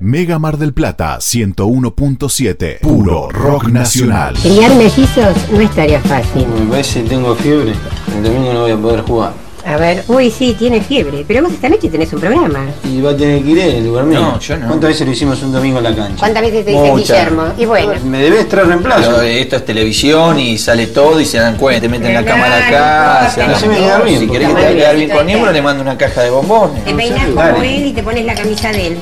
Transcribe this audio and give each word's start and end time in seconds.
Mega 0.00 0.38
Mar 0.38 0.58
del 0.58 0.72
Plata 0.72 1.18
101.7. 1.18 2.78
Puro 2.80 3.28
rock 3.30 3.68
nacional. 3.68 4.34
Criar 4.40 4.72
mellizos 4.76 5.34
no 5.50 5.60
estaría 5.60 6.00
fácil. 6.00 6.46
A 6.68 6.70
ver 6.72 6.84
si 6.84 7.00
tengo 7.00 7.34
fiebre. 7.34 7.72
El 8.16 8.22
domingo 8.22 8.52
no 8.52 8.60
voy 8.60 8.70
a 8.70 8.76
poder 8.76 9.00
jugar. 9.02 9.32
A 9.66 9.76
ver, 9.76 10.04
uy, 10.06 10.30
sí, 10.30 10.54
tiene 10.56 10.80
fiebre. 10.80 11.24
Pero 11.26 11.42
vos 11.42 11.52
esta 11.52 11.68
noche 11.68 11.88
tenés 11.88 12.12
un 12.12 12.20
programa. 12.20 12.60
Y 12.84 13.00
va 13.02 13.10
a 13.10 13.16
tener 13.16 13.42
que 13.42 13.50
ir 13.50 13.58
en 13.58 13.86
lugar 13.86 14.04
mío. 14.04 14.20
No, 14.20 14.38
yo 14.38 14.56
no. 14.56 14.68
¿Cuántas 14.68 14.88
veces 14.90 15.06
lo 15.06 15.12
hicimos 15.12 15.42
un 15.42 15.52
domingo 15.52 15.78
en 15.78 15.84
la 15.84 15.94
cancha? 15.96 16.20
¿Cuántas 16.20 16.42
veces 16.42 16.64
te 16.64 16.70
dice 16.70 16.90
Muchas. 16.92 17.08
Guillermo? 17.08 17.42
Y 17.58 17.64
bueno. 17.66 17.92
Me 18.04 18.18
debes 18.22 18.48
tres 18.48 18.68
reemplazos. 18.68 19.04
Pero 19.04 19.22
esto 19.22 19.56
es 19.56 19.64
televisión 19.64 20.38
y 20.38 20.56
sale 20.58 20.86
todo 20.86 21.20
y 21.20 21.24
se 21.24 21.38
dan 21.38 21.56
cuenta, 21.56 21.80
te 21.82 21.88
meten 21.88 22.14
la 22.14 22.22
Claro, 22.22 22.40
cámara 22.40 22.68
acá, 22.68 23.30
se 23.58 23.66
me 23.68 23.74
bien, 24.04 24.20
Si 24.20 24.28
querés 24.28 24.48
que 24.48 24.54
te 24.62 24.76
quedar 24.76 24.96
bien 24.96 25.10
con. 25.10 25.26
Niembro, 25.26 25.50
le 25.50 25.60
mando 25.60 25.82
una 25.82 25.98
caja 25.98 26.22
de 26.22 26.30
bombones. 26.30 26.84
Te 26.84 26.94
peinás 26.94 27.26
como 27.26 27.62
él 27.62 27.86
y 27.86 27.92
te 27.92 28.02
pones 28.04 28.24
la 28.24 28.34
camisa 28.34 28.70
de 28.70 28.86
él. 28.86 28.98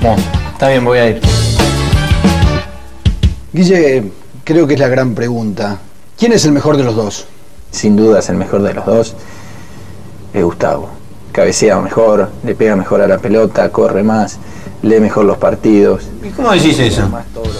Bueno, 0.00 0.22
está 0.52 0.68
bien, 0.68 0.84
voy 0.84 0.98
a 0.98 1.08
ir. 1.10 1.20
Guille, 3.52 4.04
creo 4.44 4.66
que 4.66 4.74
es 4.74 4.80
la 4.80 4.88
gran 4.88 5.14
pregunta. 5.14 5.78
¿Quién 6.18 6.32
es 6.32 6.44
el 6.44 6.52
mejor 6.52 6.76
de 6.76 6.84
los 6.84 6.94
dos? 6.94 7.26
Sin 7.70 7.96
duda 7.96 8.20
es 8.20 8.28
el 8.28 8.36
mejor 8.36 8.62
de 8.62 8.74
los 8.74 8.86
dos. 8.86 9.14
Es 10.32 10.42
Gustavo. 10.44 10.90
Cabecea 11.32 11.78
mejor, 11.80 12.30
le 12.44 12.54
pega 12.54 12.76
mejor 12.76 13.00
a 13.02 13.06
la 13.08 13.18
pelota, 13.18 13.70
corre 13.70 14.02
más, 14.02 14.38
lee 14.82 14.98
mejor 14.98 15.24
los 15.24 15.36
partidos. 15.38 16.04
¿Y 16.24 16.30
cómo 16.30 16.50
decís 16.52 16.78
eso? 16.78 17.08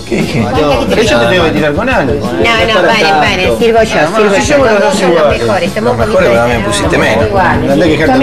¿Qué 0.09 0.17
dije? 0.17 0.45
Pero 0.89 1.03
yo 1.03 1.21
te 1.21 1.27
tengo 1.27 1.45
que 1.45 1.51
tirar 1.51 1.75
con 1.75 1.89
algo. 1.89 2.15
No, 2.15 2.29
no, 2.75 2.87
paren, 2.89 3.15
paren, 3.21 3.59
sirvo 3.59 3.83
yo, 3.83 3.99
Además, 3.99 4.17
sirvo 4.17 4.35
si 4.35 4.47
yo. 4.47 4.59
Los 4.59 4.67
no 4.73 4.81
dos 4.81 5.01
los 5.01 5.39
mejores, 5.39 5.73
somos 5.73 5.99
Los 5.99 6.09
mejores, 6.09 6.31
de- 6.31 6.59
me 6.59 6.65
pusiste 6.65 6.99
menos. 6.99 7.25
Andá 7.41 7.75
a 7.85 7.89
quejarte 7.89 8.15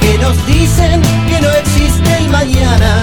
Que 0.00 0.18
nos 0.18 0.36
dicen 0.46 1.00
que 1.28 1.40
no 1.40 1.50
existe 1.50 2.16
el 2.18 2.28
mañana. 2.28 3.00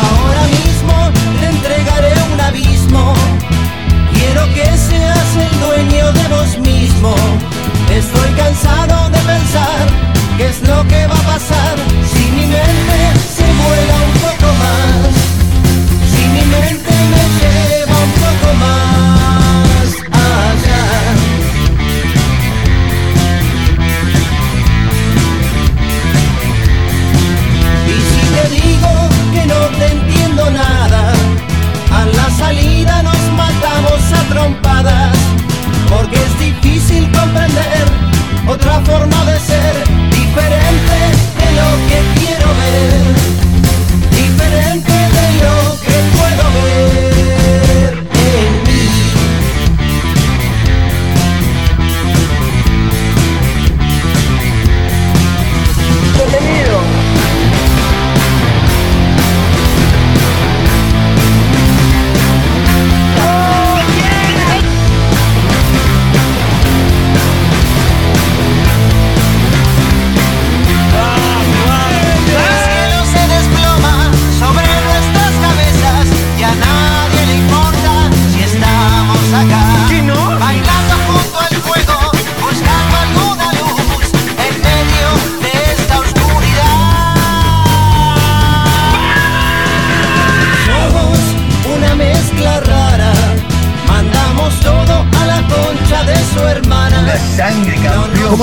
Ahora 0.00 0.44
mismo 0.58 0.94
te 1.40 1.46
entregaré 1.46 2.12
un 2.32 2.40
abismo. 2.40 3.14
Quiero 4.12 4.44
que 4.54 4.66
seas 4.76 5.30
el 5.36 5.60
dueño 5.60 6.12
de 6.12 6.28
vos 6.28 6.58
mismo. 6.58 7.14
Estoy 7.90 8.30
cansado 8.36 9.10
de 9.10 9.18
pensar 9.18 9.86
qué 10.36 10.46
es 10.46 10.60
lo 10.62 10.86
que 10.88 11.06
va 11.06 11.14
a 11.14 11.32
pasar 11.32 11.55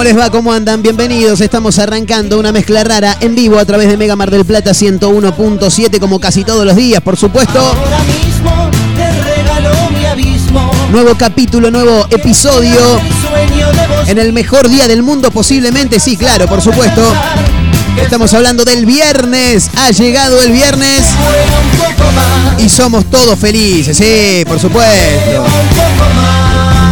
¿Cómo 0.03 0.15
les 0.15 0.21
va? 0.21 0.29
¿Cómo 0.29 0.51
andan? 0.51 0.81
Bienvenidos. 0.81 1.39
Estamos 1.39 1.79
arrancando 1.79 2.37
una 2.37 2.51
mezcla 2.51 2.83
rara 2.83 3.15
en 3.21 3.35
vivo 3.35 3.57
a 3.57 3.63
través 3.63 3.87
de 3.87 3.95
Mega 3.95 4.17
Mar 4.17 4.29
del 4.29 4.43
Plata 4.43 4.71
101.7 4.71 5.97
como 5.97 6.19
casi 6.19 6.43
todos 6.43 6.65
los 6.65 6.75
días, 6.75 7.01
por 7.01 7.15
supuesto. 7.15 7.57
Ahora 7.57 7.99
mismo 7.99 8.69
te 8.97 9.11
regalo 9.23 9.69
mi 9.97 10.05
abismo. 10.05 10.69
Nuevo 10.91 11.15
capítulo, 11.15 11.71
nuevo 11.71 12.05
episodio. 12.09 12.99
En 14.05 14.17
el 14.17 14.33
mejor 14.33 14.67
día 14.67 14.89
del 14.89 15.03
mundo 15.03 15.31
posiblemente, 15.31 16.01
sí, 16.01 16.17
claro, 16.17 16.47
por 16.47 16.61
supuesto. 16.61 17.01
Estamos 17.95 18.33
hablando 18.33 18.65
del 18.65 18.85
viernes. 18.85 19.69
Ha 19.77 19.91
llegado 19.91 20.41
el 20.41 20.51
viernes 20.51 21.05
y 22.57 22.67
somos 22.67 23.05
todos 23.05 23.39
felices, 23.39 23.95
sí, 23.95 24.43
por 24.45 24.59
supuesto. 24.59 25.45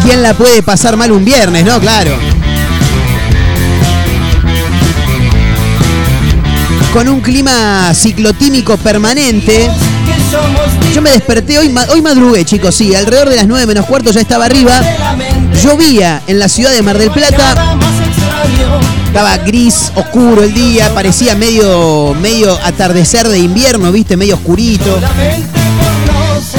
¿Quién 0.01 0.23
la 0.23 0.33
puede 0.33 0.63
pasar 0.63 0.95
mal 0.95 1.11
un 1.11 1.25
viernes, 1.25 1.66
no? 1.66 1.78
Claro. 1.81 2.41
Con 6.94 7.07
un 7.07 7.22
clima 7.22 7.94
ciclotímico 7.94 8.75
permanente. 8.78 9.69
Yo 10.94 11.02
me 11.02 11.12
desperté 11.12 11.57
hoy, 11.57 11.74
hoy 11.90 12.02
madrugué, 12.02 12.44
chicos, 12.44 12.75
sí, 12.75 12.94
alrededor 12.94 13.29
de 13.29 13.38
las 13.38 13.47
9 13.47 13.66
menos 13.66 13.85
cuarto 13.85 14.12
ya 14.12 14.19
estaba 14.19 14.46
arriba. 14.46 14.79
Llovía 15.63 16.22
en 16.28 16.38
la 16.38 16.50
ciudad 16.50 16.72
de 16.72 16.81
Mar 16.81 16.97
del 16.97 17.12
Plata. 17.12 17.78
Estaba 19.07 19.38
gris, 19.38 19.91
oscuro 19.96 20.44
el 20.44 20.53
día, 20.53 20.94
parecía 20.94 21.35
medio, 21.35 22.13
medio 22.22 22.57
atardecer 22.63 23.28
de 23.28 23.40
invierno, 23.40 23.91
viste, 23.91 24.17
medio 24.17 24.35
oscurito. 24.35 24.99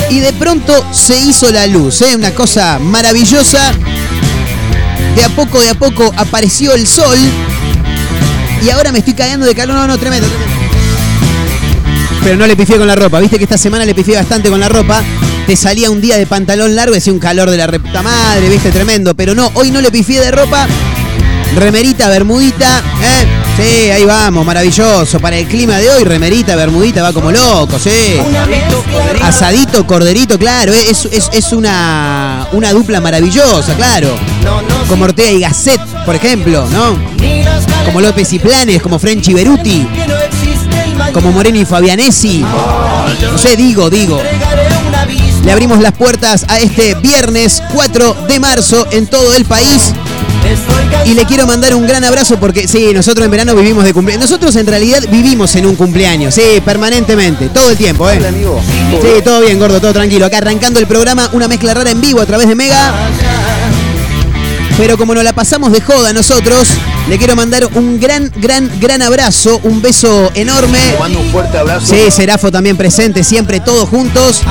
Y 0.08 0.20
de 0.20 0.32
pronto 0.32 0.72
se 0.92 1.18
hizo 1.18 1.50
la 1.50 1.66
luz, 1.66 2.00
¿eh? 2.02 2.16
una 2.16 2.34
cosa 2.34 2.78
maravillosa. 2.78 3.72
De 5.14 5.24
a 5.24 5.28
poco, 5.30 5.60
de 5.60 5.70
a 5.70 5.74
poco 5.74 6.10
apareció 6.16 6.74
el 6.74 6.86
sol. 6.86 7.18
Y 8.64 8.70
ahora 8.70 8.92
me 8.92 8.98
estoy 8.98 9.14
cagando 9.14 9.46
de 9.46 9.54
calor. 9.54 9.76
No, 9.76 9.86
no, 9.86 9.98
tremendo. 9.98 10.28
Pero 12.22 12.36
no 12.36 12.46
le 12.46 12.56
pifié 12.56 12.76
con 12.78 12.86
la 12.86 12.94
ropa. 12.94 13.18
Viste 13.18 13.38
que 13.38 13.44
esta 13.44 13.58
semana 13.58 13.84
le 13.84 13.94
pifié 13.94 14.14
bastante 14.14 14.48
con 14.48 14.60
la 14.60 14.68
ropa. 14.68 15.02
Te 15.46 15.56
salía 15.56 15.90
un 15.90 16.00
día 16.00 16.16
de 16.16 16.26
pantalón 16.26 16.76
largo 16.76 16.94
y 16.94 16.98
hacía 16.98 17.12
un 17.12 17.18
calor 17.18 17.50
de 17.50 17.56
la 17.56 17.66
repta 17.66 18.00
madre, 18.02 18.48
viste, 18.48 18.70
tremendo. 18.70 19.14
Pero 19.14 19.34
no, 19.34 19.50
hoy 19.54 19.72
no 19.72 19.80
le 19.80 19.90
pifié 19.90 20.20
de 20.20 20.30
ropa. 20.30 20.68
Remerita, 21.54 22.08
bermudita, 22.08 22.82
¿eh? 23.02 23.26
Sí, 23.56 23.90
ahí 23.90 24.04
vamos, 24.06 24.44
maravilloso. 24.46 25.20
Para 25.20 25.36
el 25.36 25.46
clima 25.46 25.76
de 25.76 25.90
hoy, 25.90 26.04
remerita, 26.04 26.56
bermudita, 26.56 27.02
va 27.02 27.12
como 27.12 27.30
loco, 27.30 27.78
sí. 27.78 28.18
Asadito, 29.22 29.86
corderito, 29.86 30.38
claro, 30.38 30.72
eh, 30.72 30.90
es, 30.90 31.30
es, 31.32 31.52
una, 31.52 32.48
una 32.52 32.72
dupla 32.72 33.00
maravillosa, 33.00 33.74
claro. 33.74 34.08
Como 34.88 35.04
Ortega 35.04 35.30
y 35.30 35.40
Gasset, 35.40 35.80
por 36.06 36.14
ejemplo, 36.14 36.66
¿no? 36.70 36.98
Como 37.84 38.00
López 38.00 38.32
y 38.32 38.38
Planes, 38.38 38.80
como 38.80 38.98
French 38.98 39.28
y 39.28 39.34
Beruti. 39.34 39.86
como 41.12 41.32
Moreno 41.32 41.58
y 41.58 41.66
Fabianesi. 41.66 42.38
No 42.40 43.38
sé, 43.38 43.56
digo, 43.56 43.90
digo. 43.90 44.22
Le 45.44 45.52
abrimos 45.52 45.80
las 45.80 45.92
puertas 45.92 46.46
a 46.48 46.58
este 46.60 46.94
viernes 46.94 47.62
4 47.74 48.14
de 48.28 48.40
marzo 48.40 48.86
en 48.90 49.06
todo 49.06 49.34
el 49.34 49.44
país. 49.44 49.92
Y 51.04 51.14
le 51.14 51.24
quiero 51.24 51.46
mandar 51.46 51.74
un 51.74 51.86
gran 51.86 52.04
abrazo 52.04 52.38
porque 52.38 52.68
sí, 52.68 52.92
nosotros 52.94 53.24
en 53.24 53.30
verano 53.30 53.54
vivimos 53.54 53.84
de 53.84 53.92
cumpleaños. 53.92 54.30
Nosotros 54.30 54.54
en 54.56 54.66
realidad 54.66 55.02
vivimos 55.10 55.54
en 55.56 55.66
un 55.66 55.76
cumpleaños, 55.76 56.34
sí, 56.34 56.60
permanentemente, 56.64 57.48
todo 57.48 57.70
el 57.70 57.76
tiempo, 57.76 58.08
¿eh? 58.08 58.18
Sí, 59.00 59.22
todo 59.24 59.40
bien, 59.40 59.58
gordo, 59.58 59.80
todo 59.80 59.92
tranquilo. 59.92 60.26
Acá 60.26 60.38
arrancando 60.38 60.78
el 60.78 60.86
programa, 60.86 61.28
una 61.32 61.48
mezcla 61.48 61.74
rara 61.74 61.90
en 61.90 62.00
vivo 62.00 62.20
a 62.20 62.26
través 62.26 62.48
de 62.48 62.54
Mega. 62.54 62.94
Pero 64.78 64.96
como 64.96 65.14
nos 65.14 65.22
la 65.22 65.32
pasamos 65.32 65.70
de 65.70 65.80
joda 65.80 66.12
nosotros, 66.12 66.68
le 67.08 67.18
quiero 67.18 67.36
mandar 67.36 67.68
un 67.74 68.00
gran, 68.00 68.32
gran, 68.36 68.70
gran 68.80 69.02
abrazo, 69.02 69.60
un 69.64 69.82
beso 69.82 70.30
enorme. 70.34 70.78
Mando 70.98 71.20
un 71.20 71.30
fuerte 71.30 71.58
abrazo. 71.58 71.86
Sí, 71.86 72.10
Serafo 72.10 72.50
también 72.50 72.76
presente, 72.76 73.22
siempre 73.22 73.60
todos 73.60 73.88
juntos. 73.88 74.42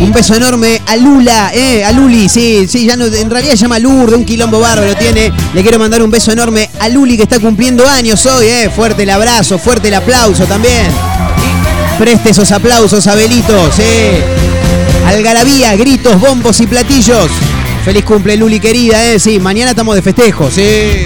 Un 0.00 0.12
beso 0.12 0.34
enorme 0.34 0.80
a 0.86 0.96
Lula, 0.96 1.50
eh, 1.54 1.84
a 1.84 1.92
Luli, 1.92 2.28
sí, 2.28 2.66
sí, 2.68 2.86
ya 2.86 2.96
no, 2.96 3.06
en 3.06 3.30
realidad 3.30 3.52
se 3.52 3.58
llama 3.58 3.78
Lourdes, 3.78 4.16
un 4.16 4.24
quilombo 4.24 4.60
bárbaro 4.60 4.94
tiene. 4.96 5.32
Le 5.54 5.62
quiero 5.62 5.78
mandar 5.78 6.02
un 6.02 6.10
beso 6.10 6.30
enorme 6.30 6.70
a 6.80 6.88
Luli 6.88 7.16
que 7.16 7.24
está 7.24 7.40
cumpliendo 7.40 7.86
años 7.86 8.24
hoy, 8.26 8.46
eh. 8.46 8.70
Fuerte 8.74 9.02
el 9.02 9.10
abrazo, 9.10 9.58
fuerte 9.58 9.88
el 9.88 9.94
aplauso 9.94 10.44
también. 10.44 10.86
Preste 11.98 12.30
esos 12.30 12.50
aplausos, 12.52 13.06
Abelito, 13.06 13.70
sí. 13.72 13.82
Algarabía, 15.06 15.74
gritos, 15.76 16.18
bombos 16.20 16.60
y 16.60 16.66
platillos. 16.66 17.30
Feliz 17.84 18.04
cumple, 18.04 18.36
Luli 18.36 18.60
querida, 18.60 19.04
eh. 19.12 19.18
Sí, 19.18 19.40
mañana 19.40 19.70
estamos 19.70 19.96
de 19.96 20.02
festejo, 20.02 20.48
sí. 20.50 21.04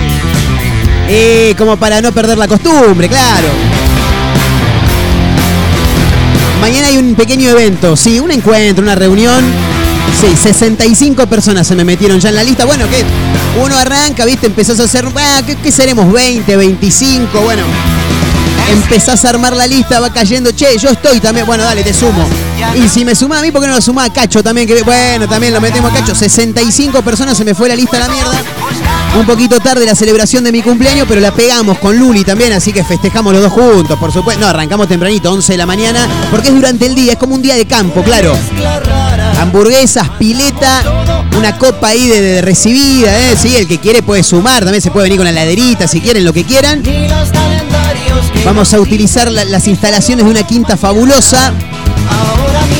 Y 1.08 1.54
como 1.54 1.78
para 1.78 2.02
no 2.02 2.12
perder 2.12 2.36
la 2.36 2.46
costumbre, 2.46 3.08
claro. 3.08 3.48
Mañana 6.60 6.88
hay 6.88 6.98
un 6.98 7.14
pequeño 7.14 7.48
evento, 7.50 7.96
sí, 7.96 8.20
un 8.20 8.30
encuentro, 8.30 8.82
una 8.82 8.94
reunión. 8.94 9.42
Sí, 10.20 10.36
65 10.36 11.26
personas 11.26 11.66
se 11.66 11.74
me 11.74 11.84
metieron 11.84 12.20
ya 12.20 12.28
en 12.28 12.34
la 12.34 12.44
lista. 12.44 12.66
Bueno, 12.66 12.86
que 12.88 13.04
uno 13.62 13.76
arranca, 13.78 14.24
¿viste? 14.26 14.46
Empezás 14.46 14.78
a 14.80 14.84
hacer, 14.84 15.06
ah, 15.16 15.42
¿qué, 15.46 15.56
qué 15.56 15.72
seremos? 15.72 16.12
20, 16.12 16.56
25, 16.56 17.40
bueno. 17.40 17.62
Empezás 18.70 19.24
a 19.24 19.30
armar 19.30 19.56
la 19.56 19.66
lista, 19.66 20.00
va 20.00 20.12
cayendo, 20.12 20.50
che, 20.52 20.76
yo 20.76 20.90
estoy 20.90 21.20
también, 21.20 21.46
bueno, 21.46 21.62
dale, 21.62 21.82
te 21.82 21.94
sumo. 21.94 22.26
Y 22.82 22.88
si 22.88 23.04
me 23.04 23.14
sumás 23.14 23.40
a 23.40 23.42
mí, 23.42 23.50
¿por 23.50 23.60
qué 23.62 23.68
no 23.68 23.74
lo 23.74 23.80
sumás 23.80 24.08
a 24.10 24.12
Cacho 24.12 24.42
también? 24.42 24.68
Bueno, 24.84 25.28
también 25.28 25.52
lo 25.52 25.60
metemos 25.60 25.92
a 25.92 25.94
Cacho. 25.96 26.14
65 26.14 27.02
personas, 27.02 27.36
se 27.36 27.44
me 27.44 27.54
fue 27.54 27.68
la 27.68 27.76
lista 27.76 27.96
a 27.96 28.00
la 28.00 28.08
mierda. 28.08 28.42
Un 29.18 29.24
poquito 29.26 29.58
tarde 29.60 29.86
la 29.86 29.94
celebración 29.94 30.44
de 30.44 30.52
mi 30.52 30.62
cumpleaños, 30.62 31.06
pero 31.08 31.20
la 31.20 31.32
pegamos 31.32 31.78
con 31.78 31.98
Luli 31.98 32.22
también, 32.24 32.52
así 32.52 32.72
que 32.72 32.84
festejamos 32.84 33.32
los 33.32 33.42
dos 33.42 33.52
juntos, 33.52 33.98
por 33.98 34.12
supuesto. 34.12 34.40
No, 34.42 34.48
arrancamos 34.48 34.88
tempranito, 34.88 35.32
11 35.32 35.52
de 35.52 35.56
la 35.58 35.64
mañana, 35.66 36.06
porque 36.30 36.48
es 36.48 36.54
durante 36.54 36.86
el 36.86 36.94
día, 36.94 37.12
es 37.12 37.18
como 37.18 37.34
un 37.34 37.40
día 37.42 37.54
de 37.54 37.66
campo, 37.66 38.02
claro. 38.02 38.36
Hamburguesas, 39.40 40.08
pileta, 40.18 40.82
una 41.36 41.56
copa 41.56 41.88
ahí 41.88 42.06
de, 42.08 42.42
recibida, 42.42 43.18
¿eh? 43.30 43.36
Sí, 43.40 43.56
el 43.56 43.66
que 43.66 43.78
quiere 43.78 44.02
puede 44.02 44.22
sumar, 44.22 44.64
también 44.64 44.82
se 44.82 44.90
puede 44.90 45.04
venir 45.04 45.18
con 45.18 45.24
la 45.24 45.32
laderita 45.32 45.88
si 45.88 46.00
quieren, 46.00 46.24
lo 46.24 46.32
que 46.32 46.44
quieran. 46.44 46.82
Vamos 48.44 48.72
a 48.74 48.80
utilizar 48.80 49.30
la- 49.30 49.44
las 49.44 49.66
instalaciones 49.66 50.24
de 50.24 50.30
una 50.30 50.42
quinta 50.46 50.76
fabulosa. 50.76 51.52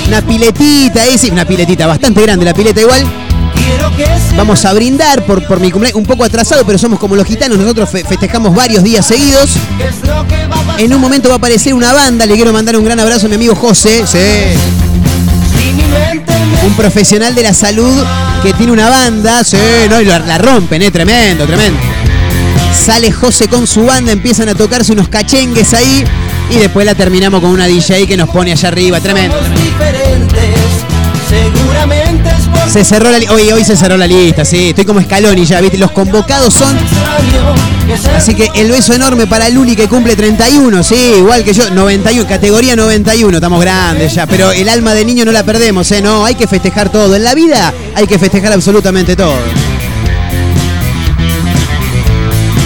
Una 0.08 0.23
piletita, 0.23 1.05
eh, 1.06 1.19
sí, 1.19 1.31
una 1.31 1.44
piletita 1.44 1.87
bastante 1.87 2.23
grande, 2.23 2.44
la 2.44 2.55
pileta 2.55 2.81
igual. 2.81 3.05
Vamos 4.37 4.64
a 4.64 4.73
brindar 4.73 5.25
por, 5.25 5.44
por 5.46 5.58
mi 5.61 5.70
cumpleaños, 5.70 5.99
un 5.99 6.06
poco 6.06 6.23
atrasado, 6.25 6.64
pero 6.64 6.78
somos 6.78 6.99
como 6.99 7.17
los 7.17 7.26
gitanos, 7.26 7.58
nosotros 7.58 7.88
fe- 7.90 8.05
festejamos 8.05 8.55
varios 8.55 8.84
días 8.84 9.05
seguidos. 9.06 9.50
En 10.78 10.94
un 10.94 11.00
momento 11.00 11.28
va 11.28 11.37
a 11.37 11.38
aparecer 11.38 11.75
una 11.75 11.93
banda, 11.93 12.26
le 12.26 12.34
quiero 12.34 12.52
mandar 12.52 12.76
un 12.76 12.84
gran 12.84 13.00
abrazo 13.00 13.26
a 13.26 13.28
mi 13.28 13.34
amigo 13.37 13.55
José, 13.56 14.05
sí. 14.06 14.19
un 16.67 16.75
profesional 16.75 17.34
de 17.34 17.43
la 17.43 17.55
salud 17.55 18.05
que 18.43 18.52
tiene 18.52 18.73
una 18.73 18.88
banda, 18.90 19.43
sí, 19.43 19.56
no, 19.88 20.00
y 20.00 20.05
la, 20.05 20.19
la 20.20 20.38
rompen, 20.38 20.82
eh, 20.82 20.90
tremendo, 20.90 21.46
tremendo. 21.46 21.78
Sale 22.84 23.11
José 23.11 23.49
con 23.49 23.67
su 23.67 23.84
banda, 23.84 24.12
empiezan 24.12 24.49
a 24.49 24.55
tocarse 24.55 24.93
unos 24.93 25.08
cachengues 25.08 25.73
ahí 25.75 26.05
y 26.50 26.56
después 26.56 26.87
la 26.87 26.94
terminamos 26.94 27.40
con 27.40 27.50
una 27.50 27.66
DJ 27.66 28.06
que 28.06 28.16
nos 28.16 28.28
pone 28.28 28.52
allá 28.52 28.69
arriba, 28.69 29.00
tremendo. 29.00 29.37
Seguramente 31.28 32.31
es 32.31 32.46
por 32.46 32.70
Se 32.70 32.84
cerró 32.84 33.10
la 33.10 33.19
hoy, 33.32 33.50
hoy 33.50 33.64
se 33.64 33.76
cerró 33.76 33.96
la 33.96 34.06
lista, 34.06 34.44
sí, 34.44 34.69
estoy 34.69 34.84
como 34.84 35.00
Scaloni 35.02 35.44
ya, 35.44 35.60
¿viste? 35.60 35.76
Los 35.76 35.90
convocados 35.90 36.54
son 36.54 36.76
Así 38.16 38.34
que 38.34 38.50
el 38.54 38.70
beso 38.70 38.93
enorme 38.93 39.26
para 39.26 39.48
Luli 39.48 39.76
que 39.76 39.88
cumple 39.88 40.16
31, 40.16 40.82
sí, 40.82 41.14
igual 41.19 41.44
que 41.44 41.52
yo, 41.52 41.70
91, 41.70 42.28
categoría 42.28 42.76
91, 42.76 43.37
estamos 43.37 43.60
grandes 43.60 44.14
ya, 44.14 44.26
pero 44.26 44.52
el 44.52 44.69
alma 44.69 44.94
de 44.94 45.04
niño 45.04 45.25
no 45.25 45.32
la 45.32 45.44
perdemos, 45.44 45.90
¿eh? 45.92 46.02
No, 46.02 46.25
hay 46.25 46.34
que 46.34 46.46
festejar 46.46 46.90
todo. 46.90 47.14
En 47.16 47.25
la 47.25 47.34
vida 47.34 47.72
hay 47.94 48.06
que 48.06 48.19
festejar 48.19 48.52
absolutamente 48.52 49.14
todo. 49.16 49.34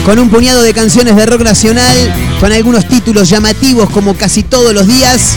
Con 0.05 0.19
un 0.19 0.31
puñado 0.31 0.63
de 0.63 0.73
canciones 0.73 1.15
de 1.15 1.27
rock 1.27 1.43
nacional, 1.43 1.97
con 2.41 2.53
algunos 2.53 2.89
títulos 2.89 3.29
llamativos 3.29 3.91
como 3.91 4.15
casi 4.15 4.43
todos 4.43 4.73
los 4.73 4.87
días, 4.87 5.37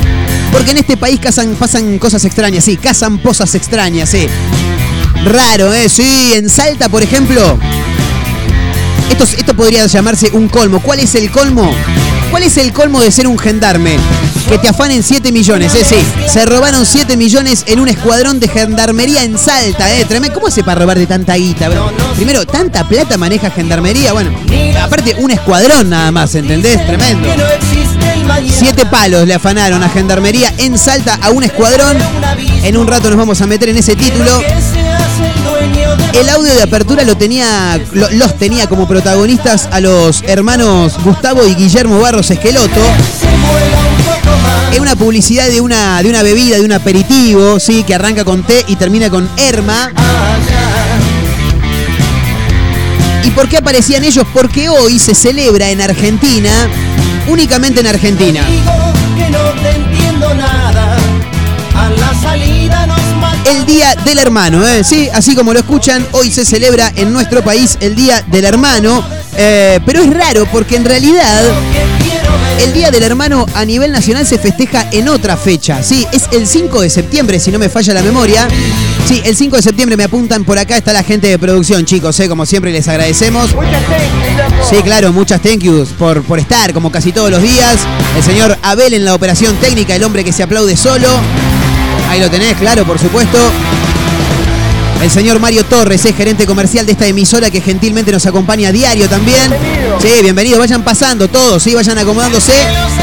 porque 0.51 0.71
en 0.71 0.77
este 0.77 0.97
país 0.97 1.19
pasan 1.59 1.99
cosas 1.99 2.25
extrañas, 2.25 2.63
sí, 2.63 2.77
cazan 2.77 3.19
posas 3.19 3.53
extrañas, 3.55 4.09
sí. 4.09 4.27
Raro, 5.25 5.71
¿eh? 5.73 5.89
Sí, 5.89 6.33
en 6.33 6.49
Salta, 6.49 6.89
por 6.89 7.03
ejemplo, 7.03 7.59
esto, 9.09 9.23
esto 9.37 9.53
podría 9.53 9.85
llamarse 9.85 10.29
un 10.33 10.47
colmo. 10.47 10.81
¿Cuál 10.81 10.99
es 10.99 11.13
el 11.15 11.29
colmo? 11.29 11.73
¿Cuál 12.33 12.41
es 12.41 12.57
el 12.57 12.73
colmo 12.73 12.99
de 12.99 13.11
ser 13.11 13.27
un 13.27 13.37
gendarme? 13.37 13.95
Que 14.49 14.57
te 14.57 14.67
afanen 14.67 15.03
7 15.03 15.31
millones, 15.31 15.75
eh, 15.75 15.85
sí. 15.87 15.97
Se 16.27 16.43
robaron 16.47 16.83
7 16.83 17.15
millones 17.15 17.63
en 17.67 17.79
un 17.79 17.87
escuadrón 17.87 18.39
de 18.39 18.47
gendarmería 18.47 19.23
en 19.23 19.37
Salta, 19.37 19.95
eh. 19.95 20.03
Tremendo. 20.05 20.33
¿Cómo 20.33 20.47
hace 20.47 20.63
para 20.63 20.81
robar 20.81 20.97
de 20.97 21.05
tanta 21.05 21.35
guita? 21.35 21.69
bro? 21.69 21.93
Primero, 22.15 22.43
tanta 22.47 22.87
plata 22.87 23.19
maneja 23.19 23.51
gendarmería. 23.51 24.13
Bueno, 24.13 24.31
aparte, 24.81 25.15
un 25.19 25.29
escuadrón 25.29 25.91
nada 25.91 26.11
más, 26.11 26.33
¿entendés? 26.33 26.83
Tremendo. 26.87 27.29
Siete 28.49 28.87
palos 28.87 29.27
le 29.27 29.35
afanaron 29.35 29.83
a 29.83 29.89
gendarmería 29.89 30.51
en 30.57 30.75
Salta 30.79 31.19
a 31.21 31.29
un 31.29 31.43
escuadrón. 31.43 31.95
En 32.63 32.77
un 32.77 32.87
rato 32.87 33.09
nos 33.09 33.17
vamos 33.19 33.39
a 33.41 33.45
meter 33.45 33.69
en 33.69 33.77
ese 33.77 33.95
título. 33.95 34.41
El 36.13 36.29
audio 36.29 36.53
de 36.53 36.61
apertura 36.61 37.03
lo 37.03 37.17
tenía, 37.17 37.79
lo- 37.93 38.09
los 38.11 38.37
tenía 38.37 38.67
como 38.67 38.87
protagonistas 38.87 39.67
a 39.71 39.79
los 39.79 40.23
hermanos 40.27 40.93
Gustavo 41.03 41.45
y 41.45 41.55
Guillermo 41.55 41.99
Barros 41.99 42.29
Esqueloto. 42.31 42.79
Es 44.71 44.79
una 44.79 44.95
publicidad 44.95 45.47
de 45.49 45.59
una, 45.61 46.01
de 46.01 46.09
una 46.09 46.23
bebida, 46.23 46.57
de 46.57 46.63
un 46.65 46.71
aperitivo, 46.71 47.59
sí, 47.59 47.83
que 47.83 47.95
arranca 47.95 48.23
con 48.23 48.43
T 48.43 48.63
y 48.67 48.75
termina 48.75 49.09
con 49.09 49.27
Erma. 49.37 49.91
¿Y 53.23 53.29
por 53.31 53.47
qué 53.49 53.57
aparecían 53.57 54.03
ellos? 54.03 54.25
Porque 54.33 54.69
hoy 54.69 54.99
se 54.99 55.15
celebra 55.15 55.69
en 55.71 55.81
Argentina, 55.81 56.51
únicamente 57.27 57.79
en 57.81 57.87
Argentina. 57.87 58.41
El 63.45 63.65
Día 63.65 63.95
del 64.05 64.19
Hermano, 64.19 64.65
¿eh? 64.65 64.83
Sí, 64.83 65.09
así 65.13 65.35
como 65.35 65.53
lo 65.53 65.59
escuchan, 65.59 66.05
hoy 66.11 66.31
se 66.31 66.45
celebra 66.45 66.91
en 66.95 67.11
nuestro 67.11 67.43
país 67.43 67.77
el 67.81 67.95
Día 67.95 68.23
del 68.27 68.45
Hermano. 68.45 69.03
Eh, 69.35 69.79
pero 69.85 70.01
es 70.01 70.13
raro 70.13 70.45
porque 70.51 70.75
en 70.75 70.85
realidad 70.85 71.43
el 72.61 72.73
Día 72.73 72.91
del 72.91 73.03
Hermano 73.03 73.45
a 73.53 73.65
nivel 73.65 73.91
nacional 73.91 74.25
se 74.25 74.37
festeja 74.37 74.87
en 74.91 75.09
otra 75.09 75.35
fecha. 75.35 75.83
Sí, 75.83 76.07
es 76.13 76.23
el 76.31 76.47
5 76.47 76.81
de 76.81 76.89
septiembre, 76.89 77.39
si 77.39 77.51
no 77.51 77.59
me 77.59 77.67
falla 77.67 77.93
la 77.93 78.01
memoria. 78.01 78.47
Sí, 79.07 79.21
el 79.25 79.35
5 79.35 79.57
de 79.57 79.61
septiembre 79.61 79.97
me 79.97 80.05
apuntan 80.05 80.45
por 80.45 80.57
acá, 80.57 80.77
está 80.77 80.93
la 80.93 81.03
gente 81.03 81.27
de 81.27 81.37
producción, 81.37 81.83
chicos, 81.85 82.17
¿eh? 82.21 82.29
como 82.29 82.45
siempre 82.45 82.71
les 82.71 82.87
agradecemos. 82.87 83.49
Sí, 84.69 84.77
claro, 84.83 85.11
muchas 85.11 85.41
thank 85.41 85.59
yous 85.59 85.89
por, 85.89 86.23
por 86.23 86.39
estar, 86.39 86.73
como 86.73 86.91
casi 86.91 87.11
todos 87.11 87.29
los 87.29 87.41
días. 87.41 87.77
El 88.15 88.23
señor 88.23 88.57
Abel 88.61 88.93
en 88.93 89.03
la 89.03 89.13
operación 89.13 89.55
técnica, 89.57 89.95
el 89.95 90.03
hombre 90.03 90.23
que 90.23 90.31
se 90.31 90.43
aplaude 90.43 90.77
solo. 90.77 91.07
Ahí 92.13 92.19
lo 92.19 92.29
tenés, 92.29 92.55
claro, 92.57 92.85
por 92.85 92.99
supuesto. 92.99 93.39
El 95.01 95.09
señor 95.09 95.39
Mario 95.39 95.65
Torres 95.65 96.05
es 96.05 96.15
gerente 96.15 96.45
comercial 96.45 96.85
de 96.85 96.91
esta 96.91 97.07
emisora 97.07 97.49
que 97.49 97.59
gentilmente 97.59 98.11
nos 98.11 98.23
acompaña 98.27 98.69
a 98.69 98.71
diario 98.71 99.09
también. 99.09 99.51
Sí, 99.99 100.21
bienvenidos, 100.21 100.59
vayan 100.59 100.83
pasando 100.83 101.27
todos, 101.27 101.63
sí, 101.63 101.73
vayan 101.73 101.97
acomodándose. 101.97 102.53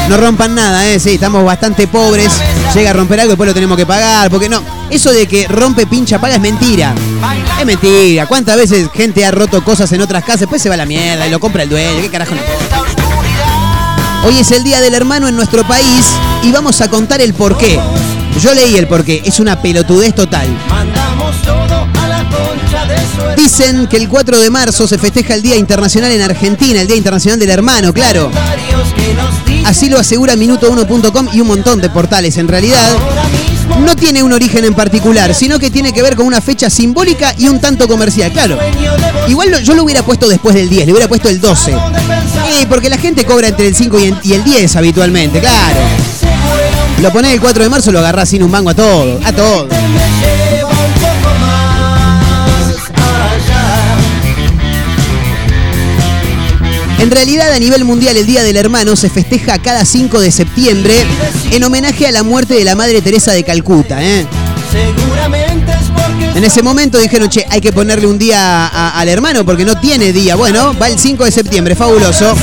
No 0.07 0.15
rompan 0.15 0.55
nada, 0.55 0.87
eh, 0.87 0.97
sí, 0.97 1.15
estamos 1.15 1.43
bastante 1.43 1.87
pobres. 1.87 2.31
Llega 2.73 2.91
a 2.91 2.93
romper 2.93 3.19
algo 3.19 3.31
y 3.31 3.33
después 3.33 3.49
lo 3.49 3.53
tenemos 3.53 3.75
que 3.75 3.85
pagar, 3.85 4.29
porque 4.31 4.47
no, 4.47 4.63
eso 4.89 5.11
de 5.11 5.27
que 5.27 5.45
rompe, 5.45 5.85
pincha, 5.87 6.21
paga 6.21 6.35
es 6.35 6.41
mentira. 6.41 6.95
Es 7.59 7.65
mentira. 7.65 8.27
¿Cuántas 8.27 8.55
veces 8.55 8.87
gente 8.95 9.25
ha 9.25 9.31
roto 9.31 9.61
cosas 9.61 9.91
en 9.91 9.99
otras 9.99 10.23
casas? 10.23 10.39
Después 10.41 10.61
se 10.61 10.69
va 10.69 10.75
a 10.75 10.77
la 10.77 10.85
mierda 10.85 11.27
y 11.27 11.29
lo 11.29 11.41
compra 11.41 11.63
el 11.63 11.69
dueño. 11.69 12.01
¿Qué 12.01 12.09
carajo 12.09 12.33
no? 12.33 12.41
Hoy 14.25 14.39
es 14.39 14.51
el 14.51 14.63
Día 14.63 14.79
del 14.79 14.93
Hermano 14.93 15.27
en 15.27 15.35
nuestro 15.35 15.67
país 15.67 16.05
y 16.43 16.51
vamos 16.53 16.79
a 16.79 16.89
contar 16.89 17.19
el 17.19 17.33
porqué. 17.33 17.77
Yo 18.39 18.53
leí 18.55 18.75
el 18.75 18.87
porqué, 18.87 19.21
es 19.23 19.39
una 19.39 19.61
pelotudez 19.61 20.15
total. 20.15 20.47
Mandamos 20.67 21.39
todo 21.43 21.87
a 22.01 22.07
la 22.07 22.23
concha 22.29 22.85
de 22.85 23.35
Dicen 23.41 23.87
que 23.87 23.97
el 23.97 24.07
4 24.09 24.39
de 24.39 24.49
marzo 24.49 24.87
se 24.87 24.97
festeja 24.97 25.35
el 25.35 25.41
Día 25.43 25.55
Internacional 25.55 26.11
en 26.11 26.21
Argentina, 26.21 26.81
el 26.81 26.87
Día 26.87 26.95
Internacional 26.95 27.39
del 27.39 27.49
Hermano, 27.51 27.93
claro. 27.93 28.31
Así 29.65 29.89
lo 29.89 29.99
asegura 29.99 30.35
minuto1.com 30.35 31.29
y 31.33 31.41
un 31.41 31.47
montón 31.47 31.81
de 31.81 31.89
portales. 31.89 32.37
En 32.37 32.47
realidad, 32.47 32.89
no 33.85 33.95
tiene 33.95 34.23
un 34.23 34.33
origen 34.33 34.65
en 34.65 34.73
particular, 34.73 35.35
sino 35.35 35.59
que 35.59 35.69
tiene 35.69 35.93
que 35.93 36.01
ver 36.01 36.15
con 36.15 36.25
una 36.25 36.41
fecha 36.41 36.69
simbólica 36.69 37.35
y 37.37 37.47
un 37.47 37.59
tanto 37.61 37.87
comercial, 37.87 38.31
claro. 38.31 38.57
Igual 39.27 39.61
yo 39.63 39.75
lo 39.75 39.83
hubiera 39.83 40.01
puesto 40.03 40.27
después 40.27 40.55
del 40.55 40.67
10, 40.67 40.87
le 40.87 40.91
hubiera 40.93 41.07
puesto 41.07 41.29
el 41.29 41.39
12. 41.39 41.71
donde 41.73 41.99
pensar 41.99 42.47
Sí, 42.49 42.65
porque 42.67 42.89
la 42.89 42.97
gente 42.97 43.23
cobra 43.23 43.49
entre 43.49 43.67
el 43.67 43.75
5 43.75 43.99
y 43.99 44.05
el- 44.05 44.17
y 44.23 44.33
el 44.33 44.43
10 44.43 44.75
habitualmente, 44.75 45.39
claro. 45.39 45.79
Lo 47.01 47.11
ponés 47.11 47.33
el 47.33 47.41
4 47.41 47.63
de 47.63 47.69
marzo, 47.69 47.91
lo 47.91 47.97
agarrás 47.97 48.29
sin 48.29 48.43
un 48.43 48.51
mango 48.51 48.69
a 48.69 48.75
todo, 48.75 49.19
a 49.25 49.33
todo. 49.33 49.67
En 56.99 57.09
realidad, 57.09 57.51
a 57.51 57.57
nivel 57.57 57.85
mundial, 57.85 58.15
el 58.17 58.27
Día 58.27 58.43
del 58.43 58.55
Hermano 58.55 58.95
se 58.95 59.09
festeja 59.09 59.57
cada 59.57 59.83
5 59.83 60.19
de 60.19 60.31
septiembre 60.31 60.93
en 61.49 61.63
homenaje 61.63 62.05
a 62.05 62.11
la 62.11 62.21
muerte 62.21 62.53
de 62.53 62.63
la 62.63 62.75
Madre 62.75 63.01
Teresa 63.01 63.31
de 63.31 63.43
Calcuta. 63.43 64.03
¿eh? 64.03 64.27
En 66.33 66.43
ese 66.45 66.63
momento 66.63 66.97
dijeron, 66.97 67.29
che, 67.29 67.45
hay 67.49 67.59
que 67.59 67.73
ponerle 67.73 68.07
un 68.07 68.17
día 68.17 68.67
al 68.67 69.07
hermano 69.09 69.45
porque 69.45 69.65
no 69.65 69.77
tiene 69.79 70.13
día. 70.13 70.35
Bueno, 70.35 70.73
va 70.79 70.87
el 70.87 70.97
5 70.97 71.25
de 71.25 71.31
septiembre, 71.31 71.75
fabuloso. 71.75 72.33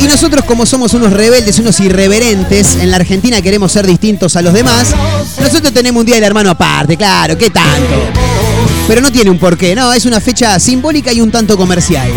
Y 0.00 0.04
nosotros 0.04 0.44
como 0.44 0.66
somos 0.66 0.94
unos 0.94 1.12
rebeldes, 1.12 1.58
unos 1.58 1.78
irreverentes, 1.80 2.76
en 2.76 2.90
la 2.90 2.96
Argentina 2.96 3.40
queremos 3.40 3.72
ser 3.72 3.86
distintos 3.86 4.36
a 4.36 4.42
los 4.42 4.52
demás, 4.52 4.94
nosotros 5.40 5.72
tenemos 5.72 6.00
un 6.00 6.06
día 6.06 6.16
del 6.16 6.24
hermano 6.24 6.50
aparte, 6.50 6.96
claro, 6.96 7.38
¿qué 7.38 7.50
tanto? 7.50 7.94
Pero 8.86 9.00
no 9.00 9.12
tiene 9.12 9.30
un 9.30 9.38
porqué, 9.38 9.74
no, 9.74 9.92
es 9.92 10.04
una 10.04 10.20
fecha 10.20 10.58
simbólica 10.58 11.12
y 11.12 11.20
un 11.20 11.30
tanto 11.30 11.56
comercial. 11.56 12.10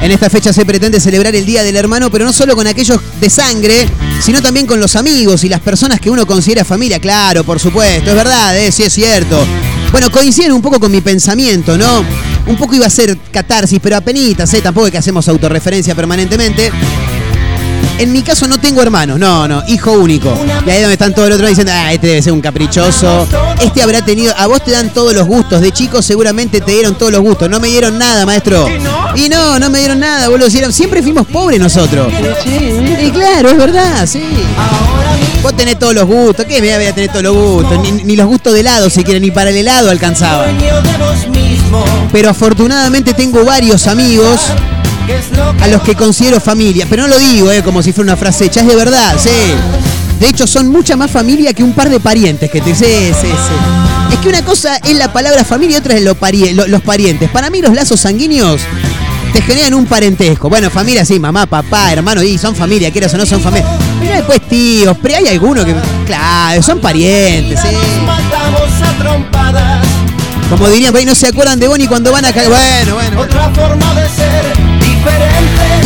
En 0.00 0.10
esta 0.10 0.30
fecha 0.30 0.52
se 0.52 0.64
pretende 0.64 0.98
celebrar 0.98 1.34
el 1.36 1.44
Día 1.44 1.62
del 1.62 1.76
Hermano, 1.76 2.10
pero 2.10 2.24
no 2.24 2.32
solo 2.32 2.56
con 2.56 2.66
aquellos 2.66 2.98
de 3.20 3.28
sangre, 3.28 3.86
sino 4.20 4.42
también 4.42 4.66
con 4.66 4.78
los 4.80 4.96
amigos 4.96 5.44
y 5.44 5.48
las 5.48 5.60
personas 5.60 6.00
que 6.00 6.10
uno 6.10 6.26
considera 6.26 6.64
familia. 6.64 6.98
Claro, 6.98 7.44
por 7.44 7.58
supuesto, 7.58 8.10
es 8.10 8.16
verdad, 8.16 8.58
¿eh? 8.58 8.70
sí 8.70 8.82
es 8.82 8.92
cierto. 8.92 9.44
Bueno, 9.90 10.10
coinciden 10.10 10.52
un 10.52 10.62
poco 10.62 10.78
con 10.78 10.92
mi 10.92 11.00
pensamiento, 11.00 11.76
¿no? 11.76 12.04
Un 12.46 12.56
poco 12.56 12.74
iba 12.74 12.86
a 12.86 12.90
ser 12.90 13.16
catarsis, 13.32 13.80
pero 13.82 13.96
apenitas, 13.96 14.52
¿eh? 14.54 14.60
Tampoco 14.60 14.86
es 14.86 14.92
que 14.92 14.98
hacemos 14.98 15.26
autorreferencia 15.28 15.94
permanentemente. 15.94 16.70
En 17.98 18.12
mi 18.12 18.22
caso 18.22 18.46
no 18.48 18.58
tengo 18.58 18.80
hermanos, 18.82 19.18
no, 19.18 19.46
no, 19.46 19.62
hijo 19.68 19.92
único. 19.92 20.34
Y 20.66 20.70
ahí 20.70 20.80
donde 20.80 20.94
están 20.94 21.14
todos 21.14 21.28
los 21.28 21.36
otros 21.36 21.50
diciendo, 21.50 21.72
ah, 21.74 21.92
este 21.92 22.06
debe 22.06 22.22
ser 22.22 22.32
un 22.32 22.40
caprichoso. 22.40 23.26
Este 23.60 23.82
habrá 23.82 24.02
tenido, 24.02 24.32
a 24.38 24.46
vos 24.46 24.64
te 24.64 24.70
dan 24.70 24.88
todos 24.90 25.12
los 25.12 25.26
gustos. 25.26 25.60
De 25.60 25.70
chico 25.70 26.00
seguramente 26.00 26.60
te 26.62 26.72
dieron 26.72 26.94
todos 26.96 27.12
los 27.12 27.20
gustos. 27.20 27.50
No 27.50 27.60
me 27.60 27.68
dieron 27.68 27.98
nada, 27.98 28.24
maestro. 28.24 28.66
Y 29.14 29.28
no, 29.28 29.58
no 29.58 29.68
me 29.68 29.80
dieron 29.80 30.00
nada, 30.00 30.28
boludo. 30.28 30.48
Si 30.48 30.58
eran- 30.58 30.72
Siempre 30.72 31.02
fuimos 31.02 31.26
pobres 31.26 31.60
nosotros. 31.60 32.10
Y 32.46 33.10
claro, 33.10 33.50
es 33.50 33.56
verdad, 33.58 34.06
sí. 34.06 34.22
Vos 35.42 35.54
tenés 35.56 35.78
todos 35.78 35.94
los 35.94 36.04
gustos. 36.06 36.46
¿Qué 36.46 36.60
me 36.62 36.74
voy 36.74 36.86
a 36.86 36.94
tener 36.94 37.10
todos 37.10 37.22
los 37.24 37.36
gustos? 37.36 37.78
Ni, 37.82 37.92
ni 37.92 38.16
los 38.16 38.26
gustos 38.26 38.52
de 38.54 38.60
helado, 38.60 38.88
si 38.88 39.04
quieren, 39.04 39.22
ni 39.22 39.30
para 39.30 39.50
el 39.50 39.56
helado 39.56 39.90
alcanzaba. 39.90 40.46
vos 40.46 42.06
Pero 42.12 42.30
afortunadamente 42.30 43.12
tengo 43.14 43.44
varios 43.44 43.86
amigos 43.86 44.40
a 45.60 45.66
los 45.68 45.82
que 45.82 45.94
considero 45.94 46.40
familia. 46.40 46.86
Pero 46.88 47.02
no 47.02 47.08
lo 47.08 47.18
digo 47.18 47.50
eh, 47.50 47.62
como 47.62 47.82
si 47.82 47.92
fuera 47.92 48.12
una 48.12 48.16
frase 48.16 48.46
hecha, 48.46 48.60
es 48.60 48.66
de 48.66 48.76
verdad, 48.76 49.16
sí. 49.18 49.30
De 50.18 50.28
hecho, 50.28 50.46
son 50.46 50.68
mucha 50.68 50.96
más 50.96 51.10
familia 51.10 51.52
que 51.54 51.62
un 51.62 51.72
par 51.72 51.88
de 51.88 51.98
parientes 52.00 52.50
que 52.50 52.60
te. 52.60 52.74
Sí, 52.74 52.84
sí, 52.84 53.26
sí. 53.28 54.12
Es 54.12 54.18
que 54.18 54.28
una 54.28 54.44
cosa 54.44 54.76
es 54.76 54.94
la 54.96 55.12
palabra 55.12 55.44
familia 55.44 55.76
y 55.76 55.80
otra 55.80 55.94
es 55.94 56.02
lo 56.02 56.14
pari- 56.14 56.52
lo- 56.52 56.66
los 56.66 56.82
parientes. 56.82 57.30
Para 57.30 57.48
mí, 57.48 57.62
los 57.62 57.72
lazos 57.74 58.00
sanguíneos 58.00 58.60
te 59.32 59.40
generan 59.40 59.72
un 59.74 59.86
parentesco. 59.86 60.48
Bueno, 60.50 60.68
familia 60.68 61.04
sí, 61.06 61.18
mamá, 61.18 61.46
papá, 61.46 61.92
hermano, 61.92 62.22
y 62.22 62.36
son 62.36 62.54
familia, 62.54 62.90
quieras 62.90 63.14
o 63.14 63.16
no 63.16 63.24
son 63.24 63.40
familia. 63.40 63.66
Pero 63.98 64.14
después 64.16 64.40
tíos, 64.48 64.96
pero 65.02 65.16
hay 65.16 65.28
algunos 65.28 65.64
que. 65.64 65.74
Claro, 66.06 66.62
son 66.62 66.80
parientes, 66.80 67.58
trompadas 68.98 69.86
Como 70.50 70.68
dirían, 70.68 70.90
por 70.92 70.98
ahí 71.00 71.06
no 71.06 71.14
se 71.14 71.28
acuerdan 71.28 71.58
de 71.58 71.68
Bonnie 71.68 71.86
cuando 71.88 72.12
van 72.12 72.24
a 72.26 72.32
caer. 72.32 72.48
Bueno, 72.50 72.94
bueno. 72.96 73.20
otra 73.22 73.48
forma 73.50 73.94
de 73.94 74.08
ser 74.08 74.49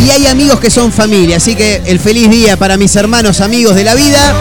Y 0.04 0.10
hay 0.10 0.26
amigos 0.26 0.60
que 0.60 0.70
son 0.70 0.92
familia, 0.92 1.38
así 1.38 1.54
que 1.54 1.82
el 1.86 1.98
feliz 1.98 2.30
día 2.30 2.56
para 2.56 2.76
mis 2.76 2.94
hermanos 2.96 3.40
amigos 3.40 3.74
de 3.74 3.84
la 3.84 3.94
vida. 3.94 4.34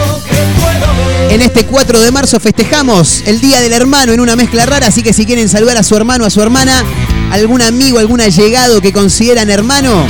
En 1.30 1.40
este 1.40 1.64
4 1.64 2.00
de 2.00 2.10
marzo 2.10 2.38
festejamos 2.38 3.22
el 3.26 3.40
Día 3.40 3.60
del 3.60 3.72
Hermano 3.72 4.12
en 4.12 4.20
una 4.20 4.36
mezcla 4.36 4.66
rara, 4.66 4.88
así 4.88 5.02
que 5.02 5.12
si 5.12 5.24
quieren 5.24 5.48
saludar 5.48 5.76
a 5.78 5.82
su 5.82 5.96
hermano, 5.96 6.24
a 6.24 6.30
su 6.30 6.42
hermana, 6.42 6.84
algún 7.30 7.62
amigo, 7.62 7.98
algún 7.98 8.20
allegado 8.20 8.80
que 8.80 8.92
consideran 8.92 9.50
hermano, 9.50 10.06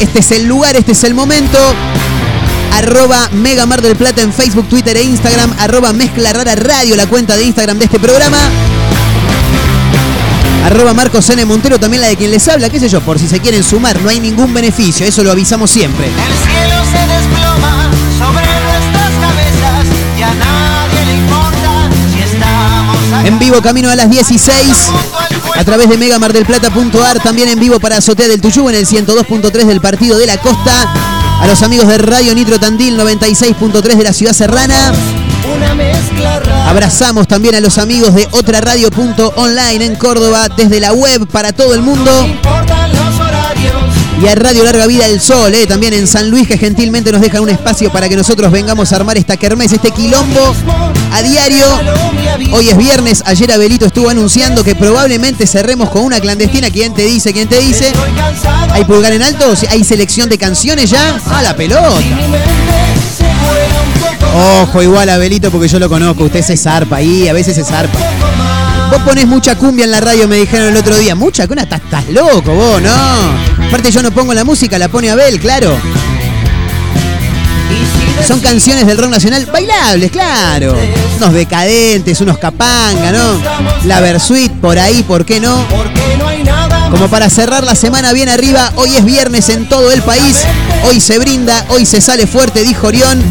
este 0.00 0.20
es 0.20 0.30
el 0.32 0.46
lugar, 0.46 0.76
este 0.76 0.92
es 0.92 1.04
el 1.04 1.14
momento. 1.14 1.58
Arroba 2.72 3.28
Mega 3.32 3.66
Mar 3.66 3.82
del 3.82 3.96
Plata 3.96 4.22
en 4.22 4.32
Facebook, 4.32 4.68
Twitter 4.68 4.96
e 4.96 5.02
Instagram. 5.02 5.52
Arroba 5.58 5.92
Mezcla 5.92 6.32
Rara 6.32 6.54
Radio, 6.54 6.96
la 6.96 7.06
cuenta 7.06 7.36
de 7.36 7.44
Instagram 7.44 7.78
de 7.78 7.86
este 7.86 7.98
programa. 7.98 8.38
Arroba 10.64 10.94
Marcos 10.94 11.28
N. 11.30 11.44
Montero, 11.44 11.78
también 11.80 12.02
la 12.02 12.08
de 12.08 12.16
quien 12.16 12.30
les 12.30 12.46
habla, 12.48 12.68
qué 12.68 12.78
sé 12.78 12.88
yo, 12.88 13.00
por 13.00 13.18
si 13.18 13.26
se 13.28 13.40
quieren 13.40 13.64
sumar, 13.64 14.00
no 14.00 14.08
hay 14.08 14.20
ningún 14.20 14.52
beneficio, 14.52 15.06
eso 15.06 15.24
lo 15.24 15.32
avisamos 15.32 15.70
siempre. 15.70 16.06
El 16.06 16.12
cielo 16.12 16.84
se 16.84 17.06
desploma 17.12 17.90
sobre 18.18 18.44
nuestras 18.44 19.10
cabezas 19.20 19.86
y 20.18 20.22
a 20.22 20.34
nadie 20.34 21.06
le 21.06 21.14
importa 21.14 21.88
si 22.12 22.22
estamos 22.22 22.96
acá 23.12 23.26
En 23.26 23.38
vivo 23.38 23.62
camino 23.62 23.90
a 23.90 23.96
las 23.96 24.10
16 24.10 24.90
a 25.56 25.64
través 25.64 25.88
de 25.88 25.98
megamardelplata.ar, 25.98 27.20
también 27.22 27.48
en 27.48 27.58
vivo 27.58 27.80
para 27.80 27.98
Azotea 27.98 28.28
del 28.28 28.40
Tuyú 28.40 28.68
en 28.68 28.76
el 28.76 28.86
102.3 28.86 29.64
del 29.64 29.80
Partido 29.80 30.18
de 30.18 30.26
la 30.26 30.38
Costa. 30.38 30.92
A 31.40 31.46
los 31.46 31.62
amigos 31.62 31.88
de 31.88 31.98
Radio 31.98 32.34
Nitro 32.34 32.58
Tandil 32.60 32.98
96.3 32.98 33.96
de 33.96 34.04
la 34.04 34.12
Ciudad 34.12 34.32
Serrana. 34.32 34.92
Abrazamos 36.66 37.26
también 37.26 37.54
a 37.54 37.60
los 37.60 37.78
amigos 37.78 38.14
de 38.14 38.28
otra 38.30 38.60
radio.online 38.60 39.84
en 39.84 39.96
Córdoba 39.96 40.48
desde 40.56 40.80
la 40.80 40.92
web 40.92 41.26
para 41.26 41.52
todo 41.52 41.74
el 41.74 41.82
mundo. 41.82 42.10
Y 44.22 44.28
a 44.28 44.34
Radio 44.34 44.64
Larga 44.64 44.86
Vida 44.86 45.06
el 45.06 45.18
Sol, 45.18 45.54
eh, 45.54 45.66
también 45.66 45.94
en 45.94 46.06
San 46.06 46.30
Luis, 46.30 46.46
que 46.46 46.58
gentilmente 46.58 47.10
nos 47.10 47.22
deja 47.22 47.40
un 47.40 47.48
espacio 47.48 47.90
para 47.90 48.06
que 48.06 48.16
nosotros 48.16 48.52
vengamos 48.52 48.92
a 48.92 48.96
armar 48.96 49.16
esta 49.16 49.38
kermés, 49.38 49.72
este 49.72 49.90
quilombo 49.92 50.54
a 51.12 51.22
diario. 51.22 51.66
Hoy 52.52 52.68
es 52.68 52.76
viernes, 52.76 53.22
ayer 53.24 53.50
Abelito 53.50 53.86
estuvo 53.86 54.10
anunciando 54.10 54.62
que 54.62 54.74
probablemente 54.74 55.46
cerremos 55.46 55.88
con 55.88 56.02
una 56.02 56.20
clandestina. 56.20 56.70
¿Quién 56.70 56.92
te 56.92 57.02
dice? 57.02 57.32
¿Quién 57.32 57.48
te 57.48 57.60
dice? 57.60 57.92
¿Hay 58.72 58.84
pulgar 58.84 59.12
en 59.12 59.22
alto? 59.22 59.54
¿Hay 59.70 59.84
selección 59.84 60.28
de 60.28 60.36
canciones 60.36 60.90
ya? 60.90 61.18
¡A 61.30 61.42
la 61.42 61.56
pelota! 61.56 62.00
Ojo, 64.34 64.82
igual 64.82 65.08
Abelito, 65.08 65.50
porque 65.50 65.68
yo 65.68 65.78
lo 65.78 65.88
conozco. 65.88 66.24
Usted 66.24 66.42
se 66.42 66.56
zarpa 66.56 66.96
ahí, 66.96 67.28
a 67.28 67.32
veces 67.32 67.56
se 67.56 67.64
zarpa. 67.64 67.98
Vos 68.90 69.02
ponés 69.02 69.26
mucha 69.26 69.56
cumbia 69.56 69.84
en 69.84 69.90
la 69.90 70.00
radio, 70.00 70.26
me 70.26 70.36
dijeron 70.36 70.68
el 70.68 70.76
otro 70.76 70.96
día. 70.96 71.14
Mucha 71.14 71.46
cumbia, 71.46 71.64
estás, 71.64 72.08
loco 72.08 72.52
vos, 72.52 72.82
¿no? 72.82 73.66
Aparte 73.66 73.90
yo 73.90 74.02
no 74.02 74.10
pongo 74.10 74.34
la 74.34 74.44
música, 74.44 74.78
la 74.78 74.88
pone 74.88 75.10
Abel, 75.10 75.38
claro. 75.40 75.76
Son 78.26 78.40
canciones 78.40 78.86
del 78.86 78.98
rock 78.98 79.10
nacional 79.10 79.46
bailables, 79.46 80.10
claro. 80.10 80.76
Unos 81.16 81.32
decadentes, 81.32 82.20
unos 82.20 82.38
capanga, 82.38 83.12
¿no? 83.12 83.40
La 83.84 84.00
Versuit, 84.00 84.52
por 84.52 84.78
ahí, 84.78 85.02
¿por 85.02 85.24
qué 85.24 85.40
no? 85.40 85.64
Como 86.90 87.08
para 87.08 87.30
cerrar 87.30 87.64
la 87.64 87.74
semana 87.74 88.12
bien 88.12 88.28
arriba, 88.28 88.72
hoy 88.76 88.96
es 88.96 89.04
viernes 89.04 89.48
en 89.48 89.68
todo 89.68 89.92
el 89.92 90.02
país. 90.02 90.36
Hoy 90.88 91.00
se 91.00 91.18
brinda, 91.18 91.64
hoy 91.68 91.86
se 91.86 92.00
sale 92.00 92.26
fuerte, 92.26 92.62
dijo 92.62 92.88
Orión. 92.88 93.22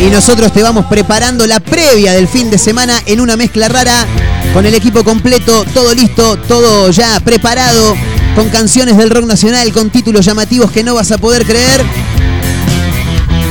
Y 0.00 0.10
nosotros 0.10 0.52
te 0.52 0.62
vamos 0.62 0.86
preparando 0.86 1.46
la 1.46 1.60
previa 1.60 2.12
del 2.12 2.26
fin 2.26 2.50
de 2.50 2.58
semana 2.58 3.00
en 3.06 3.20
una 3.20 3.36
mezcla 3.36 3.68
rara, 3.68 4.06
con 4.52 4.66
el 4.66 4.74
equipo 4.74 5.04
completo, 5.04 5.64
todo 5.72 5.94
listo, 5.94 6.36
todo 6.36 6.90
ya 6.90 7.20
preparado, 7.20 7.96
con 8.34 8.48
canciones 8.48 8.96
del 8.96 9.10
rock 9.10 9.26
nacional, 9.26 9.72
con 9.72 9.90
títulos 9.90 10.24
llamativos 10.24 10.72
que 10.72 10.82
no 10.82 10.94
vas 10.94 11.12
a 11.12 11.18
poder 11.18 11.46
creer. 11.46 11.84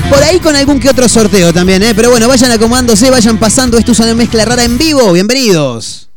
Por 0.10 0.22
ahí 0.24 0.40
con 0.40 0.54
algún 0.58 0.82
que 0.82 0.90
otro 0.90 1.08
sorteo 1.08 1.54
también, 1.54 1.82
¿eh? 1.84 1.94
Pero 1.96 2.10
bueno, 2.10 2.28
vayan 2.28 2.52
acomodándose, 2.52 3.10
vayan 3.10 3.38
pasando. 3.38 3.78
Esto 3.78 3.94
es 3.94 4.00
una 4.00 4.14
mezcla 4.14 4.44
rara 4.44 4.66
en 4.66 4.78
vivo. 4.78 5.14
Bienvenidos. 5.14 6.10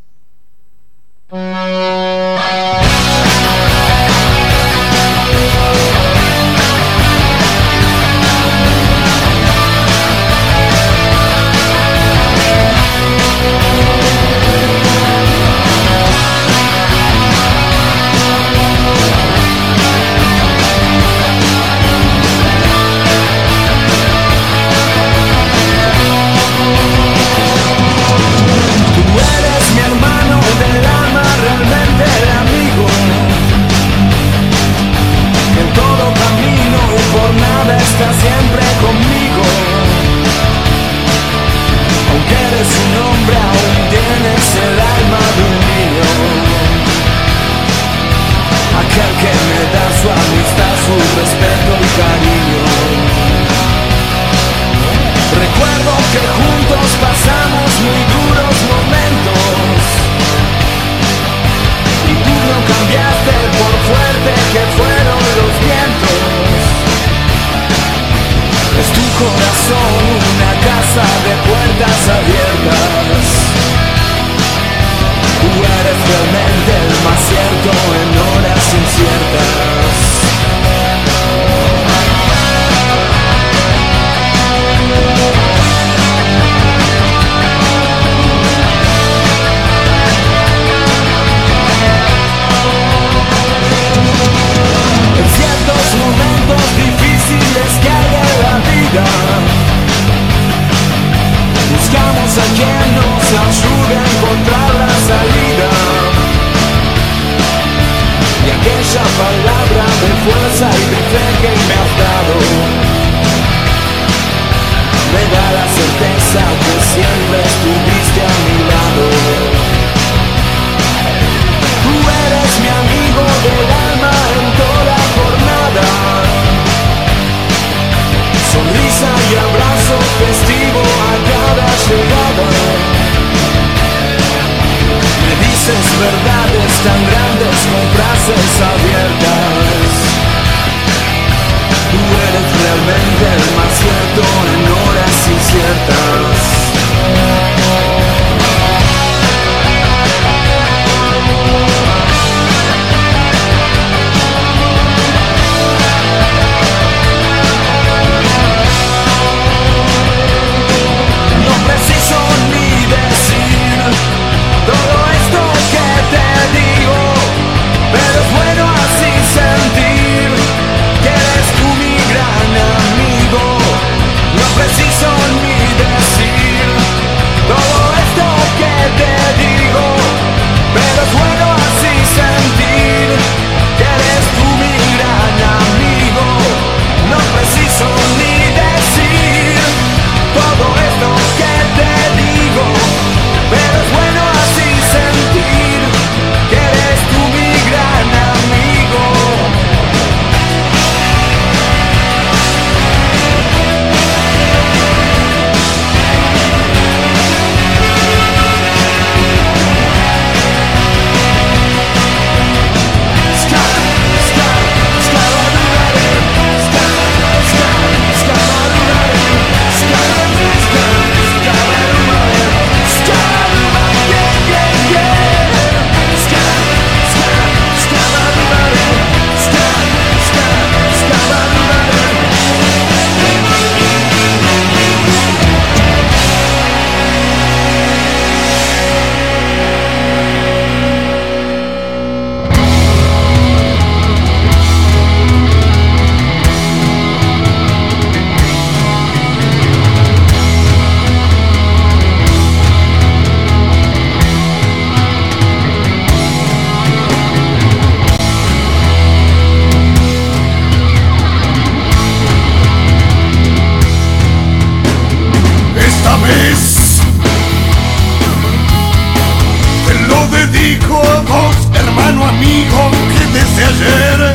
dijo 270.54 270.96
a 270.96 271.20
vos, 271.22 271.56
hermano 271.74 272.24
amigo, 272.24 272.90
que 273.12 273.24
desde 273.36 273.64
ayer 273.64 274.34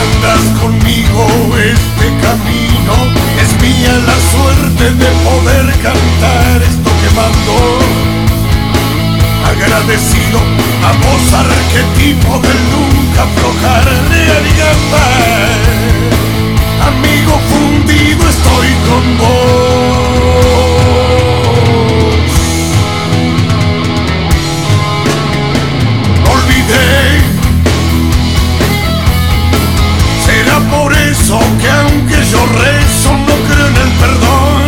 andas 0.00 0.44
conmigo 0.60 1.26
este 1.58 2.06
camino. 2.24 2.94
Es 3.42 3.50
mía 3.60 3.94
la 4.10 4.18
suerte 4.32 4.84
de 5.02 5.08
poder 5.26 5.66
cantar 5.82 6.62
esto 6.62 6.90
que 7.00 7.10
mando. 7.18 7.54
Agradecido 9.52 10.38
a 10.88 10.92
vos, 11.02 11.24
arquetipo 11.32 12.38
del 12.38 12.60
nunca 12.72 13.22
aflojar 13.28 13.86
de 14.10 14.26
Amigo 16.90 17.40
fundido, 17.50 18.28
estoy 18.28 18.68
con 18.88 19.18
vos. 19.18 20.05
por 32.46 32.64
eso 32.64 33.10
no 33.12 33.34
creo 33.48 33.66
en 33.66 33.76
el 33.76 33.92
perdón. 34.02 34.66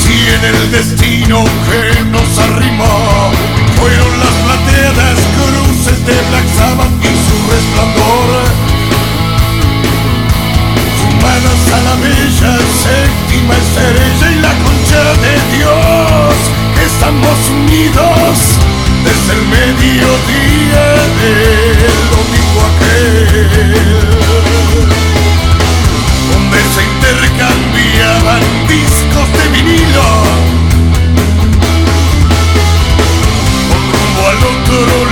Si 0.00 0.14
en 0.34 0.42
el 0.54 0.70
destino 0.70 1.44
que 1.66 2.04
nos 2.04 2.38
arrimó 2.38 3.32
fueron 3.78 4.12
las 4.20 4.34
plateadas 4.44 5.18
cruces 5.36 5.98
de 6.06 6.14
Black 6.28 6.48
Sabbath 6.56 6.94
y 7.00 7.14
su 7.26 7.36
resplandor. 7.50 8.28
Sumadas 11.00 11.62
a 11.72 11.80
la 11.88 11.94
bella 11.96 12.54
séptima 12.84 13.54
estrella 13.64 14.26
y 14.30 14.38
la 14.40 14.54
concha 14.64 15.02
de 15.24 15.34
Dios, 15.56 16.34
estamos 16.86 17.38
unidos 17.50 18.34
desde 19.04 19.32
el 19.38 19.44
mediodía 19.48 20.84
del 21.20 22.02
domingo 22.14 22.60
aquel. 22.70 24.61
femenina 29.52 30.00
o 33.70 33.76
rumbo 33.92 34.28
al 34.28 34.36
otro 34.36 35.04
lado. 35.04 35.11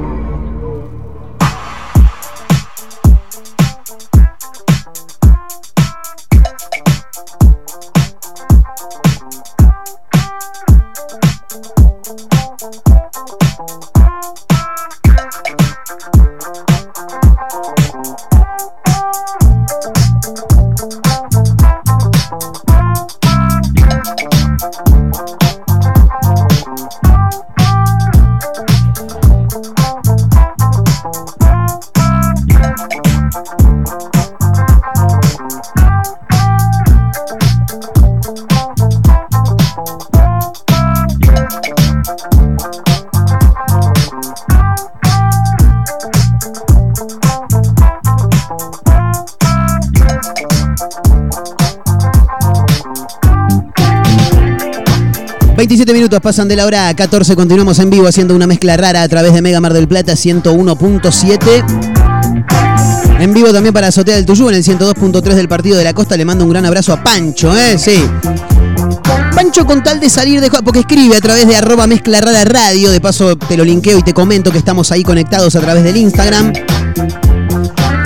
Pasan 56.19 56.47
de 56.47 56.55
la 56.55 56.65
hora 56.65 56.93
14. 56.93 57.35
Continuamos 57.35 57.79
en 57.79 57.89
vivo 57.89 58.07
haciendo 58.07 58.35
una 58.35 58.45
mezcla 58.47 58.75
rara 58.75 59.03
a 59.03 59.07
través 59.07 59.33
de 59.33 59.41
Mega 59.41 59.61
Mar 59.61 59.73
del 59.73 59.87
Plata 59.87 60.13
101.7. 60.13 61.63
En 63.19 63.33
vivo 63.33 63.53
también 63.53 63.73
para 63.73 63.87
Azotea 63.87 64.15
del 64.15 64.25
Tuyú 64.25 64.49
en 64.49 64.55
el 64.55 64.63
102.3 64.63 65.33
del 65.35 65.47
Partido 65.47 65.77
de 65.77 65.83
la 65.85 65.93
Costa. 65.93 66.17
Le 66.17 66.25
mando 66.25 66.43
un 66.43 66.49
gran 66.49 66.65
abrazo 66.65 66.91
a 66.91 67.01
Pancho, 67.01 67.55
¿eh? 67.55 67.77
Sí. 67.77 68.03
Pancho 69.33 69.65
con 69.65 69.81
tal 69.83 69.99
de 69.99 70.09
salir 70.09 70.41
de... 70.41 70.49
Porque 70.49 70.79
escribe 70.79 71.15
a 71.15 71.21
través 71.21 71.47
de 71.47 71.55
arroba 71.55 71.87
mezcla 71.87 72.19
rara 72.19 72.43
radio. 72.43 72.91
De 72.91 72.99
paso 72.99 73.37
te 73.37 73.55
lo 73.55 73.63
linkeo 73.63 73.97
y 73.99 74.03
te 74.03 74.13
comento 74.13 74.51
que 74.51 74.57
estamos 74.57 74.91
ahí 74.91 75.03
conectados 75.03 75.55
a 75.55 75.61
través 75.61 75.83
del 75.83 75.95
Instagram. 75.97 76.51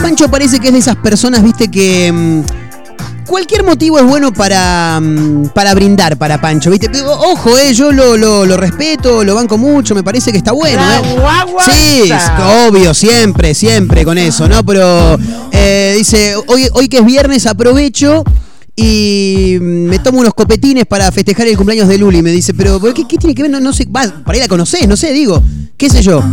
Pancho 0.02 0.30
parece 0.30 0.60
que 0.60 0.68
es 0.68 0.74
de 0.74 0.80
esas 0.80 0.98
personas, 0.98 1.42
viste, 1.42 1.72
que... 1.72 2.44
Cualquier 3.28 3.64
motivo 3.64 3.98
es 4.00 4.06
bueno 4.06 4.32
para, 4.32 5.00
mm, 5.02 5.48
para 5.54 5.74
brindar 5.74 6.18
para 6.18 6.40
Pancho, 6.40 6.70
¿viste? 6.72 6.90
Ojo, 7.04 7.58
eh, 7.58 7.74
yo 7.74 7.92
lo, 7.92 8.16
lo- 8.18 8.46
lo 8.46 8.58
respeto, 8.58 9.24
lo 9.24 9.36
banco 9.36 9.58
mucho, 9.58 9.96
me 9.96 10.04
parece 10.04 10.32
que 10.32 10.38
está 10.38 10.52
bueno, 10.52 10.80
¿eh? 10.82 11.16
Sí, 11.72 12.02
obvio, 12.68 12.94
siempre, 12.94 13.54
siempre 13.54 14.06
con 14.06 14.18
eso, 14.18 14.48
¿no? 14.48 14.64
Pero 14.64 15.18
eh, 15.52 15.96
dice, 15.98 16.36
hoy, 16.48 16.68
hoy 16.74 16.88
que 16.88 16.98
es 17.00 17.06
viernes 17.06 17.46
aprovecho 17.48 18.24
y 18.76 19.58
me 19.62 20.00
tomo 20.00 20.20
unos 20.20 20.34
copetines 20.34 20.86
para 20.86 21.10
festejar 21.12 21.48
el 21.48 21.56
cumpleaños 21.56 21.88
de 21.88 21.98
Luli. 21.98 22.22
Me 22.22 22.32
dice, 22.32 22.54
pero 22.54 22.80
¿por 22.80 22.94
¿qué, 22.94 23.08
qué 23.08 23.18
tiene 23.18 23.34
que 23.34 23.44
ver? 23.44 23.52
No, 23.52 23.74
sé, 23.74 23.86
va, 23.86 24.24
para 24.24 24.36
ahí 24.36 24.40
la 24.40 24.48
conocés, 24.48 24.88
no 24.88 24.98
sé, 24.98 25.14
digo, 25.14 25.42
qué 25.78 25.90
sé 25.90 26.02
yo. 26.02 26.24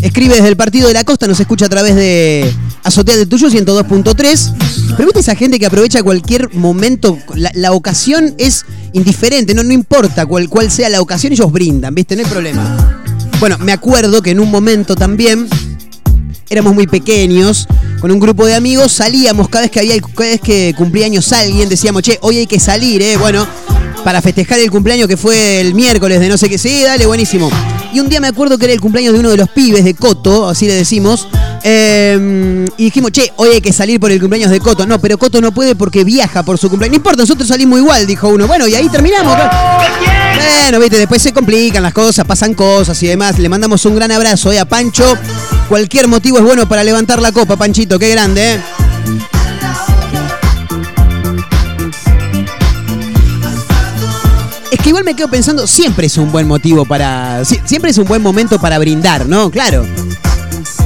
Escribe 0.00 0.34
desde 0.34 0.48
el 0.48 0.56
Partido 0.56 0.88
de 0.88 0.94
la 0.94 1.04
Costa, 1.04 1.26
nos 1.26 1.38
escucha 1.40 1.66
a 1.66 1.68
través 1.68 1.94
de 1.94 2.50
Azotea 2.84 3.16
del 3.16 3.28
Tuyo 3.28 3.48
102.3. 3.48 4.54
Pero 4.96 5.06
viste 5.06 5.20
esa 5.20 5.34
gente 5.34 5.58
que 5.58 5.66
aprovecha 5.66 6.02
cualquier 6.02 6.54
momento, 6.54 7.18
la, 7.34 7.50
la 7.54 7.72
ocasión 7.72 8.34
es 8.38 8.64
indiferente, 8.94 9.54
no, 9.54 9.62
no 9.62 9.72
importa 9.72 10.24
cuál, 10.24 10.48
cuál 10.48 10.70
sea 10.70 10.88
la 10.88 11.00
ocasión, 11.02 11.32
ellos 11.32 11.52
brindan, 11.52 11.94
¿viste? 11.94 12.16
No 12.16 12.22
hay 12.22 12.28
problema. 12.28 13.04
Bueno, 13.40 13.58
me 13.58 13.72
acuerdo 13.72 14.22
que 14.22 14.30
en 14.30 14.40
un 14.40 14.50
momento 14.50 14.96
también 14.96 15.48
éramos 16.48 16.74
muy 16.74 16.86
pequeños, 16.86 17.68
con 18.00 18.10
un 18.10 18.18
grupo 18.18 18.46
de 18.46 18.54
amigos, 18.54 18.92
salíamos 18.92 19.48
cada 19.48 19.62
vez 19.62 19.70
que 19.70 19.80
había 19.80 20.00
cada 20.00 20.30
vez 20.30 20.40
que 20.40 20.74
cumplía 20.76 21.06
años 21.06 21.32
alguien, 21.32 21.68
decíamos, 21.68 22.02
che, 22.02 22.18
hoy 22.22 22.38
hay 22.38 22.46
que 22.46 22.58
salir, 22.58 23.02
eh. 23.02 23.16
Bueno, 23.16 23.46
para 24.04 24.22
festejar 24.22 24.58
el 24.58 24.70
cumpleaños 24.70 25.06
que 25.06 25.16
fue 25.16 25.60
el 25.60 25.74
miércoles 25.74 26.18
de 26.18 26.28
no 26.28 26.38
sé 26.38 26.48
qué, 26.48 26.58
sí, 26.58 26.82
dale, 26.82 27.06
buenísimo. 27.06 27.50
Y 27.92 28.00
un 28.00 28.08
día 28.08 28.20
me 28.20 28.28
acuerdo 28.28 28.56
que 28.56 28.66
era 28.66 28.74
el 28.74 28.80
cumpleaños 28.80 29.12
de 29.14 29.20
uno 29.20 29.30
de 29.30 29.36
los 29.36 29.48
pibes 29.48 29.84
de 29.84 29.94
Coto, 29.94 30.48
así 30.48 30.66
le 30.66 30.74
decimos. 30.74 31.26
eh, 31.62 32.66
y 32.76 32.84
dijimos, 32.84 33.10
che, 33.12 33.32
hoy 33.36 33.48
hay 33.54 33.60
que 33.60 33.72
salir 33.72 33.98
por 34.00 34.10
el 34.10 34.20
cumpleaños 34.20 34.50
de 34.50 34.60
Coto. 34.60 34.86
No, 34.86 35.00
pero 35.00 35.18
Coto 35.18 35.40
no 35.40 35.52
puede 35.52 35.74
porque 35.74 36.04
viaja 36.04 36.42
por 36.42 36.56
su 36.56 36.70
cumpleaños. 36.70 36.92
No 36.92 36.96
importa, 36.96 37.22
nosotros 37.22 37.48
salimos 37.48 37.78
igual, 37.78 38.06
dijo 38.06 38.28
uno. 38.28 38.46
Bueno, 38.46 38.66
y 38.68 38.74
ahí 38.74 38.88
terminamos. 38.88 39.36
Bueno, 40.62 40.78
viste, 40.78 40.98
después 40.98 41.20
se 41.20 41.32
complican 41.32 41.82
las 41.82 41.92
cosas, 41.92 42.24
pasan 42.24 42.54
cosas 42.54 43.02
y 43.02 43.08
demás. 43.08 43.38
Le 43.38 43.48
mandamos 43.48 43.84
un 43.84 43.96
gran 43.96 44.10
abrazo 44.12 44.52
eh, 44.52 44.58
a 44.58 44.64
Pancho. 44.64 45.16
Cualquier 45.68 46.08
motivo 46.08 46.38
es 46.38 46.44
bueno 46.44 46.68
para 46.68 46.84
levantar 46.84 47.20
la 47.20 47.32
copa, 47.32 47.56
Panchito, 47.56 47.98
qué 47.98 48.08
grande, 48.10 48.54
¿eh? 48.54 48.60
Igual 54.90 55.04
me 55.04 55.14
quedo 55.14 55.28
pensando, 55.28 55.66
siempre 55.66 56.06
es 56.06 56.16
un 56.18 56.30
buen 56.30 56.46
motivo 56.46 56.84
para. 56.84 57.44
si- 57.44 57.60
Siempre 57.64 57.90
es 57.90 57.98
un 57.98 58.04
buen 58.06 58.22
momento 58.22 58.60
para 58.60 58.78
brindar, 58.78 59.26
¿no? 59.26 59.50
Claro. 59.50 59.86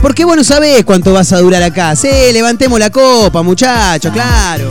Porque 0.03 0.25
vos 0.25 0.37
no 0.37 0.45
sabés 0.45 0.85
cuánto 0.85 1.12
vas 1.12 1.33
a 1.33 1.38
durar 1.40 1.62
acá. 1.62 1.97
Sí, 1.97 2.09
levantemos 2.33 2.79
la 2.79 2.90
copa, 2.90 3.43
muchachos, 3.43 4.12
claro. 4.12 4.69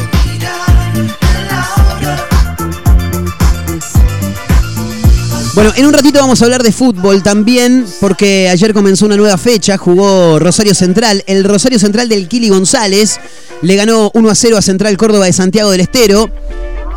Bueno, 5.55 5.71
en 5.75 5.85
un 5.85 5.93
ratito 5.93 6.19
vamos 6.19 6.41
a 6.41 6.45
hablar 6.45 6.63
de 6.63 6.71
fútbol 6.71 7.21
también, 7.21 7.85
porque 7.99 8.49
ayer 8.49 8.73
comenzó 8.73 9.05
una 9.05 9.17
nueva 9.17 9.37
fecha, 9.37 9.77
jugó 9.77 10.39
Rosario 10.39 10.73
Central. 10.73 11.23
El 11.27 11.43
Rosario 11.43 11.77
Central 11.77 12.09
del 12.09 12.27
Kili 12.27 12.49
González 12.49 13.19
le 13.61 13.75
ganó 13.75 14.09
1 14.15 14.29
a 14.31 14.35
0 14.35 14.57
a 14.57 14.61
Central 14.63 14.97
Córdoba 14.97 15.25
de 15.25 15.33
Santiago 15.33 15.69
del 15.69 15.81
Estero. 15.81 16.27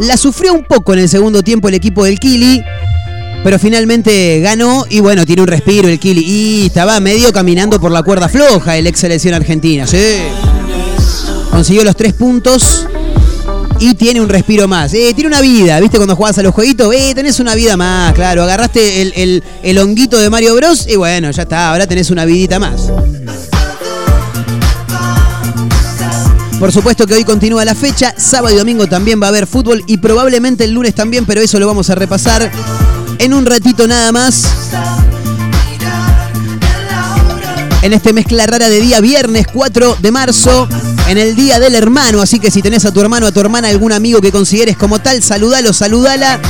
La 0.00 0.16
sufrió 0.16 0.52
un 0.52 0.64
poco 0.64 0.92
en 0.92 1.00
el 1.00 1.08
segundo 1.08 1.42
tiempo 1.42 1.68
el 1.68 1.74
equipo 1.74 2.04
del 2.04 2.18
Kili, 2.18 2.62
pero 3.42 3.58
finalmente 3.58 4.40
ganó 4.40 4.84
y 4.90 5.00
bueno, 5.00 5.24
tiene 5.24 5.42
un 5.42 5.48
respiro 5.48 5.88
el 5.88 5.98
Kili. 5.98 6.22
Y 6.22 6.66
estaba 6.66 7.00
medio 7.00 7.32
caminando 7.32 7.80
por 7.80 7.90
la 7.90 8.02
cuerda 8.02 8.28
floja 8.28 8.76
el 8.76 8.86
ex 8.86 9.00
selección 9.00 9.34
argentina, 9.34 9.86
sí. 9.86 9.98
Consiguió 11.50 11.82
los 11.84 11.96
tres 11.96 12.12
puntos 12.12 12.86
y 13.80 13.94
tiene 13.94 14.20
un 14.20 14.28
respiro 14.28 14.68
más. 14.68 14.92
Eh, 14.92 15.12
tiene 15.14 15.28
una 15.28 15.40
vida, 15.40 15.80
¿viste? 15.80 15.96
Cuando 15.96 16.14
jugás 16.14 16.36
a 16.38 16.42
los 16.42 16.54
jueguitos, 16.54 16.94
eh, 16.94 17.12
tenés 17.14 17.40
una 17.40 17.54
vida 17.54 17.76
más, 17.78 18.12
claro. 18.12 18.42
Agarraste 18.42 19.00
el, 19.00 19.12
el- 19.16 19.42
el 19.62 19.78
honguito 19.78 20.18
de 20.18 20.28
Mario 20.28 20.54
Bros 20.56 20.86
y 20.88 20.96
bueno, 20.96 21.30
ya 21.30 21.42
está, 21.42 21.70
ahora 21.70 21.86
tenés 21.86 22.10
una 22.10 22.24
vidita 22.26 22.58
más. 22.58 22.90
Por 26.66 26.72
supuesto 26.72 27.06
que 27.06 27.14
hoy 27.14 27.22
continúa 27.22 27.64
la 27.64 27.76
fecha, 27.76 28.12
sábado 28.18 28.52
y 28.52 28.58
domingo 28.58 28.88
también 28.88 29.22
va 29.22 29.26
a 29.26 29.28
haber 29.28 29.46
fútbol 29.46 29.84
y 29.86 29.98
probablemente 29.98 30.64
el 30.64 30.72
lunes 30.72 30.96
también, 30.96 31.24
pero 31.24 31.40
eso 31.40 31.60
lo 31.60 31.66
vamos 31.68 31.90
a 31.90 31.94
repasar 31.94 32.50
en 33.20 33.34
un 33.34 33.46
ratito 33.46 33.86
nada 33.86 34.10
más. 34.10 34.42
En 37.82 37.92
este 37.92 38.12
mezcla 38.12 38.46
rara 38.46 38.68
de 38.68 38.80
día 38.80 39.00
viernes 39.00 39.46
4 39.46 39.98
de 40.02 40.10
marzo, 40.10 40.68
en 41.06 41.18
el 41.18 41.36
Día 41.36 41.60
del 41.60 41.76
Hermano, 41.76 42.20
así 42.20 42.40
que 42.40 42.50
si 42.50 42.62
tenés 42.62 42.84
a 42.84 42.92
tu 42.92 43.00
hermano, 43.00 43.28
a 43.28 43.30
tu 43.30 43.38
hermana, 43.38 43.68
algún 43.68 43.92
amigo 43.92 44.20
que 44.20 44.32
consideres 44.32 44.76
como 44.76 44.98
tal, 44.98 45.22
saludalo, 45.22 45.72
saludala. 45.72 46.40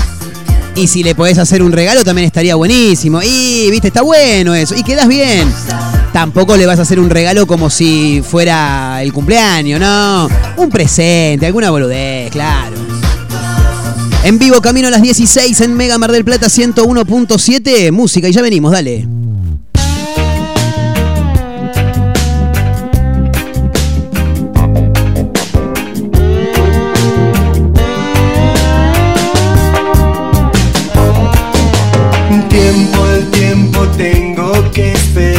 Y 0.77 0.87
si 0.87 1.03
le 1.03 1.15
podés 1.15 1.37
hacer 1.37 1.63
un 1.63 1.73
regalo 1.73 2.05
también 2.05 2.25
estaría 2.25 2.55
buenísimo. 2.55 3.21
Y, 3.23 3.69
viste, 3.71 3.89
está 3.89 4.01
bueno 4.01 4.55
eso. 4.55 4.75
Y 4.75 4.83
quedás 4.83 5.09
bien. 5.09 5.53
Tampoco 6.17 6.57
le 6.57 6.65
vas 6.65 6.79
a 6.79 6.83
hacer 6.83 6.99
un 6.99 7.11
regalo 7.11 7.47
como 7.47 7.69
si 7.69 8.23
fuera 8.27 9.03
el 9.03 9.13
cumpleaños, 9.13 9.79
no. 9.79 10.27
Un 10.57 10.71
presente, 10.71 11.45
alguna 11.45 11.69
boludez, 11.69 12.31
claro. 12.31 12.75
En 14.25 14.39
vivo, 14.39 14.63
camino 14.63 14.89
a 14.89 14.91
las 14.91 15.03
16 15.03 15.61
en 15.61 15.75
Mega 15.75 15.99
Mar 15.99 16.11
del 16.13 16.25
Plata 16.25 16.47
101.7. 16.47 17.93
Música, 17.93 18.31
y 18.31 18.33
ya 18.33 18.41
venimos, 18.41 18.73
dale. 18.73 19.07
Tiempo 32.49 33.05
al 33.05 33.31
tiempo 33.33 33.87
tengo 33.99 34.71
que 34.73 34.93
esperar. 34.93 35.36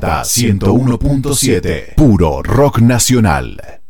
Plata 0.00 0.22
101.7. 0.22 1.94
Puro 1.94 2.42
rock 2.42 2.80
nacional. 2.80 3.80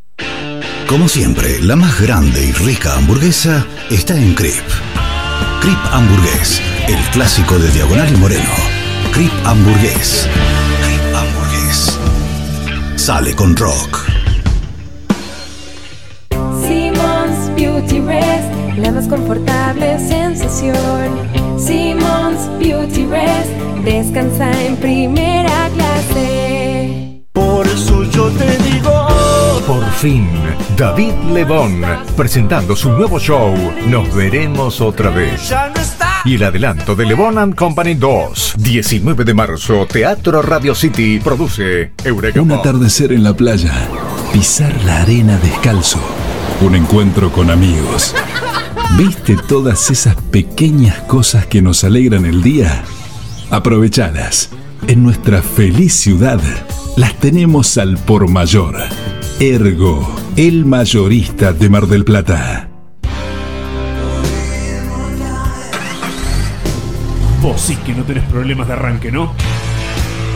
Como 0.88 1.08
siempre, 1.08 1.60
la 1.60 1.76
más 1.76 2.00
grande 2.00 2.46
y 2.46 2.50
rica 2.50 2.96
hamburguesa 2.96 3.64
está 3.90 4.16
en 4.16 4.34
Crip. 4.34 4.64
Crip 5.60 5.78
Hamburgués, 5.92 6.60
el 6.88 6.98
clásico 7.12 7.56
de 7.60 7.70
Diagonal 7.70 8.12
y 8.12 8.16
Moreno. 8.16 8.50
Crip 9.12 9.30
Hamburgués. 9.44 10.28
Crip 10.82 11.14
Hamburgués. 11.14 11.98
Sale 12.96 13.32
con 13.36 13.54
rock. 13.54 14.10
Simmons 16.60 17.54
Beauty 17.54 18.00
Rest, 18.00 18.78
la 18.78 18.90
más 18.90 19.06
confortable 19.06 19.96
sensación. 20.00 21.30
Simmons 21.56 22.48
Beauty 22.58 23.06
Rest, 23.06 23.50
descansa 23.84 24.50
en 24.66 24.76
primera 24.76 24.99
fin, 30.00 30.26
David 30.78 31.12
Lebón 31.30 31.84
presentando 32.16 32.74
su 32.74 32.90
nuevo 32.90 33.20
show 33.20 33.54
Nos 33.86 34.14
veremos 34.14 34.80
otra 34.80 35.10
vez. 35.10 35.52
Y 36.24 36.36
el 36.36 36.42
adelanto 36.42 36.96
de 36.96 37.04
Lebón 37.04 37.36
and 37.36 37.54
Company 37.54 37.94
2, 37.94 38.54
19 38.56 39.24
de 39.24 39.34
marzo, 39.34 39.86
Teatro 39.86 40.40
Radio 40.40 40.74
City 40.74 41.20
produce 41.22 41.92
Eureka 42.02 42.40
Un 42.40 42.50
atardecer 42.52 43.12
en 43.12 43.22
la 43.22 43.34
playa, 43.34 43.74
pisar 44.32 44.74
la 44.84 45.02
arena 45.02 45.36
descalzo, 45.36 46.00
un 46.62 46.76
encuentro 46.76 47.30
con 47.30 47.50
amigos. 47.50 48.14
¿Viste 48.96 49.36
todas 49.48 49.90
esas 49.90 50.16
pequeñas 50.16 50.98
cosas 51.00 51.44
que 51.44 51.60
nos 51.60 51.84
alegran 51.84 52.24
el 52.24 52.42
día? 52.42 52.84
Aprovechalas. 53.50 54.48
En 54.86 55.02
nuestra 55.02 55.42
feliz 55.42 55.92
ciudad 55.92 56.40
las 56.96 57.14
tenemos 57.18 57.76
al 57.76 57.98
por 57.98 58.30
mayor. 58.30 58.76
Ergo, 59.42 60.06
el 60.36 60.66
mayorista 60.66 61.54
de 61.54 61.70
Mar 61.70 61.86
del 61.86 62.04
Plata. 62.04 62.68
Vos 67.40 67.58
sí 67.58 67.74
que 67.76 67.94
no 67.94 68.02
tenés 68.02 68.24
problemas 68.24 68.68
de 68.68 68.74
arranque, 68.74 69.10
¿no? 69.10 69.32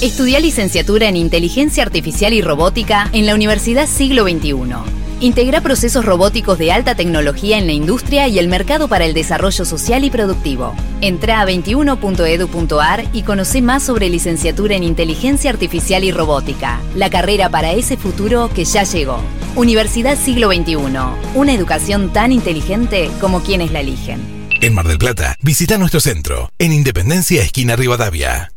Estudia 0.00 0.38
licenciatura 0.38 1.08
en 1.08 1.16
Inteligencia 1.16 1.82
Artificial 1.82 2.32
y 2.32 2.40
Robótica 2.40 3.10
en 3.12 3.26
la 3.26 3.34
Universidad 3.34 3.88
Siglo 3.88 4.22
XXI. 4.22 4.54
Integra 5.18 5.60
procesos 5.60 6.04
robóticos 6.04 6.56
de 6.56 6.70
alta 6.70 6.94
tecnología 6.94 7.58
en 7.58 7.66
la 7.66 7.72
industria 7.72 8.28
y 8.28 8.38
el 8.38 8.46
mercado 8.46 8.86
para 8.86 9.06
el 9.06 9.12
desarrollo 9.12 9.64
social 9.64 10.04
y 10.04 10.10
productivo. 10.10 10.72
Entra 11.00 11.40
a 11.40 11.46
21.edu.ar 11.46 13.06
y 13.12 13.22
conoce 13.22 13.60
más 13.60 13.82
sobre 13.82 14.08
licenciatura 14.08 14.76
en 14.76 14.84
Inteligencia 14.84 15.50
Artificial 15.50 16.04
y 16.04 16.12
Robótica, 16.12 16.80
la 16.94 17.10
carrera 17.10 17.48
para 17.48 17.72
ese 17.72 17.96
futuro 17.96 18.50
que 18.54 18.64
ya 18.64 18.84
llegó. 18.84 19.20
Universidad 19.56 20.16
Siglo 20.16 20.52
XXI, 20.52 20.76
una 21.34 21.52
educación 21.52 22.12
tan 22.12 22.30
inteligente 22.30 23.10
como 23.20 23.42
quienes 23.42 23.72
la 23.72 23.80
eligen. 23.80 24.20
En 24.60 24.74
Mar 24.74 24.86
del 24.86 24.98
Plata, 24.98 25.34
visita 25.42 25.76
nuestro 25.76 25.98
centro, 25.98 26.52
en 26.60 26.72
Independencia, 26.72 27.42
esquina 27.42 27.74
Rivadavia. 27.74 28.52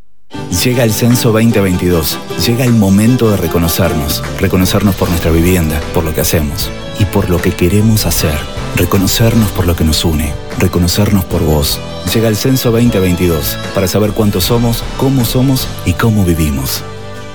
Llega 0.63 0.83
el 0.83 0.91
censo 0.91 1.31
2022. 1.31 2.19
Llega 2.45 2.65
el 2.65 2.73
momento 2.73 3.31
de 3.31 3.37
reconocernos. 3.37 4.21
Reconocernos 4.39 4.95
por 4.95 5.09
nuestra 5.09 5.31
vivienda, 5.31 5.79
por 5.93 6.03
lo 6.03 6.13
que 6.13 6.21
hacemos 6.21 6.69
y 6.99 7.05
por 7.05 7.29
lo 7.29 7.41
que 7.41 7.51
queremos 7.51 8.05
hacer. 8.05 8.37
Reconocernos 8.75 9.49
por 9.51 9.65
lo 9.65 9.75
que 9.75 9.83
nos 9.83 10.05
une. 10.05 10.33
Reconocernos 10.59 11.25
por 11.25 11.41
vos. 11.41 11.79
Llega 12.13 12.27
el 12.27 12.35
censo 12.35 12.69
2022 12.71 13.57
para 13.73 13.87
saber 13.87 14.11
cuántos 14.11 14.43
somos, 14.43 14.83
cómo 14.97 15.25
somos 15.25 15.67
y 15.85 15.93
cómo 15.93 16.25
vivimos. 16.25 16.83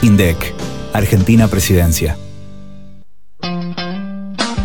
INDEC. 0.03 0.55
Argentina 0.93 1.49
Presidencia. 1.49 2.17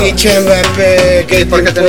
Fiché 0.00 0.38
Mbappé, 0.40 1.24
che 1.26 1.36
ti 1.36 1.42
importa? 1.42 1.82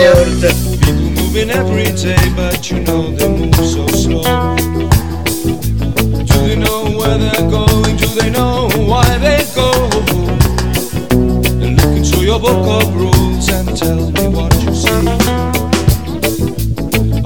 moving 1.30 1.52
every 1.52 1.92
day, 1.92 2.18
but 2.36 2.72
you 2.72 2.80
know 2.80 3.12
they 3.12 3.28
move 3.28 3.54
so 3.56 3.86
slow. 3.88 4.56
Do 6.26 6.48
they 6.48 6.56
know 6.56 6.98
where 6.98 7.18
they're 7.20 7.50
going? 7.50 7.96
Do 7.98 8.08
they 8.20 8.32
know 8.32 8.68
why 8.88 9.06
they 9.20 9.46
go? 9.54 9.70
And 11.62 11.78
look 11.78 11.96
into 11.98 12.26
your 12.26 12.40
book 12.40 12.82
of 12.82 12.96
rules 12.96 13.48
and 13.50 13.78
tell 13.78 14.10
me 14.12 14.28
what 14.28 14.54
you 14.64 14.74
see. 14.74 15.08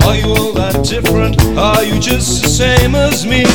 Are 0.06 0.16
you 0.16 0.36
all 0.36 0.52
that 0.54 0.84
different? 0.84 1.42
Are 1.58 1.84
you 1.84 1.98
just 2.00 2.44
the 2.44 2.50
same 2.50 2.96
as 2.96 3.26
me? 3.26 3.46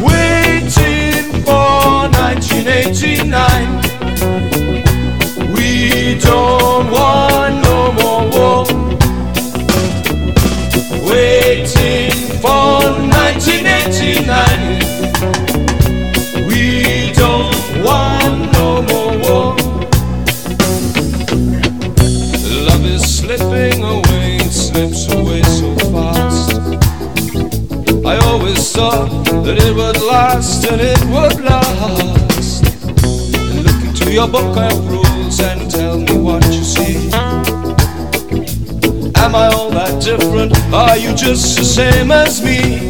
Waiting 0.00 1.42
for 1.42 2.08
1989. 2.14 3.85
We 6.16 6.22
don't 6.22 6.88
want 6.90 7.54
no 7.62 7.92
more 7.92 8.24
war. 8.32 8.64
Waiting 11.04 12.10
for 12.40 12.80
1989. 13.12 14.80
We 16.48 17.12
don't 17.12 17.52
want 17.84 18.48
no 18.54 18.80
more 18.88 19.12
war. 19.24 19.48
Love 22.64 22.86
is 22.86 23.04
slipping 23.18 23.84
away, 23.84 24.38
slips 24.48 25.12
away 25.12 25.42
so 25.42 25.74
fast. 25.92 26.56
I 28.06 28.16
always 28.24 28.72
thought 28.72 29.10
that 29.44 29.58
it 29.58 29.74
would 29.76 30.00
last 30.00 30.64
and 30.64 30.80
it 30.80 30.98
would 31.12 31.40
last. 31.44 32.64
Look 33.66 33.80
into 33.84 34.10
your 34.10 34.28
book 34.28 34.54
tell 34.54 34.80
me 34.82 35.15
what 36.36 36.54
you 36.54 36.64
see. 36.64 36.96
Am 39.16 39.34
I 39.34 39.48
all 39.54 39.70
that 39.70 40.02
different? 40.02 40.52
Are 40.72 40.96
you 40.96 41.14
just 41.14 41.56
the 41.56 41.64
same 41.64 42.10
as 42.10 42.42
me? 42.42 42.85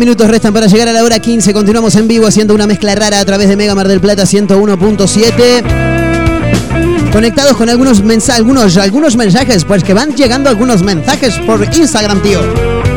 Minutos 0.00 0.26
restan 0.28 0.54
para 0.54 0.66
llegar 0.66 0.88
a 0.88 0.94
la 0.94 1.04
hora 1.04 1.18
15. 1.18 1.52
Continuamos 1.52 1.94
en 1.94 2.08
vivo 2.08 2.26
haciendo 2.26 2.54
una 2.54 2.66
mezcla 2.66 2.94
rara 2.94 3.20
a 3.20 3.24
través 3.26 3.50
de 3.50 3.56
Mega 3.56 3.74
Mar 3.74 3.86
del 3.86 4.00
Plata 4.00 4.22
101.7. 4.22 7.12
Conectados 7.12 7.54
con 7.54 7.68
algunos 7.68 8.02
mensajes, 8.02 8.40
algunos, 8.40 8.78
algunos 8.78 9.16
mensajes, 9.16 9.66
pues 9.66 9.84
que 9.84 9.92
van 9.92 10.16
llegando 10.16 10.48
algunos 10.48 10.82
mensajes 10.82 11.36
por 11.40 11.62
Instagram, 11.62 12.22
tío. 12.22 12.40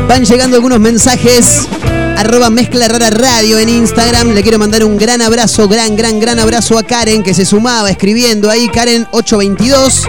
Van 0.08 0.24
llegando 0.24 0.56
algunos 0.56 0.80
mensajes. 0.80 1.68
Arroba 2.16 2.48
mezcla 2.48 2.88
rara 2.88 3.10
radio 3.10 3.58
en 3.58 3.68
Instagram. 3.68 4.30
Le 4.30 4.42
quiero 4.42 4.58
mandar 4.58 4.82
un 4.82 4.96
gran 4.96 5.20
abrazo, 5.20 5.68
gran, 5.68 5.96
gran, 5.96 6.18
gran 6.20 6.38
abrazo 6.38 6.78
a 6.78 6.84
Karen 6.84 7.22
que 7.22 7.34
se 7.34 7.44
sumaba 7.44 7.90
escribiendo 7.90 8.50
ahí. 8.50 8.66
Karen 8.68 9.06
822. 9.10 10.04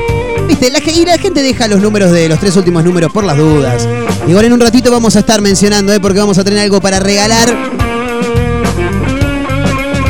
Viste, 0.47 0.69
la, 0.69 0.79
y 0.79 1.05
la 1.05 1.17
gente 1.17 1.41
deja 1.41 1.67
los 1.67 1.81
números 1.81 2.11
de 2.11 2.29
los 2.29 2.39
tres 2.39 2.55
últimos 2.55 2.83
números 2.83 3.11
por 3.11 3.23
las 3.23 3.37
dudas. 3.37 3.87
Igual 4.27 4.45
en 4.45 4.53
un 4.53 4.59
ratito 4.59 4.91
vamos 4.91 5.15
a 5.15 5.19
estar 5.19 5.41
mencionando, 5.41 5.91
¿eh? 5.93 5.99
porque 5.99 6.19
vamos 6.19 6.37
a 6.37 6.43
tener 6.43 6.59
algo 6.59 6.79
para 6.81 6.99
regalar. 6.99 7.55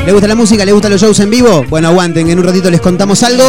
¿Le 0.05 0.11
gusta 0.11 0.27
la 0.27 0.35
música? 0.35 0.63
¿Le 0.65 0.71
gustan 0.71 0.91
los 0.91 1.01
shows 1.01 1.19
en 1.19 1.29
vivo? 1.29 1.65
Bueno, 1.69 1.87
aguanten, 1.87 2.29
en 2.29 2.37
un 2.37 2.45
ratito 2.45 2.69
les 2.69 2.79
contamos 2.79 3.23
algo. 3.23 3.43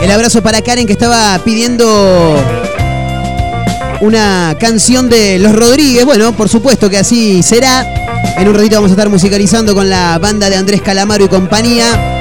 El 0.00 0.10
abrazo 0.10 0.42
para 0.42 0.62
Karen 0.62 0.86
que 0.86 0.92
estaba 0.92 1.38
pidiendo 1.44 2.36
una 4.00 4.54
canción 4.60 5.08
de 5.08 5.38
Los 5.38 5.56
Rodríguez. 5.56 6.04
Bueno, 6.04 6.32
por 6.36 6.48
supuesto 6.48 6.90
que 6.90 6.98
así 6.98 7.42
será. 7.42 7.86
En 8.36 8.48
un 8.48 8.54
ratito 8.54 8.76
vamos 8.76 8.90
a 8.90 8.94
estar 8.94 9.08
musicalizando 9.08 9.74
con 9.74 9.88
la 9.88 10.18
banda 10.18 10.50
de 10.50 10.56
Andrés 10.56 10.82
Calamaro 10.82 11.24
y 11.24 11.28
compañía. 11.28 12.13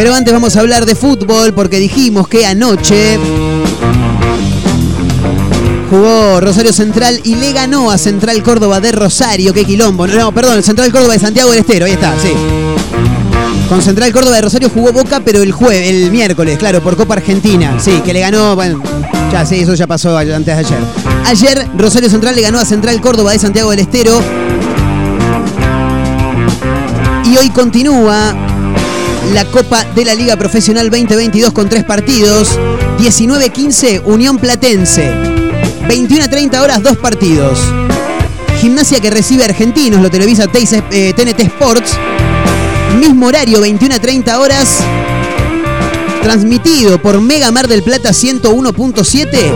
Pero 0.00 0.14
antes 0.14 0.32
vamos 0.32 0.56
a 0.56 0.60
hablar 0.60 0.86
de 0.86 0.94
fútbol 0.94 1.52
porque 1.52 1.78
dijimos 1.78 2.26
que 2.26 2.46
anoche 2.46 3.18
jugó 5.90 6.40
Rosario 6.40 6.72
Central 6.72 7.20
y 7.22 7.34
le 7.34 7.52
ganó 7.52 7.90
a 7.90 7.98
Central 7.98 8.42
Córdoba 8.42 8.80
de 8.80 8.92
Rosario. 8.92 9.52
Qué 9.52 9.66
quilombo. 9.66 10.06
No, 10.06 10.32
perdón, 10.32 10.62
Central 10.62 10.90
Córdoba 10.90 11.12
de 11.12 11.18
Santiago 11.18 11.50
del 11.50 11.60
Estero. 11.60 11.84
Ahí 11.84 11.92
está, 11.92 12.18
sí. 12.18 12.32
Con 13.68 13.82
Central 13.82 14.10
Córdoba 14.10 14.36
de 14.36 14.40
Rosario 14.40 14.70
jugó 14.70 14.90
Boca, 14.90 15.20
pero 15.22 15.42
el 15.42 15.52
jueves, 15.52 15.90
el 15.90 16.10
miércoles, 16.10 16.56
claro, 16.56 16.80
por 16.80 16.96
Copa 16.96 17.16
Argentina. 17.16 17.78
Sí, 17.78 18.00
que 18.02 18.14
le 18.14 18.20
ganó, 18.20 18.56
bueno, 18.56 18.82
ya 19.30 19.44
sí, 19.44 19.56
eso 19.56 19.74
ya 19.74 19.86
pasó 19.86 20.16
antes 20.16 20.46
de 20.46 20.52
ayer. 20.52 20.78
Ayer 21.26 21.68
Rosario 21.76 22.08
Central 22.08 22.34
le 22.34 22.40
ganó 22.40 22.58
a 22.58 22.64
Central 22.64 22.98
Córdoba 23.02 23.32
de 23.32 23.38
Santiago 23.38 23.68
del 23.70 23.80
Estero. 23.80 24.18
Y 27.26 27.36
hoy 27.36 27.50
continúa 27.50 28.49
la 29.32 29.44
Copa 29.44 29.84
de 29.94 30.04
la 30.04 30.14
Liga 30.14 30.36
Profesional 30.36 30.90
2022 30.90 31.52
con 31.52 31.68
tres 31.68 31.84
partidos. 31.84 32.58
19-15 32.98 34.02
Unión 34.04 34.38
Platense. 34.38 35.10
21 35.88 36.24
a 36.24 36.28
30 36.28 36.62
horas, 36.62 36.82
dos 36.82 36.96
partidos. 36.98 37.58
Gimnasia 38.60 39.00
que 39.00 39.10
recibe 39.10 39.44
Argentinos, 39.44 40.02
lo 40.02 40.10
televisa 40.10 40.46
Teis- 40.46 40.82
eh, 40.90 41.12
TNT 41.16 41.40
Sports. 41.42 41.92
Mismo 42.98 43.26
horario, 43.26 43.60
21 43.60 43.94
a 43.94 43.98
30 44.00 44.38
horas. 44.40 44.78
Transmitido 46.22 47.00
por 47.00 47.20
Mega 47.20 47.50
Mar 47.50 47.66
del 47.68 47.82
Plata 47.82 48.10
101.7. 48.12 49.52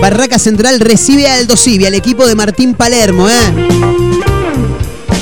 Barraca 0.00 0.38
Central 0.38 0.80
recibe 0.80 1.26
a 1.26 1.34
Aldo 1.34 1.56
Civi, 1.56 1.86
al 1.86 1.94
equipo 1.94 2.26
de 2.26 2.34
Martín 2.34 2.74
Palermo. 2.74 3.28
¿eh? 3.30 3.95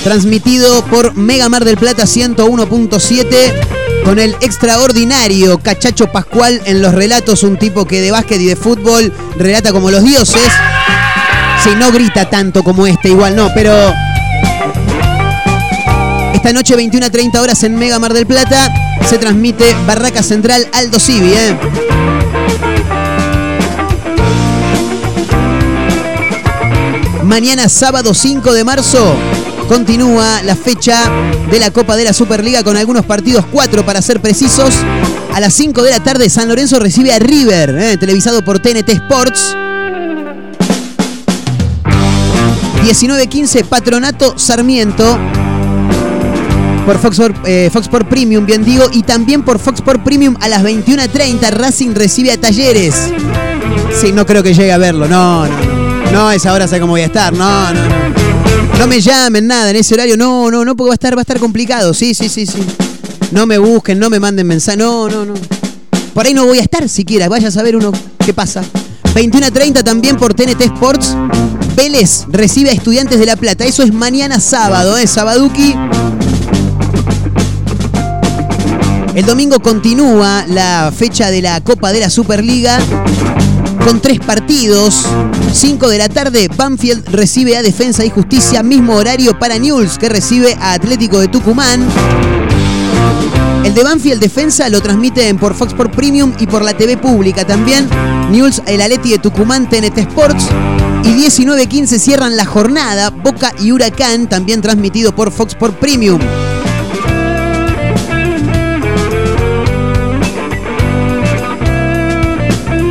Transmitido 0.04 0.84
por 0.84 1.16
Mega 1.16 1.48
Mar 1.48 1.64
del 1.64 1.78
Plata 1.78 2.02
101.7 2.02 4.04
con 4.04 4.18
el 4.18 4.36
extraordinario 4.42 5.56
Cachacho 5.56 6.12
Pascual 6.12 6.60
en 6.66 6.82
los 6.82 6.94
relatos, 6.94 7.42
un 7.42 7.56
tipo 7.56 7.86
que 7.86 8.02
de 8.02 8.10
básquet 8.10 8.38
y 8.38 8.44
de 8.44 8.54
fútbol 8.54 9.10
relata 9.38 9.72
como 9.72 9.90
los 9.90 10.04
dioses. 10.04 10.42
Si 11.64 11.70
no 11.76 11.90
grita 11.90 12.28
tanto 12.28 12.62
como 12.62 12.86
este, 12.86 13.08
igual 13.08 13.34
no, 13.34 13.48
pero 13.54 13.72
esta 16.34 16.52
noche 16.52 16.76
21 16.76 17.06
a 17.06 17.10
30 17.10 17.40
horas 17.40 17.62
en 17.62 17.74
Mega 17.74 17.98
Mar 17.98 18.12
del 18.12 18.26
Plata 18.26 18.74
se 19.08 19.16
transmite 19.16 19.74
Barraca 19.86 20.22
Central 20.22 20.68
Aldo 20.74 21.00
Civi, 21.00 21.32
¿eh? 21.32 21.56
Mañana 27.22 27.70
sábado 27.70 28.12
5 28.12 28.52
de 28.52 28.64
marzo 28.64 29.16
continúa 29.66 30.42
la 30.42 30.56
fecha 30.56 31.10
de 31.50 31.58
la 31.58 31.70
Copa 31.70 31.96
de 31.96 32.04
la 32.04 32.12
Superliga 32.12 32.62
con 32.62 32.76
algunos 32.76 33.04
partidos, 33.04 33.44
cuatro 33.50 33.84
para 33.84 34.02
ser 34.02 34.20
precisos. 34.20 34.74
A 35.32 35.40
las 35.40 35.54
5 35.54 35.82
de 35.82 35.90
la 35.90 36.02
tarde 36.02 36.30
San 36.30 36.48
Lorenzo 36.48 36.78
recibe 36.78 37.12
a 37.12 37.18
River, 37.18 37.76
¿eh? 37.78 37.96
televisado 37.96 38.44
por 38.44 38.60
TNT 38.60 38.88
Sports. 38.90 39.56
19-15 42.84 43.64
Patronato 43.64 44.38
Sarmiento 44.38 45.18
por 46.84 46.98
Fox, 46.98 47.18
eh, 47.46 47.70
Fox 47.72 47.88
por 47.88 48.06
Premium, 48.06 48.44
bien 48.44 48.62
digo, 48.62 48.84
y 48.92 49.02
también 49.02 49.42
por 49.42 49.58
Fox 49.58 49.80
por 49.80 50.04
Premium 50.04 50.36
a 50.40 50.48
las 50.48 50.62
21.30 50.62 51.50
Racing 51.50 51.94
recibe 51.94 52.30
a 52.30 52.38
Talleres. 52.38 52.94
Sí, 53.98 54.12
no 54.12 54.26
creo 54.26 54.42
que 54.42 54.52
llegue 54.52 54.72
a 54.72 54.78
verlo, 54.78 55.08
no, 55.08 55.46
no, 55.46 55.56
no. 55.56 56.12
No, 56.12 56.30
esa 56.30 56.52
hora 56.52 56.68
sé 56.68 56.78
cómo 56.78 56.92
voy 56.92 57.00
a 57.00 57.06
estar, 57.06 57.32
no, 57.32 57.72
no, 57.72 57.88
no. 57.88 58.23
No 58.78 58.86
me 58.86 59.00
llamen 59.00 59.46
nada 59.46 59.70
en 59.70 59.76
ese 59.76 59.94
horario, 59.94 60.16
no, 60.16 60.50
no, 60.50 60.64
no, 60.64 60.76
porque 60.76 60.88
va 60.88 60.94
a 60.94 60.94
estar, 60.94 61.16
va 61.16 61.20
a 61.20 61.22
estar 61.22 61.38
complicado, 61.38 61.94
sí, 61.94 62.14
sí, 62.14 62.28
sí, 62.28 62.46
sí. 62.46 62.58
no 63.30 63.46
me 63.46 63.58
busquen, 63.58 63.98
no 63.98 64.10
me 64.10 64.20
manden 64.20 64.46
mensajes. 64.46 64.78
No, 64.78 65.08
no, 65.08 65.24
no. 65.24 65.34
Por 66.14 66.26
ahí 66.26 66.34
no 66.34 66.46
voy 66.46 66.58
a 66.58 66.62
estar 66.62 66.88
siquiera. 66.88 67.28
Vaya 67.28 67.48
a 67.48 67.50
saber 67.50 67.76
uno 67.76 67.92
qué 68.24 68.32
pasa. 68.32 68.62
21 69.14 69.46
a 69.46 69.50
30 69.50 69.82
también 69.82 70.16
por 70.16 70.34
TNT 70.34 70.60
Sports. 70.62 71.16
Vélez 71.76 72.24
recibe 72.28 72.70
a 72.70 72.72
Estudiantes 72.72 73.18
de 73.18 73.26
La 73.26 73.36
Plata. 73.36 73.64
Eso 73.64 73.82
es 73.82 73.92
mañana 73.92 74.38
sábado, 74.38 74.96
¿eh? 74.96 75.06
Sabaduki. 75.06 75.74
El 79.14 79.26
domingo 79.26 79.60
continúa 79.60 80.44
la 80.48 80.92
fecha 80.96 81.30
de 81.30 81.42
la 81.42 81.60
Copa 81.60 81.92
de 81.92 82.00
la 82.00 82.10
Superliga 82.10 82.78
con 83.84 84.00
tres 84.00 84.18
partidos. 84.18 85.04
5 85.52 85.88
de 85.88 85.98
la 85.98 86.08
tarde, 86.08 86.48
Banfield 86.56 87.08
recibe 87.08 87.56
a 87.56 87.62
Defensa 87.62 88.04
y 88.04 88.10
Justicia, 88.10 88.62
mismo 88.62 88.94
horario 88.94 89.38
para 89.38 89.58
Newell's 89.58 89.98
que 89.98 90.08
recibe 90.08 90.56
a 90.60 90.72
Atlético 90.72 91.20
de 91.20 91.28
Tucumán. 91.28 91.86
El 93.64 93.74
de 93.74 93.82
Banfield 93.82 94.20
Defensa 94.20 94.68
lo 94.68 94.80
transmiten 94.80 95.38
por 95.38 95.54
Fox 95.54 95.74
por 95.74 95.90
Premium 95.90 96.32
y 96.38 96.46
por 96.46 96.62
la 96.62 96.76
TV 96.76 96.96
pública 96.96 97.46
también. 97.46 97.88
Newell's, 98.30 98.62
el 98.66 98.80
Aleti 98.80 99.10
de 99.10 99.18
Tucumán, 99.18 99.68
TNT 99.68 99.98
Sports. 99.98 100.46
Y 101.04 101.08
19.15 101.08 101.98
cierran 101.98 102.36
la 102.36 102.46
jornada, 102.46 103.10
Boca 103.10 103.52
y 103.60 103.72
Huracán, 103.72 104.28
también 104.28 104.62
transmitido 104.62 105.14
por 105.14 105.30
Fox 105.30 105.54
por 105.54 105.72
Premium. 105.74 106.20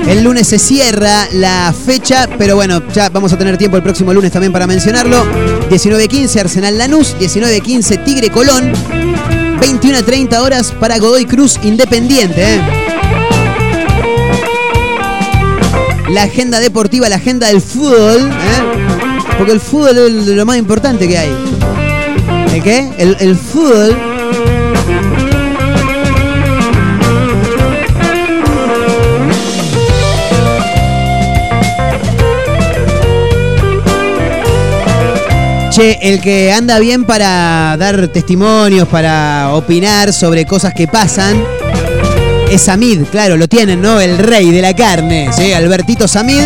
El 0.08 0.24
lunes 0.24 0.48
se 0.48 0.60
cierra 0.60 1.28
la 1.32 1.74
fecha, 1.74 2.28
pero 2.38 2.56
bueno, 2.56 2.82
ya 2.94 3.10
vamos 3.10 3.32
a 3.34 3.38
tener 3.38 3.58
tiempo 3.58 3.78
el 3.78 3.84
próximo 3.84 4.14
lunes 4.14 4.32
también 4.32 4.52
para 4.52 4.68
mencionarlo. 4.68 5.26
19.15 5.70 6.40
Arsenal 6.40 6.78
Lanús, 6.78 7.16
19.15 7.20 8.04
Tigre 8.04 8.30
Colón, 8.30 8.74
21 9.62 9.98
a 9.98 10.04
30 10.04 10.42
horas 10.42 10.74
para 10.80 10.98
Godoy 11.00 11.26
Cruz 11.26 11.58
Independiente. 11.64 12.56
¿eh? 12.56 12.62
La 16.10 16.24
agenda 16.24 16.60
deportiva, 16.60 17.08
la 17.08 17.16
agenda 17.16 17.48
del 17.48 17.62
fútbol, 17.62 18.30
¿eh? 18.30 19.34
porque 19.38 19.54
el 19.54 19.62
fútbol 19.62 19.98
es 19.98 20.28
lo 20.28 20.46
más 20.46 20.58
importante 20.58 21.08
que 21.08 21.18
hay. 21.18 21.32
¿El 22.54 22.62
qué? 22.62 22.92
El, 22.98 23.18
el 23.20 23.36
fútbol. 23.36 24.13
Che, 35.74 35.98
el 36.04 36.22
que 36.22 36.54
anda 36.54 36.78
bien 36.78 37.04
para 37.04 37.76
dar 37.80 38.08
testimonios, 38.10 38.88
para 38.88 39.56
opinar 39.56 40.14
sobre 40.14 40.46
cosas 40.46 40.72
que 40.76 40.88
pasan, 40.88 41.44
es 42.52 42.62
Samid, 42.62 43.06
claro, 43.06 43.38
lo 43.38 43.48
tienen, 43.48 43.82
¿no? 43.82 44.00
El 44.00 44.20
rey 44.20 44.52
de 44.52 44.62
la 44.62 44.76
carne. 44.76 45.32
Albertito 45.56 46.08
Samid. 46.08 46.44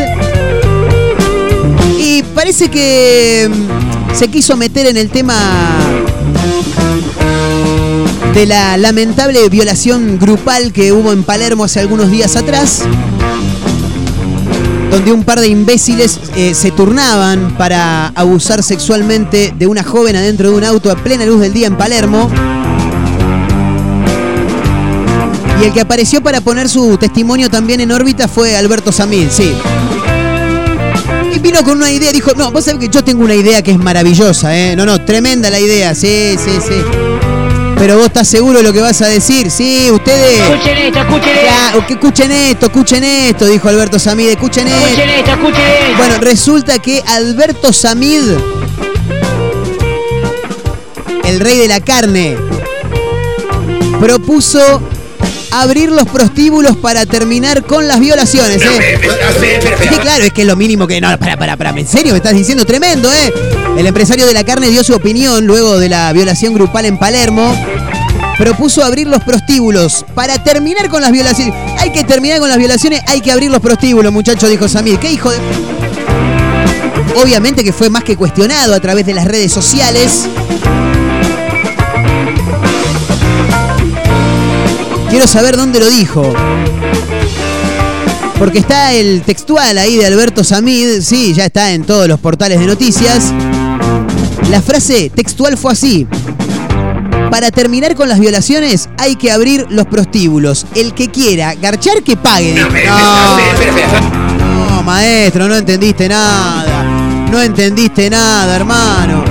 Y 2.00 2.24
parece 2.34 2.70
que 2.70 3.50
mm, 3.52 4.16
se 4.16 4.30
quiso 4.30 4.56
meter 4.56 4.86
en 4.86 4.96
el 4.96 5.10
tema 5.10 5.36
de 8.34 8.46
la 8.46 8.78
lamentable 8.78 9.50
violación 9.50 10.20
grupal 10.20 10.72
que 10.72 10.94
hubo 10.94 11.12
en 11.12 11.24
Palermo 11.24 11.66
hace 11.66 11.82
algunos 11.82 12.10
días 12.10 12.38
atrás 12.38 12.84
donde 14.92 15.12
un 15.12 15.24
par 15.24 15.40
de 15.40 15.48
imbéciles 15.48 16.20
eh, 16.36 16.54
se 16.54 16.72
turnaban 16.72 17.56
para 17.58 18.08
abusar 18.16 18.64
sexualmente 18.64 19.54
de 19.58 19.68
una 19.68 19.84
joven 19.84 20.16
adentro 20.16 20.52
de 20.52 20.58
un 20.58 20.64
auto 20.64 20.92
a 20.92 20.96
plena 20.96 21.26
luz 21.26 21.42
del 21.42 21.54
día 21.54 21.68
en 21.68 21.78
Palermo. 21.78 22.30
Y 25.62 25.66
el 25.66 25.74
que 25.74 25.82
apareció 25.82 26.22
para 26.22 26.42
poner 26.42 26.70
su 26.70 26.98
testimonio 26.98 27.50
también 27.50 27.82
en 27.82 27.92
órbita 27.92 28.28
fue 28.28 28.56
Alberto 28.56 28.92
Samid, 28.92 29.30
sí. 29.30 29.54
Y 31.34 31.40
vino 31.40 31.64
con 31.64 31.78
una 31.78 31.92
idea, 31.92 32.12
dijo, 32.12 32.32
no, 32.36 32.52
vos 32.52 32.66
sabés 32.66 32.80
que 32.80 32.90
yo 32.90 33.04
tengo 33.04 33.24
una 33.24 33.36
idea 33.36 33.62
que 33.62 33.72
es 33.72 33.80
maravillosa, 33.80 34.56
¿eh? 34.56 34.76
No, 34.76 34.86
no, 34.86 35.04
tremenda 35.04 35.50
la 35.50 35.60
idea, 35.60 35.96
sí, 35.96 36.36
sí, 36.38 36.52
sí. 36.66 37.07
Pero 37.80 37.98
vos 37.98 38.08
estás 38.08 38.28
seguro 38.28 38.58
de 38.58 38.64
lo 38.64 38.74
que 38.74 38.82
vas 38.82 39.02
a 39.02 39.08
decir. 39.08 39.52
Sí, 39.52 39.90
ustedes. 39.92 40.40
Escuchen 40.40 40.78
esto, 40.78 41.00
escuchen 41.00 41.38
esto. 41.38 41.86
Que 41.88 41.94
escuchen 41.94 42.32
esto, 42.32 42.66
escuchen 42.66 43.04
esto, 43.04 43.46
dijo 43.46 43.70
Alberto 43.70 44.00
Samid, 44.00 44.30
escuchen 44.30 44.68
esto. 44.68 44.86
Escuchen 44.88 45.10
esto, 45.10 45.32
escuchen 45.32 45.62
esto. 45.62 45.98
Bueno, 45.98 46.18
resulta 46.20 46.80
que 46.80 47.04
Alberto 47.06 47.72
Samid, 47.72 48.24
el 51.26 51.40
rey 51.40 51.58
de 51.58 51.68
la 51.68 51.80
carne, 51.80 52.38
propuso 54.00 54.82
abrir 55.52 55.92
los 55.92 56.08
prostíbulos 56.08 56.78
para 56.78 57.06
terminar 57.06 57.64
con 57.64 57.88
las 57.88 58.00
violaciones, 58.00 58.62
¿eh? 58.62 59.00
Sí, 59.82 59.88
claro, 60.02 60.24
es 60.24 60.34
que 60.34 60.42
es 60.42 60.48
lo 60.48 60.56
mínimo 60.56 60.88
que. 60.88 61.00
No, 61.00 61.18
para, 61.20 61.38
para, 61.38 61.58
para. 61.58 61.70
¿En 61.70 61.88
serio 61.88 62.14
me 62.14 62.18
estás 62.18 62.34
diciendo? 62.34 62.66
Tremendo, 62.66 63.12
¿eh? 63.14 63.34
El 63.78 63.86
empresario 63.86 64.26
de 64.26 64.34
la 64.34 64.44
carne 64.44 64.72
dio 64.72 64.84
su 64.84 64.96
opinión 64.96 65.46
luego 65.46 65.78
de 65.78 65.88
la 65.88 66.12
violación 66.12 66.56
grupal 66.56 66.86
en 66.86 66.98
Palermo. 66.98 67.56
Propuso 68.36 68.84
abrir 68.84 69.08
los 69.08 69.24
prostíbulos 69.24 70.04
para 70.16 70.44
terminar 70.44 70.90
con 70.90 71.00
las 71.00 71.12
violaciones. 71.12 71.54
Hay 71.78 71.92
que 71.92 72.04
terminar 72.04 72.40
con 72.40 72.50
las 72.50 72.58
violaciones, 72.58 73.02
hay 73.06 73.22
que 73.22 73.32
abrir 73.32 73.52
los 73.52 73.62
prostíbulos, 73.62 74.12
muchacho, 74.12 74.48
dijo 74.48 74.68
Samir. 74.68 74.98
¿Qué 74.98 75.12
hijo 75.12 75.30
de.? 75.30 75.38
Obviamente 77.22 77.64
que 77.64 77.72
fue 77.72 77.92
más 77.92 78.04
que 78.04 78.18
cuestionado 78.18 78.74
a 78.74 78.80
través 78.80 79.06
de 79.06 79.14
las 79.14 79.26
redes 79.26 79.54
sociales. 79.54 80.28
Quiero 85.12 85.28
saber 85.28 85.56
dónde 85.56 85.80
lo 85.80 85.88
dijo. 85.88 86.34
Porque 88.40 88.58
está 88.58 88.94
el 88.94 89.22
textual 89.22 89.78
ahí 89.78 89.98
de 89.98 90.06
Alberto 90.08 90.44
Samid, 90.44 91.02
sí, 91.02 91.36
ya 91.36 91.46
está 91.46 91.72
en 91.74 91.84
todos 91.84 92.08
los 92.08 92.20
portales 92.20 92.60
de 92.60 92.66
noticias. 92.66 93.34
La 94.50 94.62
frase 94.62 95.12
textual 95.14 95.58
fue 95.58 95.74
así. 95.74 96.08
Para 97.30 97.52
terminar 97.52 97.96
con 97.96 98.08
las 98.08 98.20
violaciones 98.20 98.90
hay 98.98 99.16
que 99.16 99.32
abrir 99.32 99.66
los 99.70 99.86
prostíbulos. 99.88 100.66
El 100.76 100.94
que 100.94 101.10
quiera 101.10 101.54
garchar 101.56 102.02
que 102.02 102.16
pague. 102.16 102.54
dijo. 102.54 102.70
No, 104.40 104.70
no, 104.70 104.84
maestro, 104.84 105.48
no 105.48 105.56
entendiste 105.56 106.08
nada. 106.08 106.84
No 107.30 107.42
entendiste 107.42 108.10
nada, 108.10 108.56
hermano. 108.56 109.24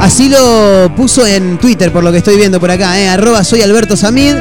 Así 0.00 0.28
lo 0.28 0.92
puso 0.96 1.26
en 1.26 1.58
Twitter, 1.58 1.92
por 1.92 2.02
lo 2.02 2.10
que 2.10 2.18
estoy 2.18 2.36
viendo 2.36 2.58
por 2.58 2.70
acá, 2.70 2.98
¿eh? 2.98 3.08
arroba 3.08 3.44
soy 3.44 3.62
Alberto 3.62 3.96
Samid. 3.96 4.36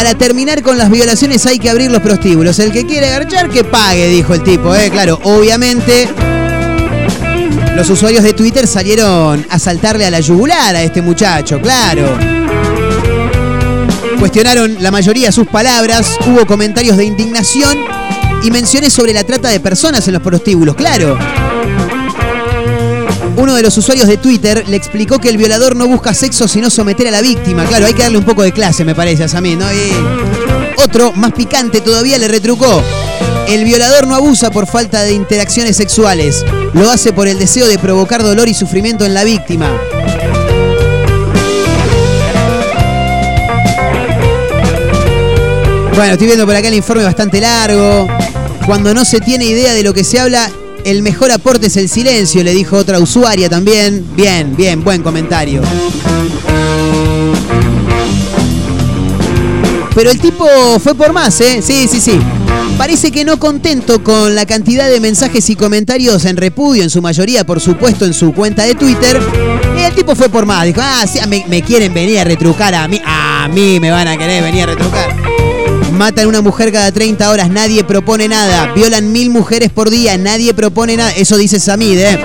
Para 0.00 0.14
terminar 0.14 0.62
con 0.62 0.78
las 0.78 0.90
violaciones 0.90 1.44
hay 1.44 1.58
que 1.58 1.68
abrir 1.68 1.90
los 1.90 2.00
prostíbulos. 2.00 2.58
El 2.58 2.72
que 2.72 2.86
quiere 2.86 3.10
garchar, 3.10 3.50
que 3.50 3.64
pague, 3.64 4.08
dijo 4.08 4.32
el 4.32 4.42
tipo. 4.42 4.74
¿eh? 4.74 4.88
Claro, 4.90 5.20
obviamente 5.24 6.08
los 7.76 7.90
usuarios 7.90 8.24
de 8.24 8.32
Twitter 8.32 8.66
salieron 8.66 9.46
a 9.50 9.58
saltarle 9.58 10.06
a 10.06 10.10
la 10.10 10.20
yugular 10.20 10.74
a 10.74 10.82
este 10.82 11.02
muchacho, 11.02 11.60
claro. 11.60 12.16
Cuestionaron 14.18 14.78
la 14.80 14.90
mayoría 14.90 15.30
sus 15.32 15.46
palabras, 15.46 16.16
hubo 16.26 16.46
comentarios 16.46 16.96
de 16.96 17.04
indignación 17.04 17.76
y 18.42 18.50
menciones 18.50 18.94
sobre 18.94 19.12
la 19.12 19.24
trata 19.24 19.50
de 19.50 19.60
personas 19.60 20.08
en 20.08 20.14
los 20.14 20.22
prostíbulos, 20.22 20.76
claro. 20.76 21.18
Uno 23.40 23.54
de 23.54 23.62
los 23.62 23.74
usuarios 23.78 24.06
de 24.06 24.18
Twitter 24.18 24.64
le 24.68 24.76
explicó 24.76 25.18
que 25.18 25.30
el 25.30 25.38
violador 25.38 25.74
no 25.74 25.88
busca 25.88 26.12
sexo 26.12 26.46
sino 26.46 26.68
someter 26.68 27.08
a 27.08 27.10
la 27.10 27.22
víctima. 27.22 27.64
Claro, 27.64 27.86
hay 27.86 27.94
que 27.94 28.02
darle 28.02 28.18
un 28.18 28.24
poco 28.24 28.42
de 28.42 28.52
clase, 28.52 28.84
me 28.84 28.94
parece, 28.94 29.24
a 29.24 29.28
Samir, 29.28 29.56
¿no? 29.56 29.64
Otro, 30.76 31.12
más 31.12 31.32
picante 31.32 31.80
todavía, 31.80 32.18
le 32.18 32.28
retrucó. 32.28 32.82
El 33.48 33.64
violador 33.64 34.06
no 34.06 34.14
abusa 34.14 34.50
por 34.50 34.66
falta 34.66 35.04
de 35.04 35.14
interacciones 35.14 35.74
sexuales. 35.78 36.44
Lo 36.74 36.90
hace 36.90 37.14
por 37.14 37.28
el 37.28 37.38
deseo 37.38 37.66
de 37.66 37.78
provocar 37.78 38.22
dolor 38.22 38.46
y 38.46 38.52
sufrimiento 38.52 39.06
en 39.06 39.14
la 39.14 39.24
víctima. 39.24 39.70
Bueno, 45.94 46.12
estoy 46.12 46.26
viendo 46.26 46.44
por 46.44 46.54
acá 46.54 46.68
el 46.68 46.74
informe 46.74 47.04
bastante 47.04 47.40
largo. 47.40 48.06
Cuando 48.66 48.92
no 48.92 49.06
se 49.06 49.18
tiene 49.20 49.46
idea 49.46 49.72
de 49.72 49.82
lo 49.82 49.94
que 49.94 50.04
se 50.04 50.20
habla, 50.20 50.50
el 50.84 51.02
mejor 51.02 51.30
aporte 51.30 51.66
es 51.66 51.76
el 51.76 51.88
silencio, 51.88 52.42
le 52.42 52.52
dijo 52.52 52.76
otra 52.76 52.98
usuaria 52.98 53.48
también. 53.48 54.06
Bien, 54.14 54.54
bien, 54.56 54.82
buen 54.82 55.02
comentario. 55.02 55.62
Pero 59.94 60.10
el 60.10 60.20
tipo 60.20 60.46
fue 60.78 60.94
por 60.94 61.12
más, 61.12 61.40
¿eh? 61.40 61.60
Sí, 61.62 61.88
sí, 61.90 62.00
sí. 62.00 62.18
Parece 62.78 63.10
que 63.10 63.24
no 63.24 63.38
contento 63.38 64.02
con 64.02 64.34
la 64.34 64.46
cantidad 64.46 64.88
de 64.88 65.00
mensajes 65.00 65.50
y 65.50 65.56
comentarios 65.56 66.24
en 66.24 66.36
repudio, 66.36 66.82
en 66.82 66.90
su 66.90 67.02
mayoría, 67.02 67.44
por 67.44 67.60
supuesto, 67.60 68.06
en 68.06 68.14
su 68.14 68.32
cuenta 68.32 68.62
de 68.62 68.74
Twitter. 68.74 69.20
El 69.76 69.94
tipo 69.94 70.14
fue 70.14 70.28
por 70.28 70.46
más. 70.46 70.64
Dijo, 70.64 70.80
ah, 70.82 71.04
sí, 71.06 71.18
me, 71.28 71.44
me 71.48 71.62
quieren 71.62 71.92
venir 71.92 72.20
a 72.20 72.24
retrucar 72.24 72.74
a 72.74 72.88
mí. 72.88 73.00
A 73.04 73.48
mí 73.52 73.78
me 73.80 73.90
van 73.90 74.08
a 74.08 74.16
querer 74.16 74.42
venir 74.42 74.62
a 74.62 74.66
retrucar. 74.66 75.29
Matan 76.00 76.28
una 76.28 76.40
mujer 76.40 76.72
cada 76.72 76.90
30 76.90 77.30
horas, 77.30 77.50
nadie 77.50 77.84
propone 77.84 78.26
nada. 78.26 78.72
Violan 78.72 79.12
mil 79.12 79.28
mujeres 79.28 79.68
por 79.68 79.90
día, 79.90 80.16
nadie 80.16 80.54
propone 80.54 80.96
nada. 80.96 81.10
Eso 81.10 81.36
dice 81.36 81.60
Samid, 81.60 81.98
¿eh? 81.98 82.18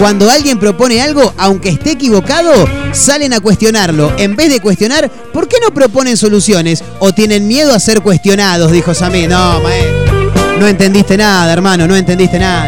Cuando 0.00 0.28
alguien 0.28 0.58
propone 0.58 1.00
algo, 1.00 1.32
aunque 1.38 1.68
esté 1.68 1.92
equivocado, 1.92 2.52
salen 2.90 3.32
a 3.32 3.38
cuestionarlo. 3.38 4.12
En 4.18 4.34
vez 4.34 4.50
de 4.50 4.58
cuestionar, 4.58 5.08
¿por 5.32 5.46
qué 5.46 5.58
no 5.62 5.72
proponen 5.72 6.16
soluciones? 6.16 6.82
¿O 6.98 7.12
tienen 7.12 7.46
miedo 7.46 7.72
a 7.72 7.78
ser 7.78 8.00
cuestionados? 8.00 8.72
Dijo 8.72 8.94
Samir. 8.94 9.28
No, 9.30 9.60
maestro. 9.60 10.32
No 10.58 10.66
entendiste 10.66 11.16
nada, 11.16 11.52
hermano, 11.52 11.86
no 11.86 11.94
entendiste 11.94 12.36
nada. 12.36 12.66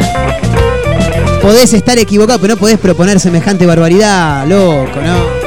Podés 1.41 1.73
estar 1.73 1.99
equivocado, 1.99 2.39
pero 2.39 2.53
no 2.53 2.59
podés 2.61 2.79
proponer 2.79 3.19
semejante 3.19 3.65
barbaridad, 3.65 4.47
loco, 4.47 5.01
¿no? 5.01 5.42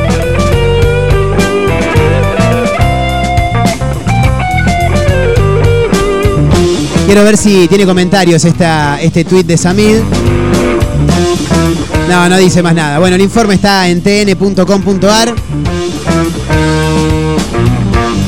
Quiero 7.07 7.22
ver 7.22 7.36
si 7.36 7.68
tiene 7.68 7.86
comentarios 7.86 8.44
esta, 8.44 9.00
este 9.00 9.24
tweet 9.24 9.44
de 9.44 9.57
Samid. 9.57 9.98
No, 12.09 12.28
no 12.28 12.36
dice 12.36 12.64
más 12.64 12.74
nada. 12.74 12.98
Bueno, 12.98 13.14
el 13.14 13.22
informe 13.22 13.54
está 13.54 13.88
en 13.88 14.02
tn.com.ar. 14.02 15.34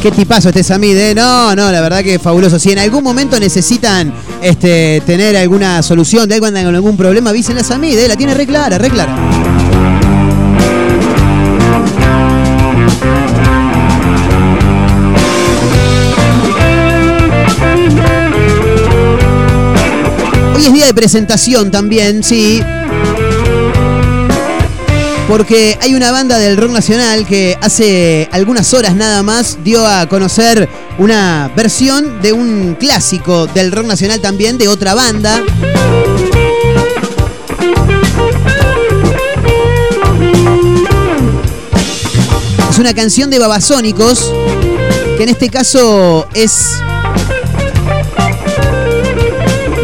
Qué 0.00 0.12
tipazo 0.12 0.50
este 0.50 0.62
Samid, 0.62 0.96
¿eh? 0.96 1.14
No, 1.14 1.56
no, 1.56 1.72
la 1.72 1.80
verdad 1.80 2.04
que 2.04 2.20
fabuloso. 2.20 2.60
Si 2.60 2.70
en 2.70 2.78
algún 2.78 3.02
momento 3.02 3.40
necesitan 3.40 4.12
este, 4.40 5.02
tener 5.04 5.36
alguna 5.36 5.82
solución 5.82 6.28
de 6.28 6.36
algo 6.36 6.46
andan 6.46 6.64
con 6.64 6.74
algún 6.76 6.96
problema, 6.96 7.30
avísenle 7.30 7.62
a 7.62 7.64
Samid, 7.64 7.98
¿eh? 7.98 8.06
La 8.06 8.14
tiene 8.14 8.32
re 8.32 8.46
clara, 8.46 8.78
re 8.78 8.90
clara. 8.90 9.67
Es 20.68 20.74
día 20.74 20.86
de 20.86 20.94
presentación 20.94 21.70
también, 21.70 22.22
sí. 22.22 22.62
Porque 25.26 25.78
hay 25.80 25.94
una 25.94 26.10
banda 26.12 26.38
del 26.38 26.58
rock 26.58 26.72
nacional 26.72 27.26
que 27.26 27.56
hace 27.60 28.28
algunas 28.32 28.72
horas 28.74 28.94
nada 28.94 29.22
más 29.22 29.58
dio 29.64 29.86
a 29.86 30.06
conocer 30.08 30.68
una 30.98 31.50
versión 31.56 32.20
de 32.20 32.32
un 32.34 32.76
clásico 32.78 33.46
del 33.46 33.72
rock 33.72 33.86
nacional 33.86 34.20
también 34.20 34.58
de 34.58 34.68
otra 34.68 34.94
banda. 34.94 35.42
Es 42.70 42.78
una 42.78 42.94
canción 42.94 43.30
de 43.30 43.38
Babasónicos 43.38 44.32
que 45.16 45.22
en 45.22 45.28
este 45.30 45.48
caso 45.48 46.28
es 46.34 46.78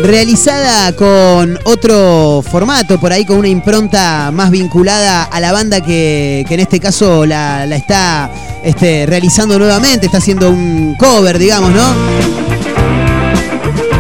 realizada 0.05 0.95
con 0.95 1.59
otro 1.65 2.45
formato, 2.49 3.01
por 3.01 3.13
ahí 3.13 3.25
con 3.25 3.39
una 3.39 3.49
impronta 3.49 4.31
más 4.33 4.51
vinculada 4.51 5.25
a 5.25 5.41
la 5.41 5.51
banda 5.51 5.81
que, 5.81 6.45
en 6.49 6.61
este 6.61 6.79
caso 6.79 7.25
la, 7.25 7.65
la 7.65 7.77
está 7.77 8.31
este, 8.63 9.07
realizando 9.07 9.59
nuevamente, 9.59 10.05
está 10.07 10.19
haciendo 10.19 10.51
un 10.51 10.95
cover, 10.99 11.39
digamos, 11.39 11.73
¿no? 11.73 11.95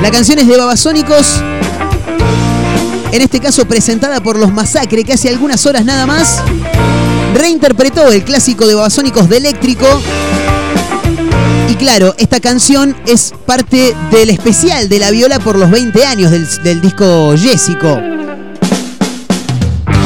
La 0.03 0.11
canción 0.11 0.39
es 0.39 0.47
de 0.47 0.59
Babasónicos, 0.59 1.43
en 3.11 3.23
este 3.23 3.41
caso 3.41 3.65
presentada 3.65 4.21
por 4.21 4.39
Los 4.39 4.53
Masacre, 4.53 5.05
que 5.05 5.15
hace 5.15 5.31
algunas 5.31 5.65
horas 5.65 5.87
nada 5.87 6.05
más 6.05 6.43
reinterpretó 7.35 8.13
el 8.13 8.25
clásico 8.25 8.67
de 8.67 8.75
Babasónicos 8.75 9.29
de 9.31 9.39
Eléctrico 9.39 9.87
y 11.69 11.77
claro, 11.77 12.15
esta 12.19 12.41
canción 12.41 12.95
es 13.07 13.33
parte 13.47 13.95
del 14.11 14.31
especial 14.31 14.89
de 14.89 14.99
la 14.99 15.11
viola 15.11 15.39
por 15.39 15.57
los 15.57 15.71
20 15.71 16.05
años 16.05 16.31
del, 16.31 16.81
disco 16.81 17.35
Jessico. 17.37 18.01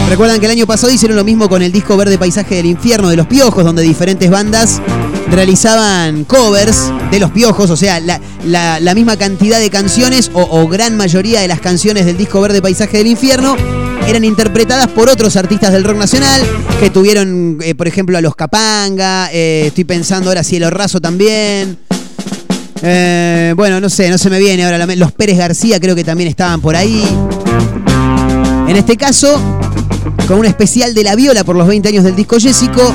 Recuerdan 0.09 0.41
que 0.41 0.47
el 0.47 0.53
año 0.53 0.67
pasado 0.67 0.93
hicieron 0.93 1.17
lo 1.17 1.25
mismo 1.25 1.49
con 1.49 1.63
el 1.63 1.73
disco 1.73 1.97
Verde 1.97 2.17
Paisaje 2.17 2.57
del 2.57 2.67
Infierno 2.67 3.09
de 3.09 3.17
los 3.17 3.27
Piojos, 3.27 3.65
donde 3.65 3.83
diferentes 3.83 4.31
bandas 4.31 4.81
realizaban 5.31 6.25
covers 6.25 6.91
de 7.11 7.21
los 7.21 7.31
Piojos, 7.31 7.71
o 7.71 7.77
sea, 7.77 8.01
la 8.01 8.95
misma 8.95 9.17
cantidad 9.17 9.59
de 9.59 9.71
canciones 9.71 10.31
o, 10.33 10.43
o 10.43 10.69
gran 10.69 10.97
mayoría 10.97 11.41
de 11.41 11.49
las 11.49 11.61
canciones 11.61 12.07
del 12.07 12.17
disco 12.17 12.41
Verde 12.41 12.63
Paisaje 12.63 12.99
del 12.99 13.09
Infierno 13.09 13.57
eran 14.09 14.25
interpretadas 14.25 14.89
por 14.89 15.11
otros 15.11 15.37
artistas 15.37 15.73
del 15.73 15.85
rock 15.85 15.99
nacional 15.99 16.41
que 16.81 16.89
tuvieron, 16.89 17.59
eh, 17.63 17.75
por 17.75 17.87
ejemplo, 17.87 18.17
a 18.17 18.23
los 18.23 18.35
Capanga, 18.35 19.31
eh, 19.33 19.65
estoy 19.67 19.85
pensando 19.85 20.31
ahora 20.31 20.43
Cielo 20.43 20.71
Raso 20.71 21.01
también. 21.01 21.77
Eh, 22.83 23.53
bueno, 23.55 23.81
no 23.81 23.91
sé, 23.91 24.09
no 24.09 24.17
se 24.17 24.31
me 24.31 24.39
viene 24.39 24.65
ahora. 24.65 24.87
Los 24.97 25.13
Pérez 25.13 25.37
García 25.37 25.79
creo 25.79 25.95
que 25.95 26.05
también 26.05 26.31
estaban 26.31 26.61
por 26.61 26.75
ahí. 26.75 27.05
En 28.67 28.77
este 28.77 28.97
caso, 28.97 29.41
con 30.27 30.39
un 30.39 30.47
especial 30.47 30.95
de 30.95 31.05
la 31.05 31.15
viola 31.15 31.45
por 31.45 31.57
los 31.57 31.67
20 31.69 31.89
años 31.89 32.05
del 32.05 32.17
disco 32.17 32.39
Jessico, 32.39 32.95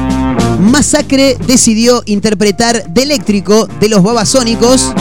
Masacre 0.59 1.37
decidió 1.45 2.01
interpretar 2.05 2.87
de 2.87 3.03
eléctrico 3.03 3.67
de 3.79 3.89
los 3.89 4.01
babasónicos. 4.01 4.93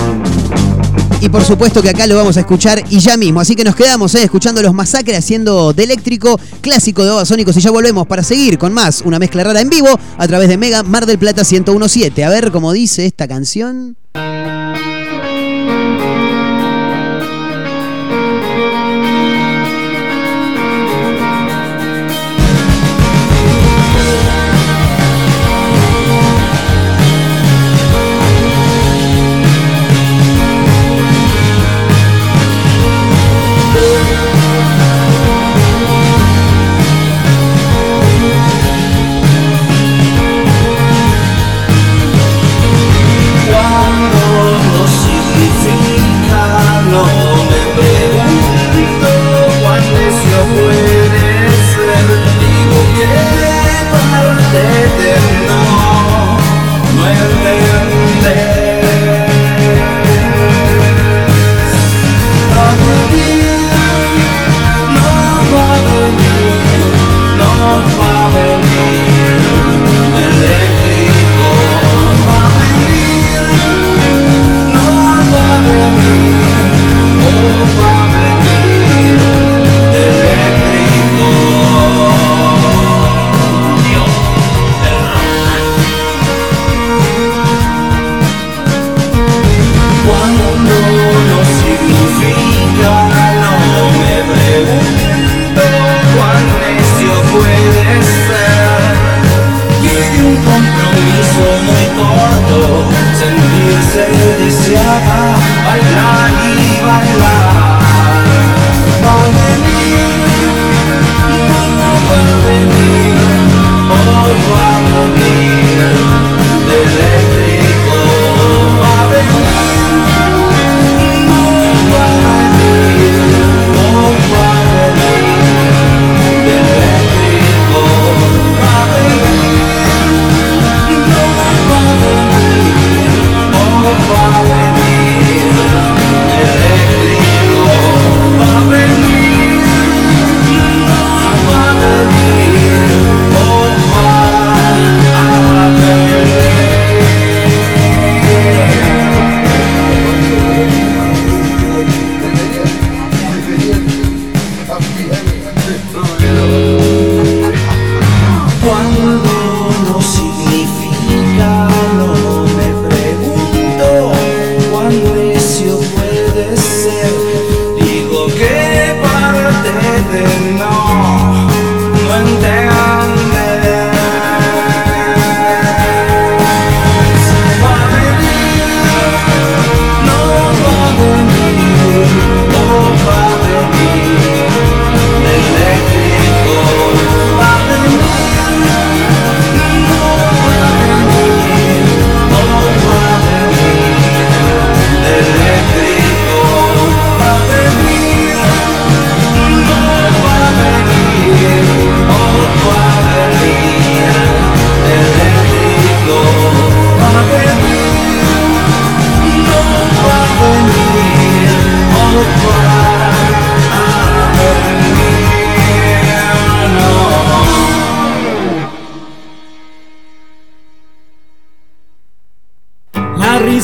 Y 1.23 1.29
por 1.29 1.45
supuesto 1.45 1.81
que 1.81 1.89
acá 1.89 2.05
lo 2.09 2.16
vamos 2.16 2.37
a 2.37 2.41
escuchar 2.41 2.83
y 2.91 2.99
ya 2.99 3.16
mismo. 3.16 3.41
Así 3.41 3.55
que 3.55 3.62
nos 3.62 3.77
quedamos 3.77 4.12
eh, 4.16 4.25
escuchando 4.25 4.61
los 4.61 4.75
Masacre 4.75 5.16
haciendo 5.16 5.73
de 5.73 5.85
eléctrico 5.85 6.37
clásico 6.61 7.05
de 7.05 7.11
babasónicos. 7.11 7.57
Y 7.57 7.61
ya 7.61 7.70
volvemos 7.70 8.09
para 8.09 8.25
seguir 8.25 8.59
con 8.59 8.73
más 8.73 9.03
una 9.03 9.20
mezcla 9.20 9.45
rara 9.45 9.61
en 9.61 9.68
vivo 9.68 9.89
a 10.18 10.27
través 10.27 10.49
de 10.49 10.57
Mega 10.57 10.83
Mar 10.83 11.07
del 11.07 11.18
Plata 11.18 11.43
1017. 11.49 12.25
A 12.25 12.29
ver 12.29 12.51
cómo 12.51 12.73
dice 12.73 13.07
esta 13.07 13.29
canción. 13.29 13.97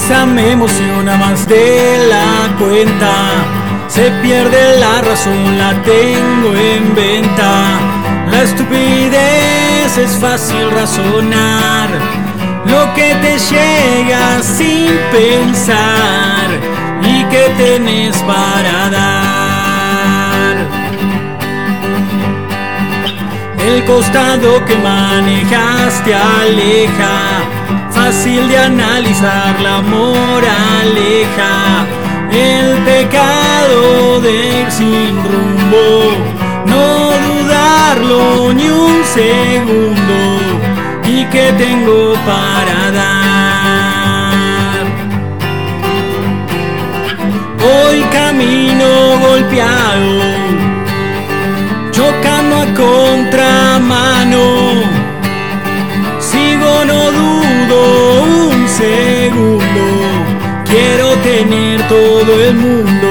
Me 0.09 0.53
emociona 0.53 1.19
más 1.19 1.47
de 1.47 2.09
la 2.09 2.57
cuenta. 2.59 3.13
Se 3.89 4.11
pierde 4.23 4.79
la 4.81 5.03
razón, 5.03 5.59
la 5.59 5.75
tengo 5.83 6.55
en 6.55 6.95
venta. 6.95 7.79
La 8.31 8.43
estupidez 8.43 9.99
es 9.99 10.17
fácil 10.19 10.71
razonar. 10.71 11.91
Lo 12.65 12.95
que 12.95 13.15
te 13.17 13.39
llega 13.39 14.43
sin 14.43 14.97
pensar 15.13 16.49
y 17.03 17.25
que 17.25 17.51
tenés 17.59 18.17
para 18.19 18.89
dar. 18.89 19.29
El 23.59 23.85
costado 23.85 24.65
que 24.65 24.77
manejas 24.77 26.03
te 26.03 26.15
aleja, 26.15 27.28
fácil 28.09 28.49
de 28.49 28.57
analizar 28.57 29.61
la 29.61 29.83
moraleja. 29.83 31.55
El 32.33 32.79
pecado 32.91 34.21
de 34.23 34.61
ir 34.61 34.71
sin 34.71 35.11
rumbo, 35.31 35.87
no 36.73 36.85
dudarlo 37.29 38.55
ni 38.55 38.67
un 38.71 39.05
segundo, 39.05 40.19
y 41.05 41.25
que 41.27 41.53
tengo 41.65 42.15
para 42.25 42.79
dar. 42.99 44.85
Hoy 47.71 47.99
camino 48.19 48.89
golpeado, 49.27 50.28
todo 61.89 62.41
el 62.41 62.55
mundo. 62.55 63.09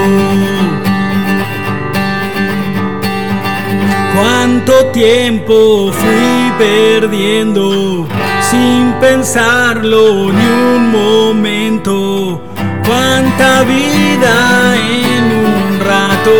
Cuánto 4.16 4.74
tiempo 4.88 5.92
fui 5.92 6.52
perdiendo 6.58 8.08
sin 8.42 8.94
pensarlo 9.00 10.32
ni 10.32 10.46
un 10.76 10.92
momento. 10.92 12.42
Cuánta 12.86 13.64
vida 13.64 14.76
en 14.78 15.24
un 15.46 15.80
rato, 15.86 16.38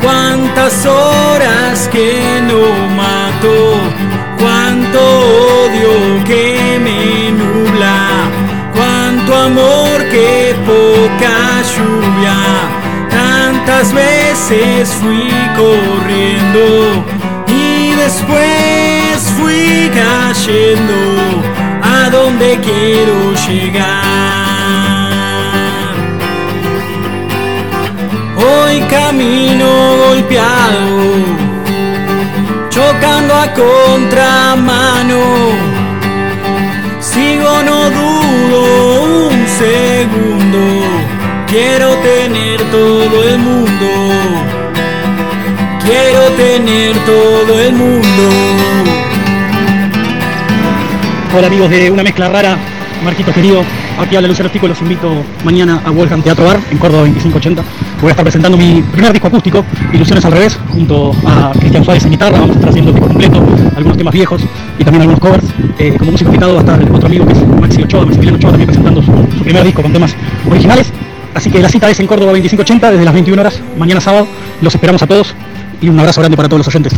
cuántas 0.00 0.86
horas 0.86 1.88
que 1.92 2.40
no 2.48 2.62
mato, 2.96 3.74
cuánto 4.40 4.98
odio 5.64 6.24
que 6.24 6.57
lluvia. 11.26 12.36
Tantas 13.10 13.92
veces 13.92 14.88
fui 15.00 15.28
corriendo 15.56 17.04
y 17.46 17.94
después 17.94 19.32
fui 19.38 19.90
cayendo 19.94 20.94
a 21.82 22.10
donde 22.10 22.58
quiero 22.60 23.34
llegar. 23.46 24.18
Hoy 28.36 28.80
camino 28.82 29.66
golpeado, 30.06 30.88
chocando 32.70 33.34
a 33.34 33.52
contramano. 33.52 35.18
Sigo, 37.00 37.62
no 37.64 37.90
dudo 37.90 39.28
un 39.28 39.46
segundo, 39.48 40.60
quiero 41.48 41.94
tener 41.96 42.60
todo 42.70 43.24
el 43.24 43.38
mundo. 43.38 43.86
Quiero 45.84 46.20
tener 46.36 46.96
todo 47.04 47.60
el 47.60 47.72
mundo. 47.72 48.08
Hola 51.36 51.46
amigos 51.46 51.70
de 51.70 51.90
Una 51.90 52.02
Mezcla 52.02 52.28
Rara, 52.28 52.56
Marquitos 53.04 53.34
querido, 53.34 53.62
aquí 53.98 54.16
habla 54.16 54.28
Lucero 54.28 54.50
Tico, 54.50 54.66
los 54.66 54.80
invito 54.80 55.24
mañana 55.44 55.80
a 55.84 55.90
Wolfgang 55.90 56.22
Teatro 56.22 56.44
Bar 56.44 56.58
en 56.70 56.78
Córdoba 56.78 57.02
2580. 57.02 57.62
Voy 58.00 58.08
a 58.08 58.10
estar 58.10 58.24
presentando 58.24 58.56
mi 58.56 58.82
primer 58.82 59.12
disco 59.12 59.28
acústico, 59.28 59.64
Ilusiones 59.92 60.24
al 60.24 60.32
revés, 60.32 60.58
junto 60.68 61.12
a 61.26 61.52
Cristian 61.58 61.84
Suárez 61.84 62.04
en 62.04 62.10
guitarra, 62.12 62.38
vamos 62.40 62.50
a 62.50 62.54
estar 62.54 62.70
haciendo 62.70 62.90
el 62.90 62.94
disco 62.94 63.08
completo, 63.08 63.46
algunos 63.76 63.96
temas 63.96 64.14
viejos 64.14 64.42
y 64.78 64.84
también 64.84 65.02
algunos 65.02 65.20
covers. 65.20 65.44
Eh, 65.78 65.94
como 65.98 66.12
músico 66.12 66.30
invitado 66.30 66.54
va 66.54 66.60
a 66.60 66.64
estar 66.64 66.92
otro 66.92 67.06
amigo 67.06 67.26
que 67.26 67.32
es 67.34 67.46
Maxi 67.46 67.82
Ochoa, 67.82 68.04
Maximiliano 68.04 68.38
Ochoa, 68.38 68.50
también 68.50 68.66
presentando 68.66 69.02
su, 69.02 69.12
su 69.36 69.44
primer 69.44 69.64
disco 69.64 69.82
con 69.82 69.92
temas 69.92 70.16
originales. 70.50 70.92
Así 71.34 71.50
que 71.50 71.60
la 71.60 71.68
cita 71.68 71.88
es 71.90 72.00
en 72.00 72.06
Córdoba 72.06 72.32
2580 72.32 72.90
desde 72.92 73.04
las 73.04 73.14
21 73.14 73.40
horas, 73.40 73.60
mañana 73.78 74.00
sábado. 74.00 74.26
Los 74.60 74.74
esperamos 74.74 75.02
a 75.02 75.06
todos 75.06 75.34
y 75.80 75.88
un 75.88 75.98
abrazo 75.98 76.20
grande 76.20 76.36
para 76.36 76.48
todos 76.48 76.60
los 76.60 76.68
oyentes. 76.68 76.94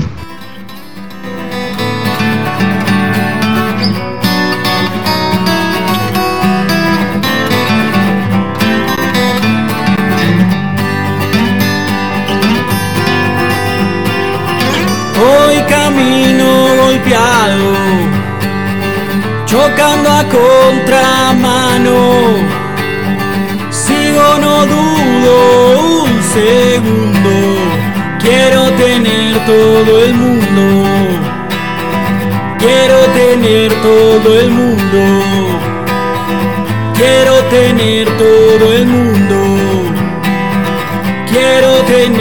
Todo 33.83 34.41
el 34.41 34.51
mundo. 34.51 35.01
Quiero 36.95 37.35
tener 37.51 38.07
todo 38.16 38.72
el 38.72 38.87
mundo. 38.87 39.37
Quiero 41.31 41.83
tener 41.85 42.20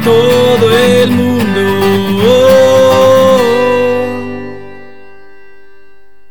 todo 0.00 0.78
el 0.78 1.10
mundo. 1.10 1.32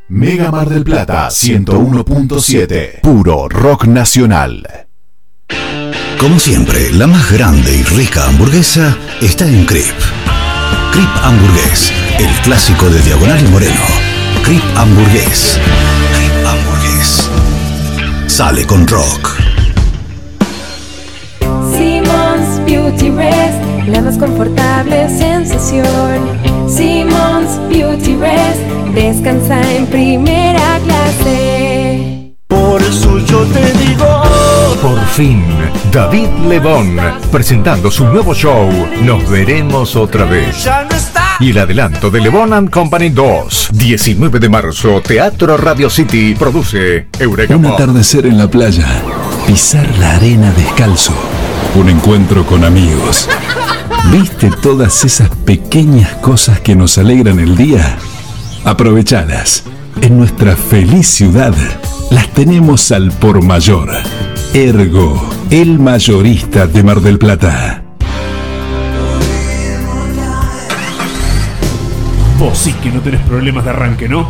Mega 0.09 0.51
Mar 0.51 0.69
del 0.69 0.83
Plata 0.83 1.29
101.7. 1.29 3.01
Puro 3.01 3.47
rock 3.47 3.85
nacional. 3.85 4.87
Como 6.19 6.39
siempre, 6.39 6.91
la 6.91 7.07
más 7.07 7.31
grande 7.31 7.73
y 7.75 7.83
rica 7.83 8.27
hamburguesa 8.27 8.97
está 9.21 9.47
en 9.47 9.65
Crip. 9.65 10.20
Crip 10.91 11.09
Hamburgués, 11.23 11.93
el 12.19 12.29
clásico 12.43 12.89
de 12.89 13.01
Diagonal 13.01 13.39
y 13.39 13.47
Moreno. 13.47 13.81
Crip 14.43 14.61
Hamburgués. 14.75 15.57
Crip 16.13 16.45
Hamburgués. 16.45 17.29
Sale 18.27 18.65
con 18.65 18.85
rock. 18.85 19.39
Simmons 21.71 22.65
Beauty 22.65 23.09
Rest, 23.09 23.87
la 23.87 24.01
más 24.01 24.17
confortable 24.17 25.07
sensación. 25.07 26.27
Simmons 26.67 27.57
Beauty 27.69 28.15
Rest, 28.17 28.61
descansa 28.93 29.61
en 29.71 29.87
primera 29.87 30.77
clase. 30.83 32.35
Por 32.47 32.81
eso 32.81 33.17
yo 33.19 33.45
te 33.45 33.73
digo. 33.85 34.30
Por 34.81 34.99
fin, 35.09 35.43
David 35.91 36.27
Lebón, 36.47 36.97
presentando 37.31 37.91
su 37.91 38.07
nuevo 38.07 38.33
show, 38.33 38.67
Nos 39.03 39.29
veremos 39.29 39.95
otra 39.95 40.25
vez. 40.25 40.67
Y 41.39 41.51
el 41.51 41.59
adelanto 41.59 42.09
de 42.09 42.19
Lebón 42.19 42.51
and 42.51 42.71
Company 42.71 43.09
2, 43.09 43.69
19 43.73 44.39
de 44.39 44.49
marzo, 44.49 44.99
Teatro 45.01 45.55
Radio 45.55 45.87
City, 45.87 46.33
produce 46.33 47.07
Eureka 47.19 47.55
Un 47.55 47.67
atardecer 47.67 48.25
en 48.25 48.39
la 48.39 48.49
playa, 48.49 48.87
pisar 49.45 49.87
la 49.99 50.15
arena 50.15 50.51
descalzo, 50.53 51.13
un 51.75 51.87
encuentro 51.87 52.43
con 52.43 52.63
amigos. 52.63 53.29
¿Viste 54.11 54.49
todas 54.63 55.05
esas 55.05 55.29
pequeñas 55.29 56.09
cosas 56.15 56.59
que 56.59 56.75
nos 56.75 56.97
alegran 56.97 57.39
el 57.39 57.55
día? 57.55 57.97
Aprovechadas. 58.65 59.63
En 60.01 60.17
nuestra 60.17 60.55
feliz 60.55 61.07
ciudad 61.07 61.53
las 62.09 62.27
tenemos 62.29 62.91
al 62.91 63.11
por 63.11 63.43
mayor. 63.43 63.91
Ergo, 64.53 65.29
el 65.49 65.79
mayorista 65.79 66.67
de 66.67 66.83
Mar 66.83 66.99
del 66.99 67.17
Plata. 67.17 67.83
Vos 72.37 72.57
sí 72.57 72.73
que 72.73 72.89
no 72.89 72.99
tenés 72.99 73.21
problemas 73.21 73.63
de 73.63 73.69
arranque, 73.69 74.09
¿no? 74.09 74.29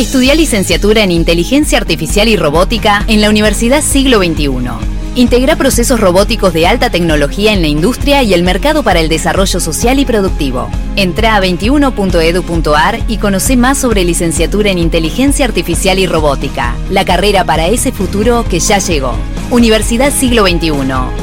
Estudia 0.00 0.34
licenciatura 0.34 1.02
en 1.02 1.10
Inteligencia 1.10 1.76
Artificial 1.76 2.26
y 2.26 2.34
Robótica 2.34 3.04
en 3.06 3.20
la 3.20 3.28
Universidad 3.28 3.82
Siglo 3.82 4.16
XXI. 4.16 4.48
Integra 5.14 5.56
procesos 5.56 6.00
robóticos 6.00 6.54
de 6.54 6.66
alta 6.66 6.88
tecnología 6.88 7.52
en 7.52 7.60
la 7.60 7.68
industria 7.68 8.22
y 8.22 8.32
el 8.32 8.42
mercado 8.42 8.82
para 8.82 9.00
el 9.00 9.10
desarrollo 9.10 9.60
social 9.60 9.98
y 9.98 10.06
productivo. 10.06 10.70
Entra 10.96 11.36
a 11.36 11.42
21.edu.ar 11.42 12.98
y 13.08 13.18
conoce 13.18 13.58
más 13.58 13.76
sobre 13.76 14.04
licenciatura 14.04 14.70
en 14.70 14.78
Inteligencia 14.78 15.44
Artificial 15.44 15.98
y 15.98 16.06
Robótica, 16.06 16.74
la 16.88 17.04
carrera 17.04 17.44
para 17.44 17.66
ese 17.66 17.92
futuro 17.92 18.46
que 18.48 18.58
ya 18.58 18.78
llegó. 18.78 19.14
Universidad 19.50 20.14
Siglo 20.14 20.46
XXI, 20.48 20.70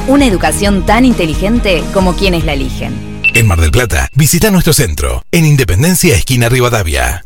una 0.06 0.24
educación 0.24 0.86
tan 0.86 1.04
inteligente 1.04 1.82
como 1.92 2.14
quienes 2.14 2.44
la 2.44 2.52
eligen. 2.52 2.94
En 3.34 3.48
Mar 3.48 3.60
del 3.60 3.72
Plata, 3.72 4.08
visita 4.14 4.52
nuestro 4.52 4.72
centro, 4.72 5.24
en 5.32 5.46
Independencia 5.46 6.14
Esquina 6.14 6.48
Rivadavia. 6.48 7.24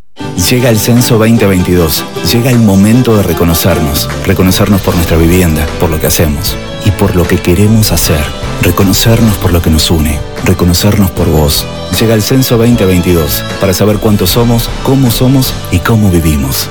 Llega 0.50 0.70
el 0.70 0.78
censo 0.78 1.18
2022. 1.18 2.04
Llega 2.32 2.50
el 2.50 2.58
momento 2.58 3.16
de 3.16 3.22
reconocernos. 3.22 4.08
Reconocernos 4.26 4.80
por 4.80 4.94
nuestra 4.94 5.16
vivienda, 5.16 5.66
por 5.78 5.90
lo 5.90 6.00
que 6.00 6.06
hacemos 6.06 6.56
y 6.84 6.90
por 6.90 7.16
lo 7.16 7.24
que 7.24 7.38
queremos 7.38 7.92
hacer. 7.92 8.20
Reconocernos 8.60 9.36
por 9.38 9.52
lo 9.52 9.62
que 9.62 9.70
nos 9.70 9.90
une. 9.90 10.18
Reconocernos 10.44 11.10
por 11.10 11.28
vos. 11.28 11.66
Llega 11.98 12.14
el 12.14 12.22
censo 12.22 12.56
2022 12.58 13.44
para 13.60 13.72
saber 13.72 13.98
cuántos 13.98 14.30
somos, 14.30 14.68
cómo 14.82 15.10
somos 15.10 15.54
y 15.70 15.78
cómo 15.78 16.10
vivimos. 16.10 16.68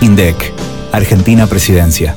INDEC. 0.00 0.52
Argentina 0.92 1.46
Presidencia. 1.46 2.16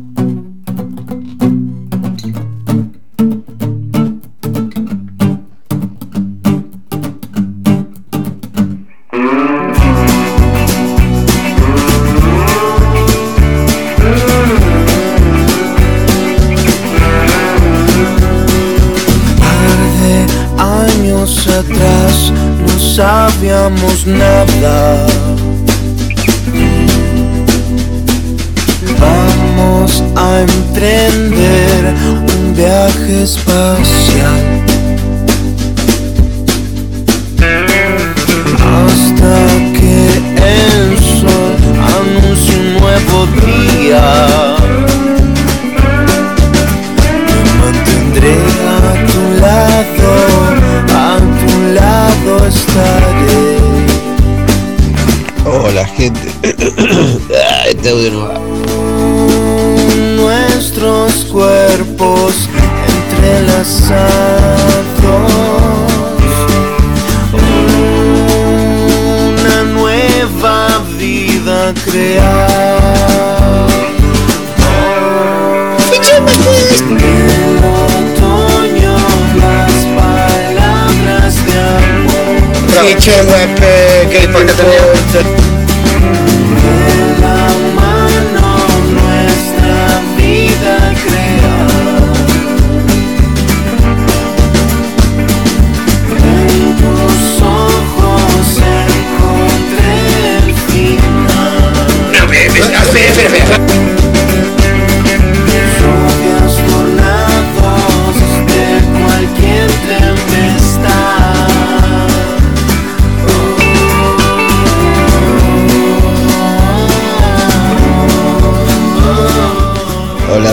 Años 21.21 21.47
atrás 21.47 22.31
no 22.59 22.79
sabíamos 22.79 24.07
nada. 24.07 25.05
Vamos 28.99 30.03
a 30.15 30.41
emprender 30.41 31.93
un 32.37 32.55
viaje 32.55 33.23
espacial. 33.23 34.41
Hasta 38.57 39.35
que 39.77 39.93
el 40.37 40.97
sol 41.19 41.55
anuncie 41.97 42.55
un 42.57 42.79
nuevo 42.79 43.27
día. 43.45 44.50
Hola 55.45 55.85
gente. 55.85 56.31
Ah, 57.33 57.67
este 57.67 57.89
audio 57.89 58.11
no 58.11 58.19
va. 58.27 58.39
Nuestros 60.15 61.25
cuerpos 61.25 62.49
entrelazados. 63.11 64.01
Una 69.39 69.63
nueva 69.63 70.83
vida 70.97 71.73
crear. 71.85 72.91
Amor. 82.93 83.31
Sí, 84.11 84.35
che, 85.11 85.40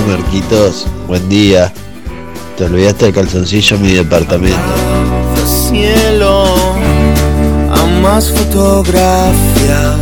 Marquitos, 0.08 0.86
buen 1.06 1.28
día. 1.28 1.70
Te 2.56 2.64
olvidaste 2.64 3.08
el 3.08 3.12
calzoncillo 3.12 3.76
en 3.76 3.82
mi 3.82 3.92
departamento. 3.92 4.58
de 5.36 5.46
cielo 5.46 6.44
a 7.70 7.84
más 8.00 8.30
fotografías. 8.30 9.96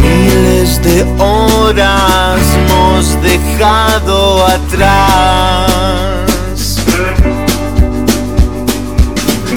Miles 0.00 0.82
de 0.82 1.02
horas 1.18 2.40
hemos 2.56 3.22
dejado 3.22 4.46
atrás. 4.46 5.76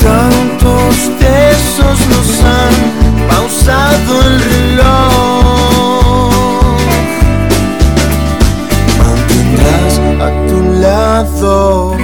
Tantos 0.02 0.96
besos 1.22 1.98
nos 2.10 2.30
han 2.44 2.76
pausado 3.30 4.22
el 4.28 4.42
reloj. 4.42 5.43
Αδώ, 11.20 11.96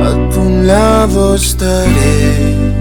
από 0.00 0.40
μιας 0.40 1.10
πλευράς 1.10 1.54
θα 1.58 1.84
είμαι. 1.84 2.77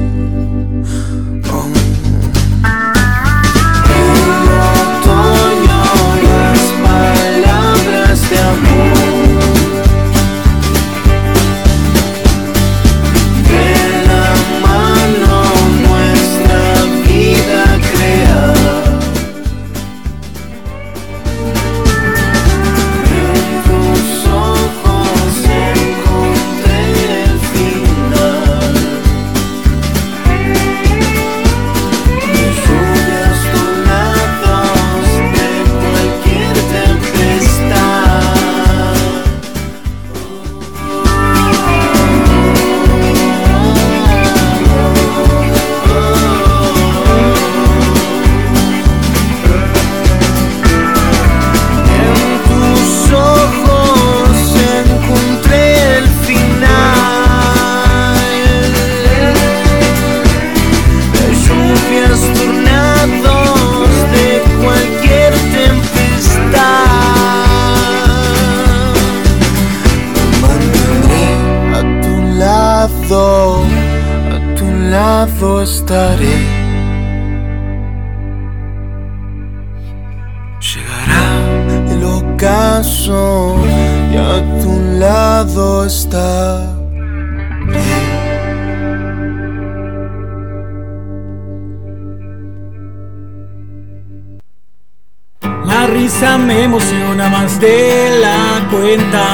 Risa 96.07 96.37
me 96.37 96.63
emociona 96.63 97.27
más 97.27 97.59
de 97.59 98.17
la 98.21 98.65
cuenta. 98.71 99.25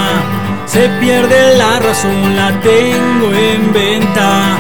Se 0.66 0.90
pierde 1.00 1.56
la 1.56 1.78
razón, 1.78 2.36
la 2.36 2.50
tengo 2.62 3.32
en 3.32 3.72
venta. 3.72 4.58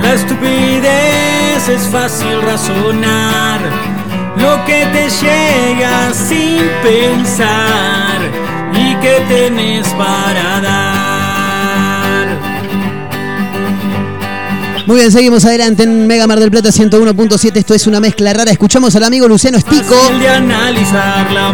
La 0.00 0.14
estupidez 0.14 1.68
es 1.68 1.88
fácil 1.88 2.40
razonar. 2.42 3.58
Lo 4.36 4.64
que 4.64 4.86
te 4.94 5.08
llega 5.10 6.14
sin 6.14 6.62
pensar 6.84 8.20
y 8.72 8.94
que 9.02 9.14
tenés 9.28 9.88
para 9.94 10.60
dar. 10.60 10.85
Muy 14.86 14.98
bien, 14.98 15.10
seguimos 15.10 15.44
adelante 15.44 15.82
en 15.82 16.06
Mega 16.06 16.28
Mar 16.28 16.38
del 16.38 16.50
Plata 16.50 16.68
101.7. 16.68 17.56
Esto 17.56 17.74
es 17.74 17.88
una 17.88 17.98
mezcla 17.98 18.32
rara. 18.32 18.52
Escuchamos 18.52 18.94
al 18.94 19.02
amigo 19.02 19.26
Luciano 19.26 19.58
Estico. 19.58 19.96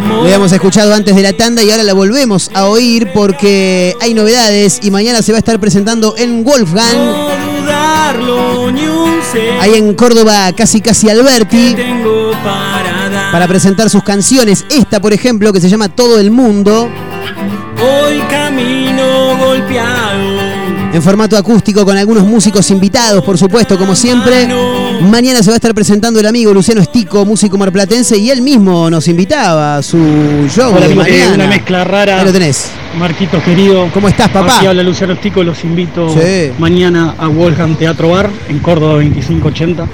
Lo 0.07 0.21
habíamos 0.21 0.51
escuchado 0.51 0.93
antes 0.93 1.15
de 1.15 1.23
la 1.23 1.33
tanda 1.33 1.63
y 1.63 1.71
ahora 1.71 1.81
la 1.81 1.93
volvemos 1.93 2.51
a 2.53 2.67
oír 2.67 3.09
porque 3.11 3.95
hay 4.01 4.13
novedades 4.13 4.79
y 4.83 4.91
mañana 4.91 5.23
se 5.23 5.31
va 5.31 5.37
a 5.37 5.39
estar 5.39 5.59
presentando 5.59 6.13
en 6.15 6.43
Wolfgang, 6.43 6.95
No 6.95 7.29
dudarlo 7.61 8.71
ni 8.71 8.85
un 8.85 9.19
segundo. 9.31 9.61
ahí 9.61 9.73
en 9.77 9.95
Córdoba, 9.95 10.51
casi 10.55 10.79
casi 10.79 11.09
Alberti, 11.09 11.75
para 13.31 13.47
presentar 13.47 13.89
sus 13.89 14.03
canciones. 14.03 14.63
Esta, 14.69 15.01
por 15.01 15.11
ejemplo, 15.11 15.51
que 15.51 15.59
se 15.59 15.69
llama 15.69 15.89
Todo 15.89 16.19
el 16.19 16.29
Mundo, 16.29 16.87
Hoy 17.81 18.19
camino 18.29 19.35
golpeado. 19.39 20.42
En 20.93 21.01
formato 21.01 21.35
acústico 21.35 21.83
con 21.85 21.97
algunos 21.97 22.23
músicos 22.23 22.69
invitados, 22.69 23.23
por 23.23 23.35
supuesto, 23.35 23.79
como 23.79 23.95
siempre. 23.95 24.47
Mañana 25.01 25.41
se 25.41 25.49
va 25.49 25.55
a 25.55 25.57
estar 25.57 25.73
presentando 25.73 26.19
el 26.19 26.25
amigo 26.27 26.53
Luciano 26.53 26.81
Estico, 26.81 27.25
músico 27.25 27.57
marplatense, 27.57 28.15
y 28.17 28.29
él 28.29 28.43
mismo 28.43 28.91
nos 28.91 29.07
invitaba 29.07 29.77
a 29.77 29.81
su 29.81 29.97
show. 30.53 30.71
Hola 30.75 30.87
de 30.87 30.93
mañana. 30.95 31.33
una 31.33 31.47
mezcla 31.47 31.83
rara. 31.83 32.19
Ahí 32.19 32.25
lo 32.25 32.31
tenés. 32.31 32.69
Marquitos 32.99 33.41
querido. 33.41 33.89
¿Cómo 33.91 34.07
estás, 34.07 34.29
papá? 34.29 34.57
Aquí 34.57 34.67
habla 34.67 34.83
Luciano 34.83 35.13
Estico, 35.13 35.43
los 35.43 35.63
invito 35.63 36.09
Sí. 36.09 36.51
mañana 36.59 37.15
a 37.17 37.27
Wolfgang 37.27 37.75
Teatro 37.75 38.09
Bar 38.09 38.29
en 38.47 38.59
Córdoba 38.59 38.93
2580. 38.93 39.87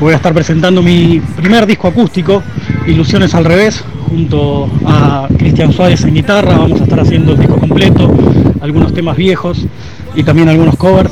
Voy 0.00 0.14
a 0.14 0.16
estar 0.16 0.32
presentando 0.32 0.82
mi 0.82 1.20
primer 1.36 1.66
disco 1.66 1.88
acústico, 1.88 2.42
Ilusiones 2.86 3.34
al 3.34 3.44
revés, 3.44 3.84
junto 4.08 4.70
a 4.86 5.28
Cristian 5.36 5.74
Suárez 5.74 6.02
en 6.04 6.14
guitarra. 6.14 6.56
Vamos 6.56 6.80
a 6.80 6.84
estar 6.84 7.00
haciendo 7.00 7.32
el 7.32 7.38
disco 7.38 7.58
completo, 7.58 8.10
algunos 8.62 8.94
temas 8.94 9.14
viejos 9.14 9.58
y 10.14 10.22
también 10.22 10.48
algunos 10.48 10.76
covers. 10.76 11.10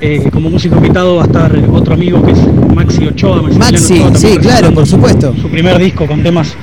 Eh, 0.00 0.28
como 0.32 0.50
músico 0.50 0.76
invitado 0.76 1.16
va 1.16 1.22
a 1.22 1.26
estar 1.26 1.56
otro 1.72 1.94
amigo 1.94 2.22
que 2.22 2.32
es 2.32 2.38
Maxi 2.74 3.06
Ochoa. 3.06 3.42
Maxi, 3.42 4.00
Ochoa, 4.00 4.14
sí, 4.14 4.36
claro, 4.38 4.72
por 4.72 4.86
supuesto. 4.86 5.34
Su 5.40 5.48
primer 5.48 5.78
disco 5.78 6.06
con 6.06 6.22
temas 6.22 6.54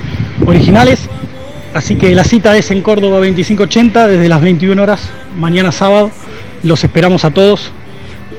originales. 0.46 1.00
Así 1.74 1.96
que 1.96 2.14
la 2.14 2.24
cita 2.24 2.56
es 2.56 2.70
en 2.70 2.82
Córdoba 2.82 3.16
2580 3.16 4.06
desde 4.06 4.28
las 4.28 4.42
21 4.42 4.82
horas, 4.82 5.00
mañana 5.38 5.72
sábado. 5.72 6.10
Los 6.62 6.84
esperamos 6.84 7.24
a 7.24 7.30
todos 7.30 7.72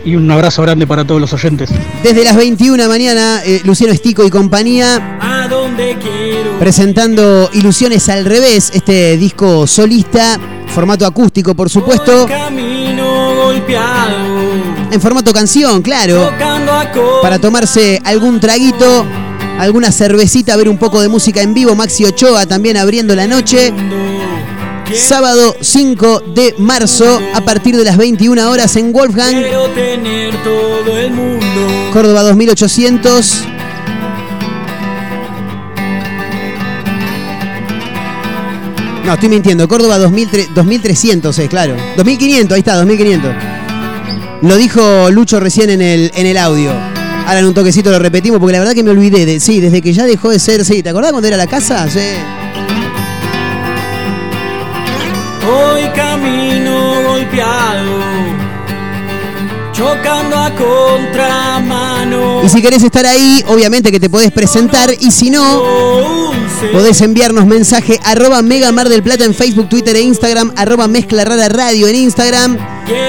y 0.06 0.16
un 0.16 0.30
abrazo 0.30 0.62
grande 0.62 0.86
para 0.86 1.06
todos 1.06 1.20
los 1.20 1.34
oyentes. 1.34 1.70
Desde 2.04 2.24
las 2.24 2.36
21 2.36 2.88
mañana, 2.88 3.42
eh, 3.46 3.62
Luciano 3.64 3.94
Estico 3.94 4.24
y 4.26 4.30
compañía 4.30 5.18
A 5.20 5.48
donde 5.48 5.98
quiero. 6.00 6.60
presentando 6.60 7.50
Ilusiones 7.54 8.08
al 8.10 8.26
revés, 8.26 8.72
este 8.74 9.18
disco 9.18 9.66
solista, 9.66 10.40
formato 10.68 11.06
acústico, 11.06 11.56
por 11.56 11.70
supuesto, 11.70 12.28
Camino 12.28 13.13
golpeado. 13.54 14.16
en 14.92 15.02
formato 15.02 15.34
canción, 15.34 15.82
claro, 15.82 16.32
para 17.22 17.40
tomarse 17.40 18.02
algún 18.04 18.40
traguito, 18.40 19.06
alguna 19.60 19.92
cervecita, 19.92 20.56
ver 20.56 20.70
un 20.70 20.78
poco 20.78 21.02
de 21.02 21.10
música 21.10 21.42
en 21.42 21.54
vivo. 21.54 21.76
Maxi 21.76 22.06
Ochoa 22.06 22.46
también 22.46 22.78
abriendo 22.78 23.16
la 23.16 23.28
noche. 23.28 23.74
Sábado 24.94 25.56
5 25.60 26.20
de 26.36 26.54
marzo, 26.60 27.20
a 27.34 27.42
partir 27.42 27.76
de 27.76 27.84
las 27.84 27.98
21 27.98 28.50
horas 28.50 28.76
en 28.76 28.94
Wolfgang. 28.94 29.44
Córdoba 31.92 32.22
2800. 32.24 33.53
No, 39.04 39.14
estoy 39.14 39.30
mintiendo. 39.30 39.68
Córdoba 39.68 39.98
2003 39.98 40.54
2300 40.56 41.40
es, 41.40 41.50
claro. 41.50 41.76
2500, 41.98 42.56
ahí 42.56 42.60
está, 42.60 42.76
2500. 42.76 43.36
Lo 44.42 44.56
dijo 44.56 45.10
Lucho 45.12 45.40
recién 45.40 45.70
en 45.70 45.82
el, 45.82 46.12
en 46.16 46.26
el 46.26 46.38
audio. 46.38 46.72
Ahora 47.26 47.40
en 47.40 47.46
un 47.46 47.54
toquecito 47.54 47.92
lo 47.92 48.00
repetimos 48.00 48.40
porque 48.40 48.54
la 48.54 48.60
verdad 48.60 48.74
que 48.74 48.84
me 48.84 48.92
olvidé. 48.92 49.26
De, 49.26 49.40
sí, 49.40 49.60
desde 49.62 49.82
que 49.82 49.94
ya 49.94 50.06
dejó 50.06 50.30
de 50.30 50.40
ser. 50.40 50.66
Sí, 50.66 50.84
¿te 50.84 50.90
acordás 50.90 51.12
cuando 51.12 51.28
era 51.28 51.38
la 51.38 51.48
casa? 51.48 51.90
Sí. 51.90 52.00
Hoy 55.48 55.84
camino 55.96 57.02
golpeado. 57.08 58.04
Chocando 59.74 60.38
a 60.38 60.52
contramano. 60.52 62.44
Y 62.44 62.50
si 62.50 62.62
querés 62.62 62.84
estar 62.84 63.06
ahí, 63.06 63.44
obviamente 63.48 63.92
que 63.92 64.00
te 64.00 64.10
podés 64.10 64.32
presentar. 64.32 64.94
Y 65.00 65.12
si 65.12 65.30
no, 65.30 65.62
podés 66.72 67.02
enviarnos 67.02 67.46
mensaje 67.46 68.00
arroba 68.04 68.42
Mega 68.42 68.72
Mar 68.72 68.90
del 68.90 69.04
Plata 69.04 69.26
en 69.26 69.34
Facebook, 69.34 69.70
Twitter 69.70 69.96
e 69.96 70.02
Instagram, 70.02 70.54
arroba 70.56 70.88
Mezcla 70.88 71.26
Rara 71.26 71.50
Radio 71.50 71.88
en 71.88 71.96
Instagram. 71.96 72.58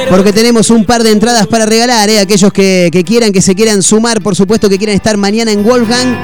Porque 0.09 0.33
tenemos 0.33 0.71
un 0.71 0.85
par 0.85 1.03
de 1.03 1.11
entradas 1.11 1.47
para 1.47 1.67
regalar, 1.67 2.09
¿eh? 2.09 2.21
aquellos 2.21 2.53
que, 2.53 2.89
que 2.93 3.05
quieran, 3.05 3.33
que 3.33 3.43
se 3.43 3.55
quieran 3.55 3.83
sumar, 3.83 4.23
por 4.23 4.35
supuesto 4.37 4.69
que 4.69 4.79
quieran 4.79 4.97
estar 4.97 5.17
mañana 5.17 5.53
en 5.53 5.63
Wolfgang. 5.63 6.17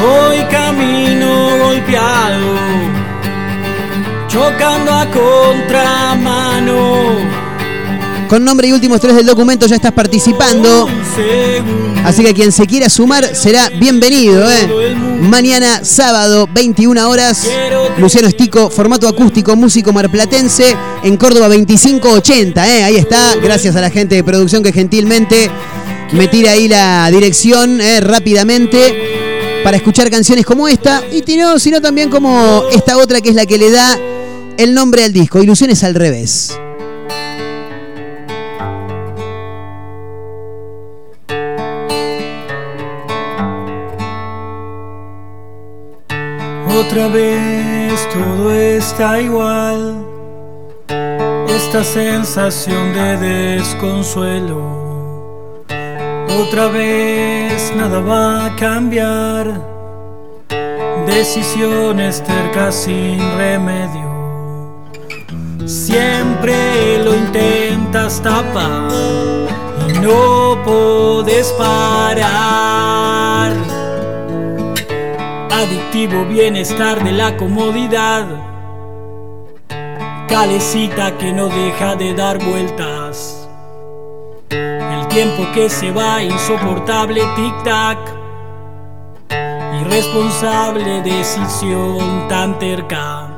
Hoy 0.00 0.38
camino 0.50 1.58
golpeado. 1.58 2.56
Chocando 4.28 4.92
a 4.92 5.06
contramano. 5.10 6.78
Con 8.28 8.44
nombre 8.44 8.68
y 8.68 8.72
últimos 8.72 9.00
tres 9.00 9.16
del 9.16 9.24
documento 9.24 9.66
ya 9.66 9.76
estás 9.76 9.92
participando. 9.92 10.86
Así 12.04 12.22
que 12.22 12.34
quien 12.34 12.52
se 12.52 12.66
quiera 12.66 12.90
sumar 12.90 13.34
será 13.34 13.70
bienvenido. 13.70 14.46
¿eh? 14.50 14.94
Mañana, 15.20 15.82
sábado, 15.82 16.46
21 16.52 17.08
horas. 17.08 17.48
Luciano 17.96 18.28
Estico, 18.28 18.68
formato 18.68 19.08
acústico, 19.08 19.56
músico 19.56 19.94
marplatense, 19.94 20.76
en 21.02 21.16
Córdoba 21.16 21.48
2580. 21.48 22.68
¿eh? 22.68 22.84
Ahí 22.84 22.96
está, 22.96 23.34
gracias 23.36 23.76
a 23.76 23.80
la 23.80 23.88
gente 23.88 24.16
de 24.16 24.22
producción 24.22 24.62
que 24.62 24.72
gentilmente 24.72 25.50
me 26.12 26.28
tira 26.28 26.52
ahí 26.52 26.68
la 26.68 27.10
dirección 27.10 27.80
¿eh? 27.80 28.00
rápidamente 28.00 29.62
para 29.64 29.78
escuchar 29.78 30.10
canciones 30.10 30.44
como 30.44 30.68
esta. 30.68 31.02
Y 31.10 31.22
si 31.22 31.36
no, 31.36 31.58
sino 31.58 31.80
también 31.80 32.10
como 32.10 32.64
esta 32.72 32.98
otra 32.98 33.22
que 33.22 33.30
es 33.30 33.34
la 33.34 33.46
que 33.46 33.56
le 33.56 33.70
da 33.70 33.98
el 34.58 34.74
nombre 34.74 35.04
al 35.04 35.14
disco, 35.14 35.42
Ilusiones 35.42 35.82
al 35.82 35.94
revés. 35.94 36.58
Otra 46.90 47.08
vez 47.08 48.08
todo 48.14 48.50
está 48.50 49.20
igual. 49.20 50.06
Esta 51.46 51.84
sensación 51.84 52.94
de 52.94 53.18
desconsuelo. 53.18 55.66
Otra 56.40 56.68
vez 56.68 57.74
nada 57.76 58.00
va 58.00 58.46
a 58.46 58.56
cambiar. 58.56 59.60
Decisiones 61.06 62.24
tercas 62.24 62.74
sin 62.74 63.20
remedio. 63.36 64.80
Siempre 65.66 67.04
lo 67.04 67.14
intentas 67.14 68.22
tapar 68.22 68.90
y 69.90 69.98
no 69.98 70.58
podés 70.64 71.52
parar 71.52 72.48
adictivo 75.58 76.24
bienestar 76.24 77.02
de 77.02 77.12
la 77.12 77.36
comodidad. 77.36 78.26
Calecita 80.28 81.16
que 81.18 81.32
no 81.32 81.48
deja 81.48 81.96
de 81.96 82.14
dar 82.14 82.38
vueltas. 82.38 83.48
El 84.50 85.08
tiempo 85.08 85.46
que 85.52 85.68
se 85.68 85.90
va 85.90 86.22
insoportable 86.22 87.22
tic-tac. 87.34 87.98
Irresponsable 89.80 91.02
decisión 91.02 92.28
tan 92.28 92.58
terca. 92.58 93.28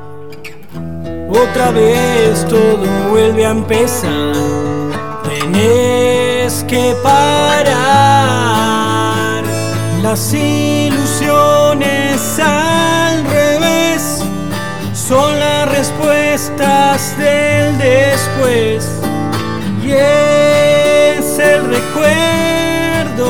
Otra 1.29 1.71
vez 1.71 2.45
todo 2.47 3.09
vuelve 3.09 3.45
a 3.45 3.51
empezar. 3.51 4.35
De 5.23 5.39
tienes 6.51 6.63
que 6.65 6.95
parar. 7.01 8.70
Las 10.11 10.33
ilusiones 10.33 12.19
al 12.37 13.23
revés 13.27 14.21
son 14.91 15.39
las 15.39 15.71
respuestas 15.71 17.17
del 17.17 17.77
después. 17.77 18.85
Y 19.81 19.91
es 19.91 21.39
el 21.39 21.65
recuerdo 21.65 23.23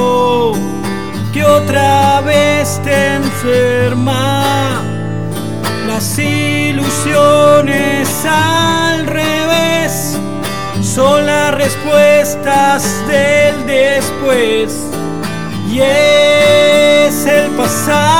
que 1.31 1.43
otra 1.43 2.21
vez 2.21 2.81
te 2.83 3.13
enferma. 3.13 4.81
Las 5.85 6.17
ilusiones 6.17 8.09
al 8.25 9.05
revés 9.05 10.17
son 10.81 11.27
las 11.27 11.53
respuestas 11.53 12.83
del 13.07 13.67
después. 13.67 14.80
Y 15.71 15.79
es 15.79 17.25
el 17.25 17.49
pasado 17.51 18.11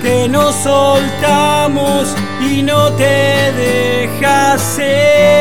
que 0.00 0.26
nos 0.26 0.54
soltamos 0.54 2.16
y 2.40 2.62
no 2.62 2.90
te 2.92 3.52
deja 3.52 4.56
ser. 4.56 5.34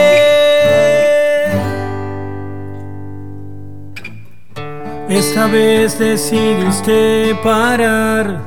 Esta 5.08 5.48
vez 5.48 5.98
decidiste 5.98 7.34
parar. 7.42 8.42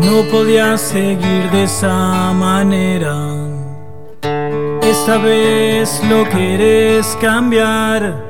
No 0.00 0.24
podías 0.28 0.80
seguir 0.80 1.50
de 1.52 1.62
esa 1.64 2.32
manera. 2.32 3.14
Esta 4.82 5.18
vez 5.18 6.02
lo 6.08 6.24
quieres 6.30 7.16
cambiar. 7.20 8.29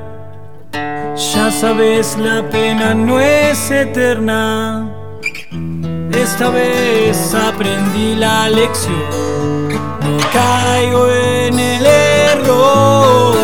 Ya 1.29 1.51
sabes, 1.51 2.17
la 2.17 2.41
pena 2.49 2.95
no 2.95 3.19
es 3.19 3.69
eterna. 3.69 4.89
Esta 6.11 6.49
vez 6.49 7.35
aprendí 7.35 8.15
la 8.15 8.49
lección. 8.49 9.69
No 9.69 10.17
caigo 10.33 11.07
en 11.11 11.59
el 11.59 11.85
error. 11.85 13.35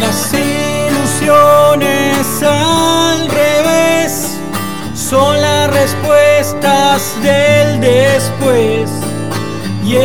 Las 0.00 0.32
ilusiones 0.32 2.42
al 2.42 3.28
revés 3.28 4.38
son 4.94 5.42
las 5.42 5.70
respuestas 5.70 7.16
del 7.22 7.82
después. 7.82 8.90
Y 9.84 9.96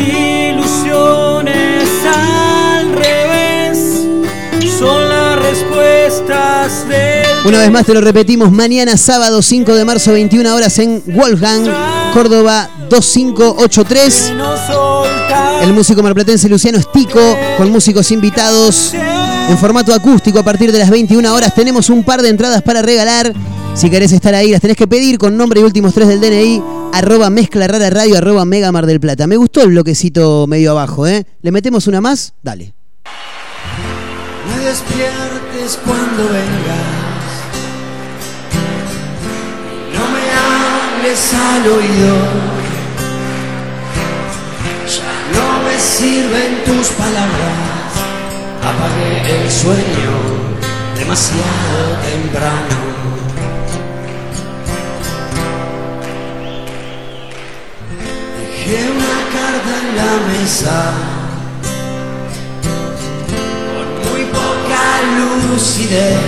ilusiones 0.00 1.88
al 2.06 2.92
revés 2.92 3.78
son 4.78 5.08
las 5.08 5.38
respuestas 5.38 6.88
del 6.88 7.26
Una 7.44 7.58
vez 7.58 7.70
más 7.70 7.86
te 7.86 7.94
lo 7.94 8.00
repetimos, 8.00 8.50
mañana 8.50 8.96
sábado 8.96 9.42
5 9.42 9.74
de 9.74 9.84
marzo, 9.84 10.12
21 10.12 10.54
horas 10.54 10.78
en 10.78 11.02
Wolfgang, 11.06 11.64
Córdoba 12.12 12.70
2583. 12.88 14.32
El 15.62 15.72
músico 15.72 16.02
marplatense 16.02 16.48
Luciano 16.48 16.78
Estico, 16.78 17.20
con 17.58 17.70
músicos 17.70 18.10
invitados 18.10 18.94
en 18.94 19.58
formato 19.58 19.92
acústico 19.92 20.38
a 20.38 20.42
partir 20.42 20.72
de 20.72 20.78
las 20.78 20.90
21 20.90 21.34
horas. 21.34 21.54
Tenemos 21.54 21.90
un 21.90 22.02
par 22.02 22.22
de 22.22 22.30
entradas 22.30 22.62
para 22.62 22.82
regalar. 22.82 23.32
Si 23.74 23.88
querés 23.88 24.12
estar 24.12 24.34
ahí, 24.34 24.50
las 24.50 24.60
tenés 24.60 24.76
que 24.76 24.86
pedir 24.86 25.16
con 25.18 25.36
nombre 25.36 25.60
y 25.60 25.64
últimos 25.64 25.94
tres 25.94 26.08
del 26.08 26.20
DNI, 26.20 26.62
arroba 26.92 27.30
mezcla 27.30 27.66
rara 27.66 27.88
radio, 27.88 28.18
arroba 28.18 28.44
mega 28.44 28.70
mar 28.72 28.84
del 28.84 29.00
plata. 29.00 29.26
Me 29.26 29.36
gustó 29.36 29.62
el 29.62 29.70
bloquecito 29.70 30.46
medio 30.46 30.72
abajo, 30.72 31.06
¿eh? 31.06 31.24
¿Le 31.40 31.50
metemos 31.50 31.86
una 31.86 32.00
más? 32.02 32.34
Dale. 32.42 32.74
Me 34.48 34.64
despiertes 34.64 35.78
cuando 35.84 36.24
vengas. 36.24 37.00
No 39.94 40.04
me 40.12 40.24
hables 40.36 41.32
al 41.32 41.66
oído. 41.66 42.16
Ya 44.86 45.12
no 45.32 45.62
me 45.64 45.78
sirven 45.78 46.64
tus 46.66 46.88
palabras. 46.88 47.70
Apagué 48.62 49.42
el 49.42 49.50
sueño 49.50 50.50
demasiado 50.98 51.96
temprano. 52.10 52.89
Dejé 58.70 58.88
una 58.88 59.18
carta 59.34 59.72
en 59.82 59.96
la 59.96 60.12
mesa. 60.32 60.92
muy 64.04 64.24
poca 64.26 64.84
lucidez. 65.18 66.20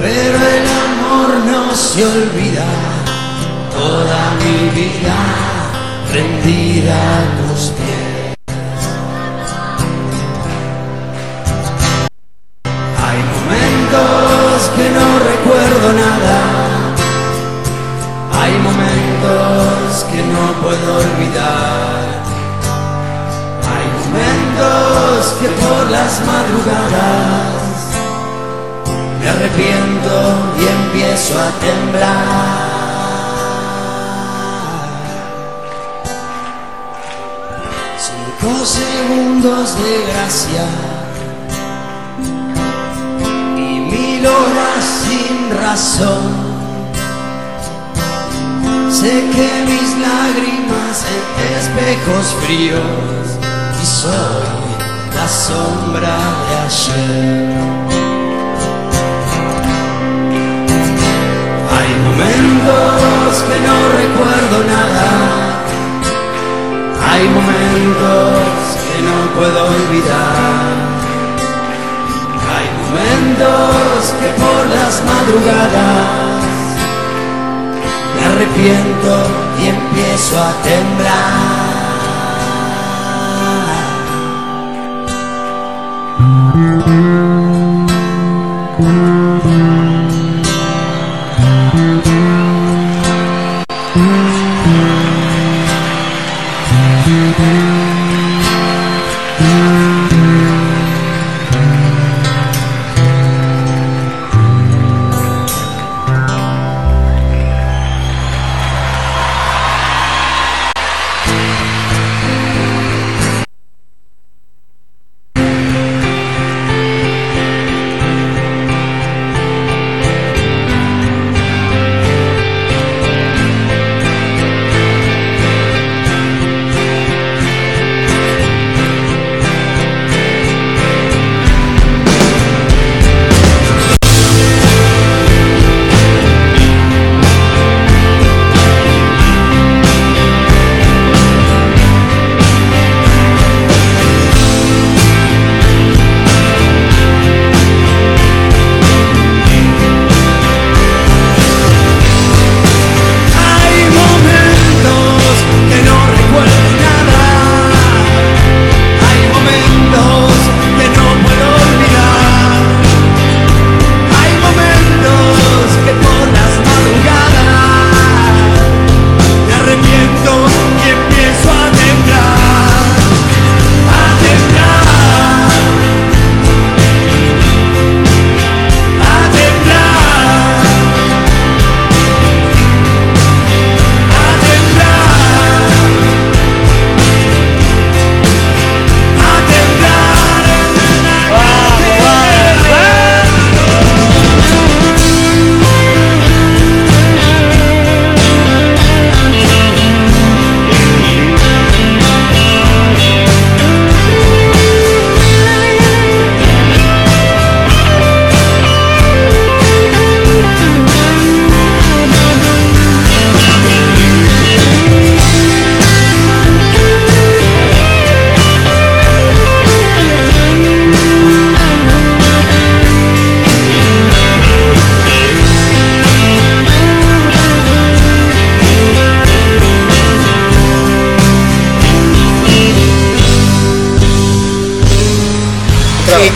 Pero 0.00 0.38
el 0.56 0.66
amor 0.88 1.28
no 1.46 1.76
se 1.76 2.04
olvida, 2.04 2.66
toda 3.72 4.20
mi 4.42 4.80
vida 4.80 5.18
rendida 6.12 6.96
a 7.18 7.22
tus 7.38 7.62
pies. 7.68 8.01
Por 25.48 25.90
las 25.90 26.20
madrugadas 26.24 27.62
me 29.22 29.28
arrepiento 29.28 30.14
y 30.58 30.62
empiezo 30.84 31.34
a 31.38 31.50
temblar. 31.60 32.62
Cinco 37.98 38.64
segundos 38.64 39.76
de 39.78 40.06
gracia 40.12 40.64
y 43.56 43.80
mil 43.80 44.26
horas 44.26 44.84
sin 45.04 45.56
razón. 45.60 46.52
Sé 48.90 49.12
que 49.34 49.50
mis 49.66 49.98
lágrimas 49.98 51.04
en 51.14 51.22
espejos 51.58 52.26
fríos 52.44 53.38
y 53.82 53.86
soy 53.86 54.61
sombra 55.28 56.16
de 56.48 56.54
ayer. 56.66 57.52
Hay 61.76 61.90
momentos 62.08 63.28
que 63.46 63.56
no 63.66 63.76
recuerdo 64.00 64.56
nada, 64.76 65.08
hay 67.10 67.24
momentos 67.28 68.58
que 68.86 68.98
no 69.08 69.16
puedo 69.36 69.60
olvidar, 69.66 70.72
hay 72.54 72.68
momentos 72.82 74.14
que 74.20 74.28
por 74.42 74.62
las 74.76 74.94
madrugadas 75.10 76.42
me 78.14 78.22
arrepiento 78.26 79.12
y 79.60 79.68
empiezo 79.68 80.34
a 80.38 80.52
temblar. 80.62 81.61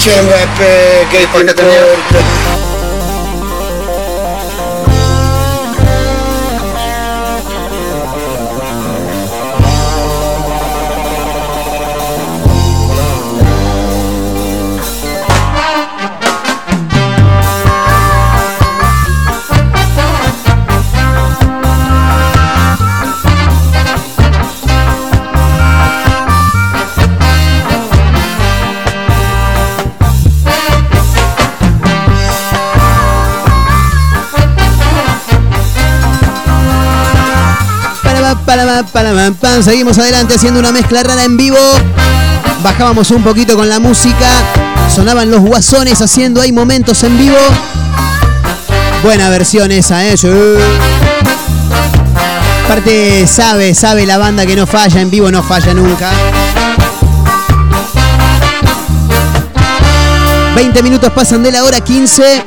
Pe, 0.06 1.06
que 1.10 1.18
te 1.18 1.22
importa. 1.22 1.54
Para, 1.54 2.45
pan. 39.40 39.62
Seguimos 39.62 39.98
adelante 39.98 40.34
haciendo 40.34 40.60
una 40.60 40.72
mezcla 40.72 41.02
rara 41.02 41.24
en 41.24 41.36
vivo. 41.36 41.58
Bajábamos 42.62 43.10
un 43.10 43.22
poquito 43.22 43.56
con 43.56 43.68
la 43.68 43.78
música. 43.80 44.28
Sonaban 44.94 45.30
los 45.30 45.40
guasones 45.40 46.00
haciendo 46.00 46.40
ahí 46.40 46.52
momentos 46.52 47.02
en 47.02 47.18
vivo. 47.18 47.36
Buena 49.02 49.28
versión 49.28 49.72
esa, 49.72 50.06
¿eh? 50.06 50.16
Sí. 50.16 50.28
Aparte, 52.64 53.26
sabe, 53.26 53.74
sabe 53.74 54.06
la 54.06 54.18
banda 54.18 54.46
que 54.46 54.56
no 54.56 54.66
falla, 54.66 55.00
en 55.00 55.10
vivo 55.10 55.30
no 55.30 55.42
falla 55.42 55.74
nunca. 55.74 56.10
20 60.56 60.82
minutos 60.82 61.12
pasan 61.12 61.42
de 61.42 61.52
la 61.52 61.62
hora 61.62 61.80
15. 61.80 62.42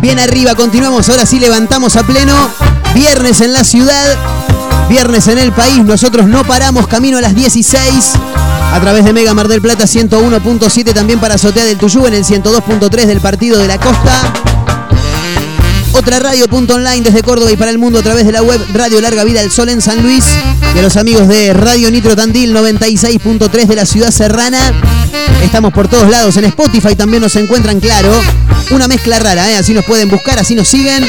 Bien 0.00 0.18
arriba, 0.18 0.54
continuamos. 0.54 1.08
Ahora 1.08 1.24
sí 1.24 1.38
levantamos 1.38 1.96
a 1.96 2.02
pleno. 2.02 2.34
Viernes 2.94 3.40
en 3.40 3.52
la 3.52 3.62
ciudad. 3.62 4.37
Viernes 4.88 5.28
en 5.28 5.38
el 5.38 5.52
país. 5.52 5.84
Nosotros 5.84 6.26
no 6.26 6.44
paramos. 6.44 6.86
Camino 6.86 7.18
a 7.18 7.20
las 7.20 7.34
16. 7.34 8.12
A 8.72 8.80
través 8.80 9.04
de 9.04 9.12
Mega 9.12 9.34
Mar 9.34 9.48
del 9.48 9.60
Plata 9.60 9.84
101.7. 9.84 10.94
También 10.94 11.18
para 11.20 11.34
Azotea 11.34 11.64
del 11.64 11.76
Tuyú 11.76 12.06
en 12.06 12.14
el 12.14 12.24
102.3 12.24 13.06
del 13.06 13.20
Partido 13.20 13.58
de 13.58 13.66
la 13.68 13.78
Costa. 13.78 14.32
Otra 15.92 16.20
radio.online 16.20 17.02
desde 17.02 17.22
Córdoba 17.22 17.50
y 17.50 17.56
para 17.56 17.70
el 17.70 17.78
mundo 17.78 17.98
a 17.98 18.02
través 18.02 18.24
de 18.24 18.32
la 18.32 18.42
web 18.42 18.60
Radio 18.72 19.00
Larga 19.00 19.24
Vida 19.24 19.40
del 19.40 19.50
Sol 19.50 19.68
en 19.68 19.80
San 19.80 20.02
Luis. 20.02 20.24
Y 20.74 20.78
a 20.78 20.82
los 20.82 20.96
amigos 20.96 21.28
de 21.28 21.52
Radio 21.52 21.90
Nitro 21.90 22.14
Tandil 22.14 22.54
96.3 22.54 23.66
de 23.66 23.74
la 23.74 23.84
ciudad 23.84 24.10
serrana. 24.10 24.58
Estamos 25.42 25.72
por 25.72 25.88
todos 25.88 26.08
lados 26.08 26.36
en 26.36 26.44
Spotify, 26.44 26.94
también 26.94 27.22
nos 27.22 27.34
encuentran 27.36 27.80
claro. 27.80 28.12
Una 28.70 28.86
mezcla 28.86 29.18
rara, 29.18 29.50
¿eh? 29.50 29.56
así 29.56 29.72
nos 29.74 29.84
pueden 29.84 30.08
buscar, 30.08 30.38
así 30.38 30.54
nos 30.54 30.68
siguen. 30.68 31.04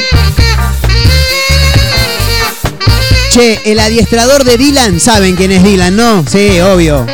Che, 3.30 3.60
el 3.66 3.80
adiestrador 3.80 4.44
de 4.44 4.58
Dylan, 4.58 5.00
¿saben 5.00 5.36
quién 5.36 5.52
es 5.52 5.64
Dylan, 5.64 5.96
no? 5.96 6.26
Sí, 6.28 6.60
obvio. 6.62 7.06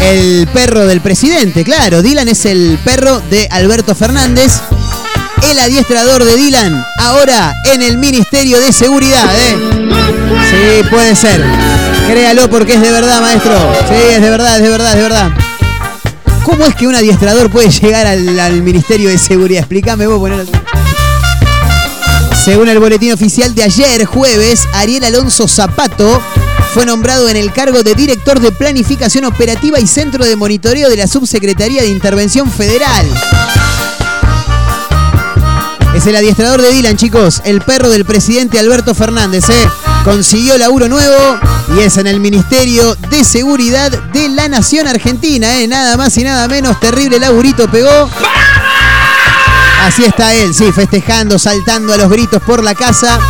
El 0.00 0.46
perro 0.52 0.86
del 0.86 1.00
presidente, 1.00 1.64
claro. 1.64 2.00
Dylan 2.00 2.28
es 2.28 2.44
el 2.44 2.78
perro 2.84 3.20
de 3.30 3.48
Alberto 3.50 3.96
Fernández. 3.96 4.60
El 5.50 5.58
adiestrador 5.58 6.24
de 6.24 6.36
Dylan, 6.36 6.84
ahora 6.98 7.52
en 7.72 7.82
el 7.82 7.98
Ministerio 7.98 8.60
de 8.60 8.72
Seguridad, 8.72 9.28
¿eh? 9.36 9.56
Sí, 10.50 10.88
puede 10.88 11.16
ser. 11.16 11.44
Créalo 12.08 12.48
porque 12.48 12.74
es 12.74 12.80
de 12.80 12.92
verdad, 12.92 13.20
maestro. 13.20 13.54
Sí, 13.88 13.94
es 14.12 14.22
de 14.22 14.30
verdad, 14.30 14.56
es 14.56 14.62
de 14.62 14.68
verdad, 14.68 14.90
es 14.90 14.96
de 14.96 15.02
verdad. 15.02 15.30
¿Cómo 16.44 16.66
es 16.66 16.74
que 16.76 16.86
un 16.86 16.94
adiestrador 16.94 17.50
puede 17.50 17.70
llegar 17.70 18.06
al, 18.06 18.62
Ministerio 18.62 19.08
de 19.08 19.18
Seguridad? 19.18 19.60
Explícame 19.60 20.06
vos, 20.06 20.20
ponelo. 20.20 20.44
Según 22.44 22.68
el 22.68 22.78
boletín 22.78 23.10
oficial 23.10 23.54
de 23.54 23.62
ayer, 23.62 24.04
jueves, 24.04 24.68
Ariel 24.74 25.04
Alonso 25.04 25.48
Zapato 25.48 26.20
fue 26.74 26.84
nombrado 26.84 27.26
en 27.30 27.38
el 27.38 27.50
cargo 27.54 27.82
de 27.82 27.94
director 27.94 28.38
de 28.38 28.52
Planificación 28.52 29.24
Operativa 29.24 29.80
y 29.80 29.86
Centro 29.86 30.26
de 30.26 30.36
Monitoreo 30.36 30.90
de 30.90 30.96
la 30.98 31.06
Subsecretaría 31.06 31.80
de 31.80 31.88
Intervención 31.88 32.52
Federal. 32.52 33.06
Es 35.94 36.06
el 36.06 36.16
adiestrador 36.16 36.60
de 36.60 36.70
Dylan, 36.70 36.98
chicos, 36.98 37.40
el 37.46 37.62
perro 37.62 37.88
del 37.88 38.04
presidente 38.04 38.58
Alberto 38.58 38.94
Fernández, 38.94 39.48
¿eh? 39.48 39.68
Consiguió 40.04 40.58
laburo 40.58 40.86
nuevo 40.86 41.38
y 41.78 41.80
es 41.80 41.96
en 41.96 42.06
el 42.06 42.20
Ministerio 42.20 42.94
de 43.08 43.24
Seguridad 43.24 43.90
de 43.90 44.28
la 44.28 44.48
Nación 44.48 44.86
Argentina, 44.86 45.60
¿eh? 45.60 45.66
Nada 45.66 45.96
más 45.96 46.14
y 46.18 46.24
nada 46.24 46.46
menos, 46.46 46.78
terrible 46.78 47.18
laburito 47.18 47.70
pegó. 47.70 48.10
Así 49.84 50.02
está 50.02 50.32
él, 50.32 50.54
sí, 50.54 50.72
festejando, 50.72 51.38
saltando 51.38 51.92
a 51.92 51.98
los 51.98 52.08
gritos 52.08 52.42
por 52.42 52.64
la 52.64 52.74
casa. 52.74 53.20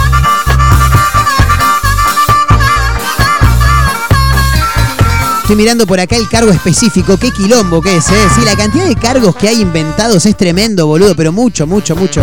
Estoy 5.42 5.56
mirando 5.56 5.84
por 5.84 5.98
acá 5.98 6.14
el 6.14 6.28
cargo 6.28 6.52
específico, 6.52 7.16
qué 7.16 7.32
quilombo 7.32 7.82
que 7.82 7.96
es, 7.96 8.08
¿eh? 8.08 8.28
Sí, 8.36 8.44
la 8.44 8.54
cantidad 8.54 8.86
de 8.86 8.94
cargos 8.94 9.34
que 9.34 9.48
hay 9.48 9.60
inventados 9.60 10.24
es 10.26 10.36
tremendo, 10.36 10.86
boludo, 10.86 11.16
pero 11.16 11.32
mucho, 11.32 11.66
mucho, 11.66 11.96
mucho. 11.96 12.22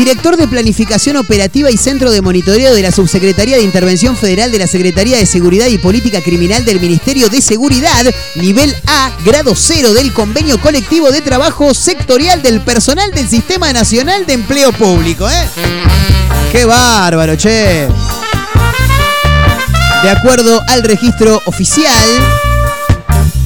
Director 0.00 0.38
de 0.38 0.48
Planificación 0.48 1.16
Operativa 1.16 1.70
y 1.70 1.76
Centro 1.76 2.10
de 2.10 2.22
Monitoreo 2.22 2.74
de 2.74 2.80
la 2.80 2.90
Subsecretaría 2.90 3.58
de 3.58 3.62
Intervención 3.62 4.16
Federal 4.16 4.50
de 4.50 4.58
la 4.58 4.66
Secretaría 4.66 5.18
de 5.18 5.26
Seguridad 5.26 5.66
y 5.66 5.76
Política 5.76 6.22
Criminal 6.22 6.64
del 6.64 6.80
Ministerio 6.80 7.28
de 7.28 7.42
Seguridad, 7.42 8.06
nivel 8.36 8.74
A, 8.86 9.12
grado 9.26 9.54
0 9.54 9.92
del 9.92 10.14
Convenio 10.14 10.58
Colectivo 10.58 11.10
de 11.10 11.20
Trabajo 11.20 11.74
Sectorial 11.74 12.40
del 12.40 12.62
Personal 12.62 13.10
del 13.10 13.28
Sistema 13.28 13.74
Nacional 13.74 14.24
de 14.24 14.32
Empleo 14.32 14.72
Público, 14.72 15.28
¿eh? 15.28 15.48
¡Qué 16.50 16.64
bárbaro, 16.64 17.36
che! 17.36 17.86
De 20.02 20.10
acuerdo 20.10 20.62
al 20.66 20.82
registro 20.82 21.42
oficial, 21.44 22.08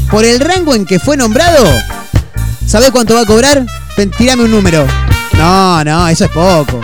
por 0.08 0.24
el 0.24 0.38
rango 0.38 0.76
en 0.76 0.86
que 0.86 1.00
fue 1.00 1.16
nombrado, 1.16 1.66
¿sabe 2.64 2.92
cuánto 2.92 3.14
va 3.14 3.22
a 3.22 3.26
cobrar? 3.26 3.66
Tirame 4.16 4.44
un 4.44 4.52
número. 4.52 5.03
No, 5.38 5.84
no, 5.84 6.08
eso 6.08 6.24
es 6.24 6.30
poco. 6.30 6.80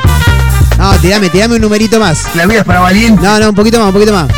No, 0.79 0.93
tirame, 0.99 1.29
tirame 1.29 1.57
un 1.57 1.63
numerito 1.63 1.99
más. 2.01 2.19
La 2.35 2.47
vida 2.47 2.61
es 2.61 2.65
para 2.65 2.81
valiente. 2.81 3.23
No, 3.23 3.39
no, 3.39 3.51
un 3.51 3.55
poquito 3.55 3.79
más, 3.79 3.89
un 3.89 3.93
poquito 3.93 4.13
más. 4.13 4.29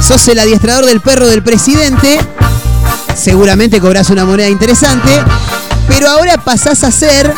Sos 0.00 0.26
el 0.28 0.38
adiestrador 0.38 0.86
del 0.86 1.02
perro 1.02 1.26
del 1.26 1.42
presidente. 1.42 2.18
Seguramente 3.14 3.80
cobras 3.80 4.10
una 4.10 4.24
moneda 4.24 4.48
interesante. 4.48 5.10
Pero 5.88 6.08
ahora 6.08 6.38
pasás 6.38 6.82
a 6.84 6.90
ser 6.90 7.34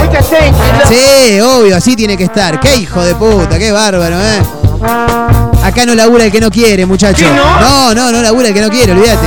Sí, 0.88 1.38
obvio, 1.40 1.76
así 1.76 1.96
tiene 1.96 2.16
que 2.16 2.24
estar. 2.24 2.58
Qué 2.60 2.76
hijo 2.76 3.02
de 3.02 3.14
puta, 3.14 3.58
qué 3.58 3.72
bárbaro, 3.72 4.16
¿eh? 4.18 4.40
Acá 5.66 5.84
no 5.84 5.96
labura 5.96 6.26
el 6.26 6.30
que 6.30 6.40
no 6.40 6.48
quiere, 6.48 6.86
muchacho. 6.86 7.26
No, 7.34 7.92
no, 7.92 8.12
no 8.12 8.22
labura 8.22 8.48
el 8.48 8.54
que 8.54 8.60
no 8.60 8.70
quiere, 8.70 8.92
olvídate. 8.92 9.26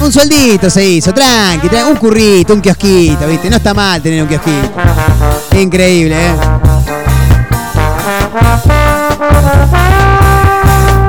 Un 0.00 0.10
sueldito 0.10 0.70
se 0.70 0.82
hizo, 0.88 1.12
tranqui, 1.12 1.68
tranqui, 1.68 1.90
un 1.90 1.96
currito, 1.98 2.54
un 2.54 2.62
kiosquito, 2.62 3.26
¿viste? 3.26 3.50
No 3.50 3.56
está 3.56 3.74
mal 3.74 4.00
tener 4.00 4.22
un 4.22 4.28
kiosquito. 4.28 4.70
Increíble, 5.52 6.16
¿eh? 6.16 6.32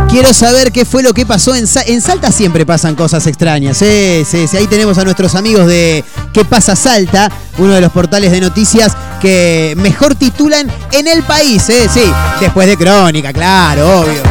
Quiero 0.09 0.33
saber 0.33 0.71
qué 0.71 0.85
fue 0.85 1.03
lo 1.03 1.13
que 1.13 1.25
pasó 1.25 1.53
en, 1.53 1.67
Sa- 1.67 1.83
en 1.83 2.01
Salta. 2.01 2.31
Siempre 2.31 2.65
pasan 2.65 2.95
cosas 2.95 3.27
extrañas. 3.27 3.77
Sí, 3.77 4.23
sí, 4.29 4.47
sí. 4.47 4.57
Ahí 4.57 4.65
tenemos 4.67 4.97
a 4.97 5.03
nuestros 5.03 5.35
amigos 5.35 5.67
de 5.67 6.03
¿Qué 6.33 6.43
pasa 6.45 6.75
Salta? 6.75 7.31
Uno 7.59 7.73
de 7.73 7.81
los 7.81 7.91
portales 7.91 8.31
de 8.31 8.41
noticias 8.41 8.91
que 9.21 9.75
mejor 9.77 10.15
titulan 10.15 10.69
en 10.93 11.07
el 11.07 11.21
país. 11.23 11.69
¿eh? 11.69 11.87
Sí, 11.93 12.01
después 12.41 12.67
de 12.67 12.75
Crónica, 12.75 13.31
claro, 13.33 14.01
obvio. 14.01 14.21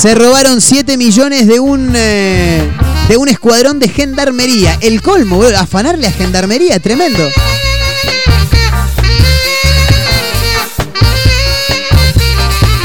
Se 0.00 0.14
robaron 0.14 0.60
7 0.60 0.96
millones 0.96 1.46
de 1.48 1.58
un 1.60 1.92
eh, 1.96 2.68
de 3.08 3.16
un 3.16 3.28
escuadrón 3.28 3.80
de 3.80 3.88
gendarmería. 3.88 4.78
El 4.80 5.02
colmo, 5.02 5.36
boludo, 5.36 5.58
afanarle 5.58 6.06
a 6.06 6.12
gendarmería, 6.12 6.78
tremendo. 6.80 7.22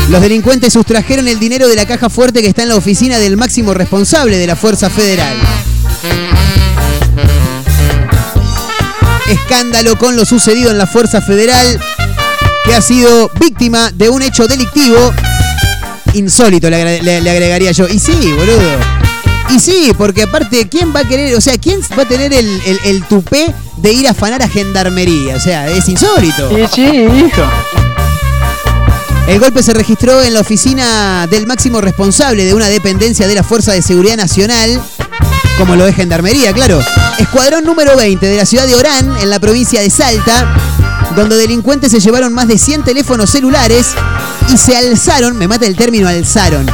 Los 0.10 0.22
delincuentes 0.22 0.72
sustrajeron 0.74 1.28
el 1.28 1.38
dinero 1.40 1.68
de 1.68 1.76
la 1.76 1.86
caja 1.86 2.10
fuerte 2.10 2.42
que 2.42 2.48
está 2.48 2.64
en 2.64 2.70
la 2.70 2.76
oficina 2.76 3.20
del 3.20 3.36
máximo 3.36 3.74
responsable 3.74 4.38
de 4.38 4.48
la 4.48 4.56
Fuerza 4.56 4.90
Federal. 4.90 5.36
Escándalo 9.30 9.98
con 9.98 10.16
lo 10.16 10.24
sucedido 10.26 10.72
en 10.72 10.78
la 10.78 10.88
Fuerza 10.88 11.22
Federal, 11.22 11.80
que 12.64 12.74
ha 12.74 12.82
sido 12.82 13.30
víctima 13.40 13.92
de 13.92 14.10
un 14.10 14.22
hecho 14.22 14.48
delictivo 14.48 15.14
insólito, 16.14 16.70
le, 16.70 16.78
agre- 16.82 17.02
le- 17.02 17.22
le 17.22 17.30
agregaría 17.30 17.72
yo. 17.74 17.88
Y 17.90 18.00
sí, 18.00 18.14
boludo. 18.32 18.62
Y 19.50 19.60
sí, 19.60 19.92
porque 19.98 20.24
aparte, 20.24 20.68
¿quién 20.70 20.94
va 20.96 21.02
a 21.02 21.04
querer, 21.08 21.36
o 21.36 21.42
sea, 21.42 21.58
quién 21.58 21.82
va 21.98 22.04
a 22.04 22.08
tener 22.08 22.34
el, 22.34 22.48
el- 22.66 22.80
el 22.86 23.04
tupé 23.04 23.54
de 23.78 23.92
ir 23.92 24.08
a 24.08 24.12
afanar 24.12 24.42
a 24.42 24.48
gendarmería? 24.48 25.36
O 25.36 25.40
sea, 25.40 25.68
es 25.70 25.88
insólito. 25.90 26.50
Sí, 26.50 26.64
sí, 26.74 26.86
hijo. 26.86 27.44
El 29.28 29.42
golpe 29.42 29.62
se 29.62 29.74
registró 29.74 30.24
en 30.24 30.34
la 30.34 30.40
oficina 30.40 31.28
del 31.28 31.46
máximo 31.48 31.82
responsable 31.82 32.46
de 32.46 32.54
una 32.54 32.68
dependencia 32.68 33.28
de 33.28 33.36
la 33.36 33.44
Fuerza 33.44 33.74
de 33.74 33.82
Seguridad 33.82 34.16
Nacional, 34.16 34.82
como 35.58 35.76
lo 35.76 35.86
es 35.86 35.96
Gendarmería, 35.96 36.54
claro. 36.54 36.80
Escuadrón 37.20 37.66
número 37.66 37.98
20 37.98 38.26
de 38.26 38.38
la 38.38 38.46
ciudad 38.46 38.66
de 38.66 38.76
Orán, 38.76 39.18
en 39.18 39.30
la 39.30 39.40
provincia 39.40 39.82
de 39.82 39.90
Salta, 39.90 40.56
donde 41.18 41.36
delincuentes 41.36 41.92
se 41.92 42.00
llevaron 42.00 42.34
más 42.34 42.48
de 42.48 42.58
100 42.58 42.84
teléfonos 42.84 43.30
celulares 43.30 43.88
y 44.50 44.58
se 44.58 44.78
alzaron, 44.78 45.38
me 45.38 45.50
mata 45.50 45.66
el 45.66 45.76
término 45.76 46.08
alzaron, 46.08 46.66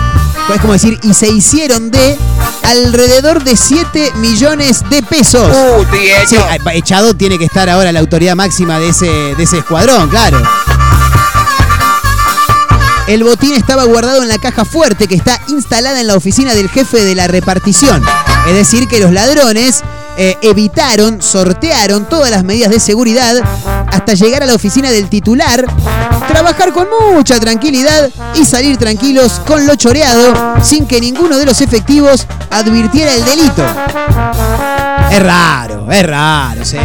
es 0.54 0.62
como 0.62 0.74
decir, 0.74 1.00
y 1.02 1.16
se 1.16 1.30
hicieron 1.30 1.90
de 1.90 2.18
alrededor 2.62 3.44
de 3.44 3.58
7 3.58 4.12
millones 4.18 4.84
de 4.92 5.02
pesos. 5.02 5.52
Sí, 6.28 6.38
echado 6.74 7.16
tiene 7.16 7.40
que 7.40 7.46
estar 7.46 7.68
ahora 7.68 7.92
la 7.92 8.00
autoridad 8.00 8.36
máxima 8.36 8.78
de 8.78 8.90
ese, 8.90 9.08
de 9.08 9.44
ese 9.44 9.58
escuadrón, 9.58 10.08
claro. 10.10 10.40
El 13.14 13.24
botín 13.24 13.54
estaba 13.54 13.84
guardado 13.84 14.24
en 14.24 14.28
la 14.28 14.40
caja 14.40 14.66
fuerte 14.66 15.08
que 15.08 15.14
está 15.14 15.40
instalada 15.48 16.02
en 16.02 16.08
la 16.08 16.16
oficina 16.16 16.56
del 16.56 16.68
jefe 16.68 17.06
de 17.06 17.14
la 17.14 17.28
repartición. 17.28 18.02
Es 18.48 18.56
decir, 18.56 18.88
que 18.88 19.00
los 19.00 19.12
ladrones 19.12 19.84
eh, 20.18 20.36
evitaron, 20.42 21.22
sortearon 21.22 22.10
todas 22.10 22.32
las 22.32 22.44
medidas 22.44 22.72
de 22.72 22.80
seguridad 22.80 23.36
hasta 23.92 24.16
llegar 24.16 24.42
a 24.42 24.48
la 24.48 24.56
oficina 24.56 24.90
del 24.90 25.10
titular, 25.10 25.64
trabajar 26.28 26.74
con 26.74 26.88
mucha 27.14 27.40
tranquilidad 27.40 28.10
y 28.34 28.46
salir 28.46 28.78
tranquilos 28.78 29.34
con 29.46 29.68
lo 29.68 29.76
choreado 29.76 30.34
sin 30.64 30.88
que 30.88 31.00
ninguno 31.00 31.38
de 31.38 31.46
los 31.46 31.62
efectivos 31.62 32.26
advirtiera 32.50 33.14
el 33.14 33.24
delito. 33.26 33.64
Es 35.12 35.22
raro, 35.22 35.86
es 35.92 36.04
raro, 36.04 36.66
sí. 36.66 36.78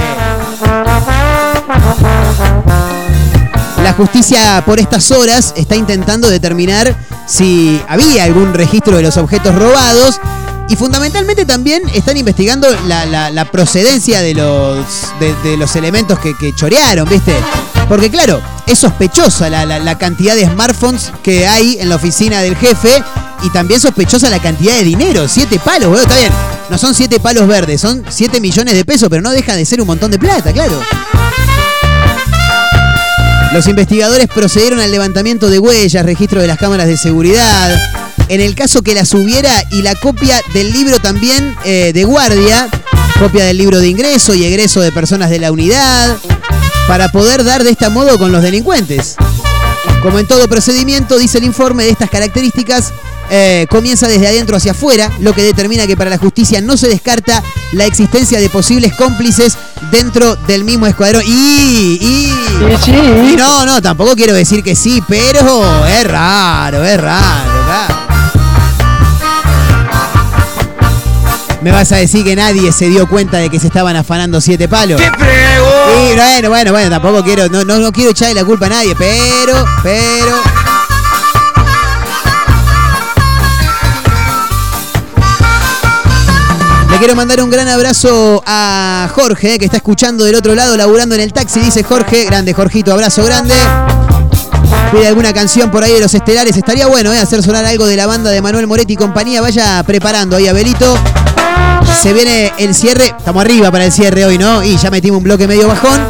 Justicia 3.98 4.62
por 4.64 4.78
estas 4.78 5.10
horas 5.10 5.52
está 5.56 5.74
intentando 5.74 6.28
determinar 6.30 6.94
si 7.26 7.82
había 7.88 8.22
algún 8.22 8.54
registro 8.54 8.96
de 8.96 9.02
los 9.02 9.16
objetos 9.16 9.52
robados 9.56 10.20
y 10.68 10.76
fundamentalmente 10.76 11.44
también 11.44 11.82
están 11.92 12.16
investigando 12.16 12.68
la, 12.86 13.04
la- 13.06 13.30
la 13.30 13.44
procedencia 13.50 14.20
de 14.20 14.34
los, 14.34 14.86
de, 15.42 15.56
los 15.56 15.74
elementos 15.74 16.16
que, 16.20 16.36
que 16.36 16.54
chorearon, 16.54 17.08
¿viste? 17.08 17.34
Porque 17.88 18.08
claro, 18.08 18.40
es 18.68 18.78
sospechosa 18.78 19.50
la, 19.50 19.66
la- 19.66 19.98
cantidad 19.98 20.36
de 20.36 20.46
smartphones 20.46 21.10
que 21.24 21.48
hay 21.48 21.78
en 21.80 21.88
la 21.88 21.96
oficina 21.96 22.40
del 22.40 22.54
jefe 22.54 23.02
y 23.42 23.50
también 23.50 23.80
sospechosa 23.80 24.30
la 24.30 24.38
cantidad 24.40 24.74
de 24.76 24.84
dinero, 24.84 25.26
siete 25.26 25.58
palos, 25.58 25.98
está 26.00 26.14
bien, 26.16 26.30
no 26.70 26.78
son 26.78 26.94
siete 26.94 27.18
palos 27.18 27.48
verdes, 27.48 27.80
son 27.80 28.04
siete 28.08 28.40
millones 28.40 28.74
de 28.74 28.84
pesos, 28.84 29.08
pero 29.08 29.22
no 29.22 29.30
deja 29.30 29.56
de 29.56 29.64
ser 29.64 29.80
un 29.80 29.88
montón 29.88 30.12
de 30.12 30.20
plata, 30.20 30.52
claro. 30.52 30.80
Los 33.52 33.66
investigadores 33.66 34.28
procedieron 34.28 34.78
al 34.78 34.90
levantamiento 34.90 35.48
de 35.48 35.58
huellas, 35.58 36.04
registro 36.04 36.40
de 36.40 36.46
las 36.46 36.58
cámaras 36.58 36.86
de 36.86 36.98
seguridad. 36.98 37.80
En 38.28 38.42
el 38.42 38.54
caso 38.54 38.82
que 38.82 38.94
las 38.94 39.14
hubiera 39.14 39.50
y 39.70 39.80
la 39.80 39.94
copia 39.94 40.40
del 40.52 40.70
libro 40.70 40.98
también 41.00 41.56
eh, 41.64 41.92
de 41.94 42.04
guardia, 42.04 42.68
copia 43.18 43.44
del 43.44 43.56
libro 43.56 43.80
de 43.80 43.88
ingreso 43.88 44.34
y 44.34 44.44
egreso 44.44 44.82
de 44.82 44.92
personas 44.92 45.30
de 45.30 45.38
la 45.38 45.50
unidad, 45.50 46.18
para 46.86 47.08
poder 47.10 47.42
dar 47.42 47.64
de 47.64 47.70
este 47.70 47.88
modo 47.88 48.18
con 48.18 48.32
los 48.32 48.42
delincuentes. 48.42 49.16
Como 50.02 50.18
en 50.18 50.26
todo 50.26 50.46
procedimiento, 50.46 51.18
dice 51.18 51.38
el 51.38 51.44
informe 51.44 51.84
de 51.84 51.90
estas 51.90 52.10
características, 52.10 52.92
eh, 53.30 53.66
comienza 53.70 54.08
desde 54.08 54.26
adentro 54.26 54.56
hacia 54.56 54.72
afuera, 54.72 55.10
lo 55.20 55.34
que 55.34 55.42
determina 55.42 55.86
que 55.86 55.96
para 55.96 56.10
la 56.10 56.18
justicia 56.18 56.60
no 56.60 56.76
se 56.76 56.88
descarta 56.88 57.42
la 57.72 57.86
existencia 57.86 58.38
de 58.40 58.48
posibles 58.48 58.94
cómplices 58.94 59.56
dentro 59.90 60.36
del 60.36 60.64
mismo 60.64 60.86
escuadrón. 60.86 61.22
Y, 61.26 61.98
y, 62.00 62.32
y 63.32 63.36
no, 63.36 63.66
no, 63.66 63.82
tampoco 63.82 64.14
quiero 64.14 64.34
decir 64.34 64.62
que 64.62 64.74
sí, 64.74 65.02
pero 65.06 65.86
es 65.86 66.04
raro, 66.04 66.84
es 66.84 67.00
raro. 67.00 67.64
claro. 67.66 68.08
Me 71.60 71.72
vas 71.72 71.90
a 71.90 71.96
decir 71.96 72.24
que 72.24 72.36
nadie 72.36 72.70
se 72.70 72.88
dio 72.88 73.08
cuenta 73.08 73.38
de 73.38 73.50
que 73.50 73.58
se 73.58 73.66
estaban 73.66 73.96
afanando 73.96 74.40
siete 74.40 74.68
palos. 74.68 75.00
¡Qué 75.00 75.06
Sí, 75.08 76.14
bueno, 76.14 76.48
bueno, 76.50 76.72
bueno, 76.72 76.90
tampoco 76.90 77.24
quiero, 77.24 77.48
no, 77.48 77.64
no, 77.64 77.78
no 77.78 77.92
quiero 77.92 78.10
echarle 78.10 78.34
la 78.34 78.44
culpa 78.44 78.66
a 78.66 78.70
nadie, 78.70 78.94
pero, 78.96 79.64
pero. 79.82 80.67
Quiero 86.98 87.14
mandar 87.14 87.40
un 87.40 87.48
gran 87.48 87.68
abrazo 87.68 88.42
a 88.44 89.08
Jorge, 89.14 89.60
que 89.60 89.64
está 89.64 89.76
escuchando 89.76 90.24
del 90.24 90.34
otro 90.34 90.56
lado, 90.56 90.76
laburando 90.76 91.14
en 91.14 91.20
el 91.20 91.32
taxi. 91.32 91.60
Dice 91.60 91.84
Jorge, 91.84 92.24
grande 92.24 92.52
Jorgito, 92.52 92.92
abrazo 92.92 93.24
grande. 93.24 93.54
Pide 94.90 95.06
alguna 95.06 95.32
canción 95.32 95.70
por 95.70 95.84
ahí 95.84 95.92
de 95.92 96.00
los 96.00 96.12
estelares. 96.12 96.56
Estaría 96.56 96.88
bueno 96.88 97.12
eh, 97.12 97.18
hacer 97.20 97.40
sonar 97.42 97.64
algo 97.64 97.86
de 97.86 97.94
la 97.94 98.08
banda 98.08 98.30
de 98.30 98.42
Manuel 98.42 98.66
Moretti 98.66 98.94
y 98.94 98.96
compañía. 98.96 99.40
Vaya 99.40 99.80
preparando 99.84 100.36
ahí, 100.36 100.48
Abelito. 100.48 100.98
Se 102.02 102.12
viene 102.12 102.52
el 102.58 102.74
cierre. 102.74 103.14
Estamos 103.16 103.44
arriba 103.44 103.70
para 103.70 103.84
el 103.84 103.92
cierre 103.92 104.24
hoy, 104.24 104.36
¿no? 104.36 104.64
Y 104.64 104.76
ya 104.76 104.90
metimos 104.90 105.18
un 105.18 105.24
bloque 105.24 105.46
medio 105.46 105.68
bajón. 105.68 106.00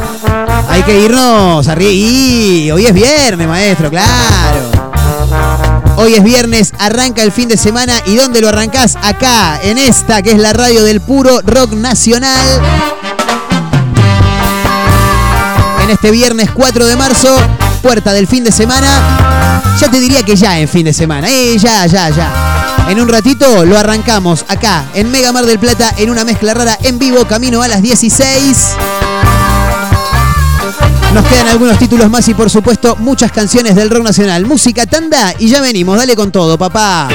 Hay 0.69 0.81
que 0.81 1.01
irnos 1.01 1.67
arriba. 1.67 1.91
Y 1.91 2.71
hoy 2.71 2.87
es 2.87 2.93
viernes, 2.95 3.47
maestro, 3.47 3.91
claro. 3.91 5.68
Hoy 6.01 6.13
es 6.13 6.23
viernes, 6.23 6.71
arranca 6.79 7.23
el 7.23 7.33
fin 7.33 7.49
de 7.49 7.57
semana. 7.57 7.93
¿Y 8.05 8.15
dónde 8.15 8.39
lo 8.39 8.47
arrancás? 8.47 8.97
Acá, 9.01 9.59
en 9.61 9.77
esta, 9.77 10.21
que 10.21 10.31
es 10.31 10.37
la 10.37 10.53
radio 10.53 10.85
del 10.85 11.01
puro 11.01 11.41
rock 11.43 11.73
nacional. 11.73 12.39
En 15.83 15.89
este 15.89 16.09
viernes 16.11 16.51
4 16.53 16.85
de 16.85 16.95
marzo, 16.95 17.35
puerta 17.81 18.13
del 18.13 18.27
fin 18.27 18.45
de 18.45 18.53
semana. 18.53 19.61
Ya 19.77 19.91
te 19.91 19.99
diría 19.99 20.23
que 20.23 20.37
ya 20.37 20.57
en 20.57 20.69
fin 20.69 20.85
de 20.85 20.93
semana. 20.93 21.27
Eh, 21.29 21.57
ya, 21.57 21.85
ya, 21.85 22.09
ya. 22.09 22.85
En 22.87 23.01
un 23.01 23.09
ratito 23.09 23.65
lo 23.65 23.77
arrancamos 23.77 24.45
acá, 24.47 24.85
en 24.93 25.11
Mega 25.11 25.33
Mar 25.33 25.45
del 25.45 25.59
Plata, 25.59 25.93
en 25.97 26.09
una 26.09 26.23
mezcla 26.23 26.53
rara 26.53 26.77
en 26.81 26.97
vivo, 26.97 27.27
camino 27.27 27.61
a 27.61 27.67
las 27.67 27.81
16. 27.81 28.57
Nos 31.13 31.25
quedan 31.25 31.47
algunos 31.47 31.79
títulos 31.79 32.09
más 32.09 32.27
y 32.27 32.33
por 32.33 32.49
supuesto 32.49 32.95
muchas 32.97 33.31
canciones 33.31 33.75
del 33.75 33.89
rock 33.89 34.03
nacional. 34.03 34.45
Música 34.45 34.85
tanda 34.85 35.33
y 35.39 35.49
ya 35.49 35.59
venimos, 35.61 35.97
dale 35.97 36.15
con 36.15 36.31
todo, 36.31 36.57
papá. 36.57 37.09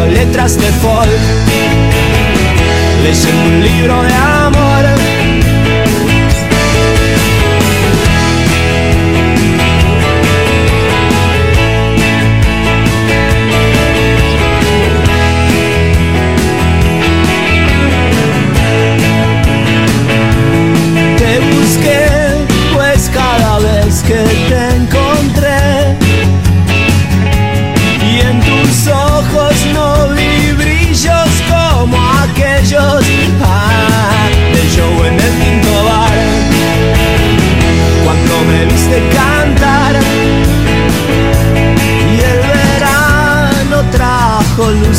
Letras 0.00 0.56
de 0.56 0.70
folk, 0.82 1.08
leyendo 3.02 3.44
un 3.44 3.62
libro 3.62 4.02
de 4.02 4.12
amor. 4.12 4.73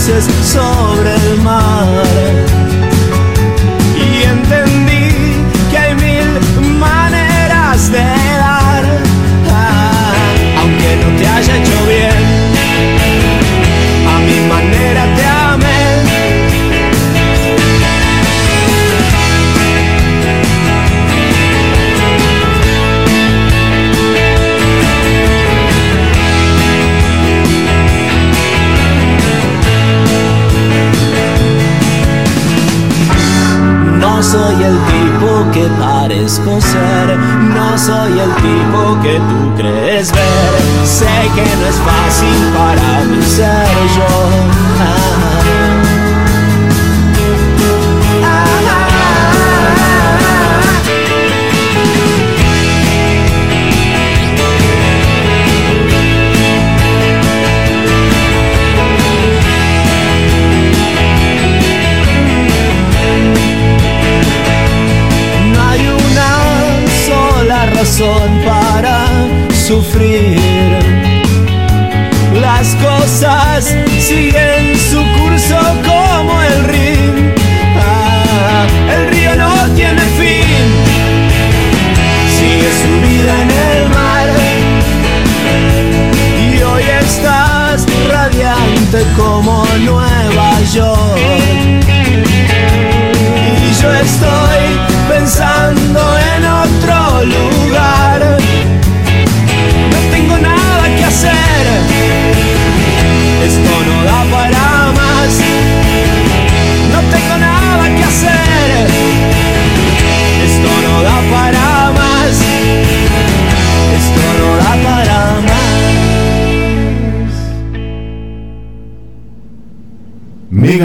Sobre 0.06 1.16
el 1.16 1.42
mar. 1.42 2.15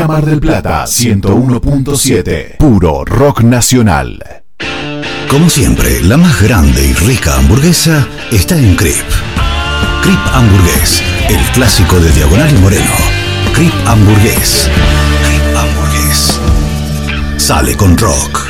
Mar 0.06 0.24
del 0.24 0.40
Plata 0.40 0.84
101.7. 0.84 2.56
Puro 2.58 3.04
rock 3.04 3.42
nacional. 3.42 4.42
Como 5.28 5.48
siempre, 5.48 6.02
la 6.02 6.16
más 6.16 6.42
grande 6.42 6.84
y 6.84 6.92
rica 6.92 7.36
hamburguesa 7.36 8.06
está 8.32 8.58
en 8.58 8.74
Crip. 8.76 8.94
Crip 10.02 10.18
Hamburgués, 10.32 11.02
el 11.28 11.40
clásico 11.52 12.00
de 12.00 12.10
Diagonal 12.12 12.50
y 12.50 12.58
Moreno. 12.58 12.94
Crip 13.52 13.72
Hamburgués. 13.86 14.68
Crip 15.24 15.56
Hamburgués. 15.56 16.40
Sale 17.36 17.76
con 17.76 17.96
rock. 17.96 18.48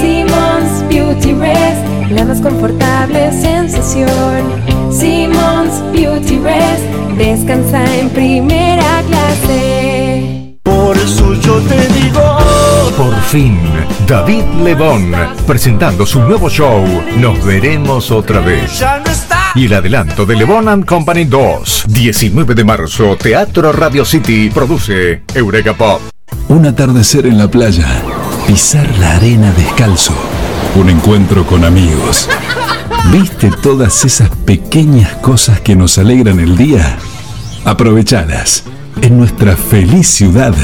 Simmons 0.00 0.88
Beauty 0.88 1.32
Rest, 1.34 2.10
la 2.10 2.24
más 2.24 2.40
confortable 2.40 3.30
sensación. 3.32 4.66
Simmons 4.90 5.82
Beauty 5.92 6.38
Rest, 6.38 6.84
descansa 7.16 7.84
en 7.98 8.08
primera 8.10 8.55
te 11.68 11.88
digo. 11.88 12.38
Por 12.96 13.14
fin, 13.22 13.58
David 14.06 14.44
Lebón, 14.62 15.12
presentando 15.46 16.06
su 16.06 16.20
nuevo 16.22 16.48
show, 16.48 16.84
Nos 17.18 17.44
veremos 17.44 18.10
otra 18.10 18.40
vez. 18.40 18.82
Y 19.54 19.66
el 19.66 19.74
adelanto 19.74 20.24
de 20.24 20.36
Lebon 20.36 20.68
and 20.68 20.84
Company 20.84 21.24
2, 21.24 21.84
19 21.88 22.54
de 22.54 22.64
marzo, 22.64 23.16
Teatro 23.16 23.72
Radio 23.72 24.04
City, 24.04 24.50
produce 24.50 25.22
Eureka 25.34 25.74
Pop. 25.74 26.00
Un 26.48 26.66
atardecer 26.66 27.26
en 27.26 27.38
la 27.38 27.48
playa. 27.48 27.86
Pisar 28.46 28.88
la 28.98 29.16
arena 29.16 29.52
descalzo. 29.52 30.14
Un 30.74 30.90
encuentro 30.90 31.44
con 31.46 31.64
amigos. 31.64 32.28
¿Viste 33.10 33.50
todas 33.62 34.04
esas 34.04 34.30
pequeñas 34.30 35.12
cosas 35.16 35.60
que 35.60 35.76
nos 35.76 35.98
alegran 35.98 36.40
el 36.40 36.56
día? 36.56 36.98
Aprovechadas. 37.64 38.64
En 39.02 39.18
nuestra 39.18 39.56
feliz 39.56 40.08
ciudad 40.08 40.54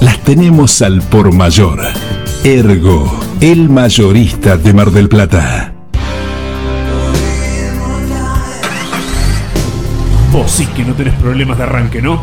las 0.00 0.18
tenemos 0.20 0.82
al 0.82 1.02
por 1.02 1.32
mayor. 1.32 1.80
Ergo, 2.44 3.20
el 3.40 3.68
mayorista 3.68 4.56
de 4.56 4.72
Mar 4.72 4.90
del 4.90 5.08
Plata. 5.08 5.72
Vos 10.32 10.50
sí 10.50 10.66
que 10.66 10.84
no 10.84 10.94
tenés 10.94 11.14
problemas 11.14 11.58
de 11.58 11.64
arranque, 11.64 12.02
¿no? 12.02 12.22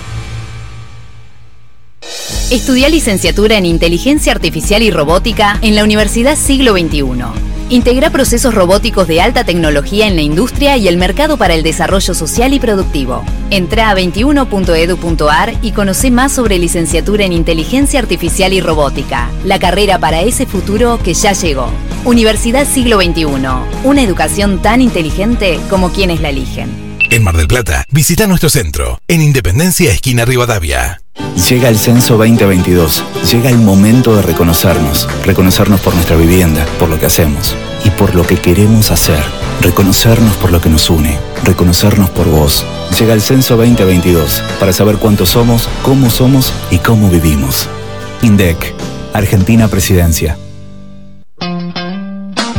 Estudia 2.51 2.89
licenciatura 2.89 3.57
en 3.57 3.65
Inteligencia 3.65 4.33
Artificial 4.33 4.83
y 4.83 4.91
Robótica 4.91 5.57
en 5.61 5.73
la 5.73 5.85
Universidad 5.85 6.35
Siglo 6.35 6.73
XXI. 6.73 7.03
Integra 7.69 8.09
procesos 8.09 8.53
robóticos 8.53 9.07
de 9.07 9.21
alta 9.21 9.45
tecnología 9.45 10.05
en 10.05 10.17
la 10.17 10.21
industria 10.21 10.75
y 10.75 10.89
el 10.89 10.97
mercado 10.97 11.37
para 11.37 11.53
el 11.53 11.63
desarrollo 11.63 12.13
social 12.13 12.53
y 12.53 12.59
productivo. 12.59 13.23
Entra 13.51 13.89
a 13.89 13.95
21.edu.ar 13.95 15.53
y 15.61 15.71
conoce 15.71 16.11
más 16.11 16.33
sobre 16.33 16.57
licenciatura 16.57 17.23
en 17.23 17.31
Inteligencia 17.31 18.01
Artificial 18.01 18.51
y 18.51 18.59
Robótica, 18.59 19.31
la 19.45 19.57
carrera 19.57 19.97
para 19.97 20.21
ese 20.21 20.45
futuro 20.45 20.99
que 21.01 21.13
ya 21.13 21.31
llegó. 21.31 21.71
Universidad 22.03 22.67
Siglo 22.67 22.99
XXI, 22.99 23.25
una 23.85 24.03
educación 24.03 24.61
tan 24.61 24.81
inteligente 24.81 25.57
como 25.69 25.93
quienes 25.93 26.19
la 26.19 26.31
eligen. 26.31 26.69
En 27.09 27.23
Mar 27.23 27.37
del 27.37 27.47
Plata, 27.47 27.85
visita 27.91 28.27
nuestro 28.27 28.49
centro, 28.49 28.99
en 29.07 29.21
Independencia, 29.21 29.93
esquina 29.93 30.25
Rivadavia. 30.25 31.00
Llega 31.49 31.67
el 31.67 31.77
censo 31.77 32.17
2022. 32.17 33.03
Llega 33.29 33.49
el 33.49 33.57
momento 33.57 34.15
de 34.15 34.21
reconocernos. 34.21 35.07
Reconocernos 35.25 35.81
por 35.81 35.93
nuestra 35.93 36.15
vivienda, 36.15 36.65
por 36.79 36.87
lo 36.87 36.97
que 36.99 37.07
hacemos 37.07 37.55
y 37.83 37.89
por 37.89 38.15
lo 38.15 38.23
que 38.23 38.37
queremos 38.37 38.89
hacer. 38.89 39.21
Reconocernos 39.59 40.37
por 40.37 40.51
lo 40.51 40.61
que 40.61 40.69
nos 40.69 40.89
une. 40.89 41.17
Reconocernos 41.43 42.09
por 42.11 42.29
vos. 42.29 42.65
Llega 42.97 43.13
el 43.13 43.21
censo 43.21 43.57
2022 43.57 44.41
para 44.59 44.71
saber 44.71 44.97
cuántos 44.97 45.29
somos, 45.29 45.67
cómo 45.83 46.09
somos 46.09 46.53
y 46.69 46.77
cómo 46.77 47.09
vivimos. 47.09 47.67
INDEC. 48.21 48.73
Argentina 49.13 49.67
Presidencia. 49.67 50.37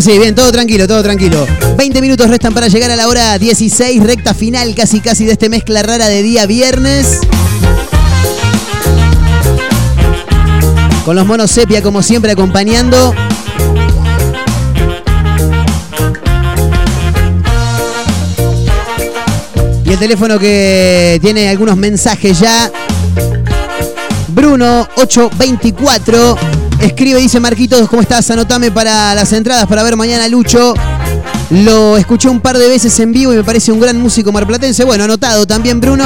Sí, 0.00 0.18
bien, 0.18 0.34
todo 0.34 0.50
tranquilo, 0.50 0.88
todo 0.88 1.02
tranquilo. 1.02 1.46
20 1.76 2.00
minutos 2.00 2.26
restan 2.30 2.54
para 2.54 2.68
llegar 2.68 2.90
a 2.90 2.96
la 2.96 3.06
hora 3.06 3.38
16, 3.38 4.02
recta 4.02 4.32
final 4.32 4.74
casi 4.74 5.00
casi 5.00 5.26
de 5.26 5.32
este 5.32 5.50
mezcla 5.50 5.82
rara 5.82 6.08
de 6.08 6.22
día 6.22 6.46
viernes. 6.46 7.20
Con 11.04 11.16
los 11.16 11.26
monos 11.26 11.50
sepia 11.50 11.82
como 11.82 12.02
siempre 12.02 12.32
acompañando. 12.32 13.14
Y 19.84 19.92
el 19.92 19.98
teléfono 19.98 20.38
que 20.38 21.18
tiene 21.20 21.50
algunos 21.50 21.76
mensajes 21.76 22.40
ya. 22.40 22.72
Bruno 24.28 24.88
824 24.96 26.59
escribe, 26.80 27.20
dice 27.20 27.40
Marquitos, 27.40 27.88
¿cómo 27.88 28.02
estás? 28.02 28.30
Anotame 28.30 28.70
para 28.70 29.14
las 29.14 29.32
entradas 29.32 29.66
para 29.66 29.82
ver 29.82 29.96
mañana 29.96 30.28
Lucho. 30.28 30.74
Lo 31.50 31.96
escuché 31.96 32.28
un 32.28 32.40
par 32.40 32.58
de 32.58 32.68
veces 32.68 32.98
en 33.00 33.12
vivo 33.12 33.32
y 33.32 33.36
me 33.36 33.44
parece 33.44 33.72
un 33.72 33.80
gran 33.80 34.00
músico 34.00 34.32
marplatense. 34.32 34.84
Bueno, 34.84 35.04
anotado 35.04 35.46
también 35.46 35.80
Bruno. 35.80 36.04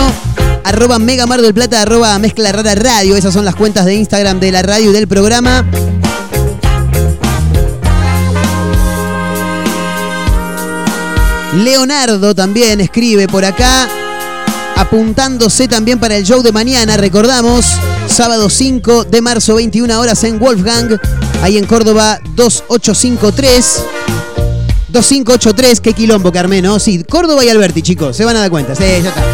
Arroba 0.64 0.98
Mega 0.98 1.26
Mar 1.26 1.40
Plata, 1.52 1.82
arroba 1.82 2.18
Mezcla 2.18 2.50
Rara 2.50 2.74
Radio. 2.74 3.16
Esas 3.16 3.34
son 3.34 3.44
las 3.44 3.54
cuentas 3.54 3.84
de 3.84 3.94
Instagram 3.94 4.40
de 4.40 4.50
la 4.50 4.62
radio 4.62 4.90
y 4.90 4.92
del 4.94 5.06
programa. 5.06 5.64
Leonardo 11.54 12.34
también 12.34 12.80
escribe 12.80 13.28
por 13.28 13.44
acá, 13.44 13.88
apuntándose 14.76 15.68
también 15.68 16.00
para 16.00 16.16
el 16.16 16.24
show 16.24 16.42
de 16.42 16.50
mañana, 16.50 16.96
recordamos, 16.96 17.66
sábado 18.14 18.48
5 18.48 19.06
de 19.06 19.20
marzo, 19.20 19.56
21 19.56 19.98
horas 19.98 20.22
en 20.22 20.38
Wolfgang, 20.38 21.00
ahí 21.42 21.58
en 21.58 21.66
Córdoba 21.66 22.20
2853. 22.36 23.82
2583, 24.90 25.80
qué 25.80 25.92
quilombo, 25.94 26.30
Carmen, 26.30 26.62
¿no? 26.62 26.78
Sí, 26.78 27.02
Córdoba 27.02 27.44
y 27.44 27.48
Alberti, 27.48 27.82
chicos, 27.82 28.16
se 28.16 28.24
van 28.24 28.36
a 28.36 28.40
dar 28.40 28.50
cuenta, 28.50 28.76
sí, 28.76 28.84
ya 29.02 29.08
está. 29.08 29.24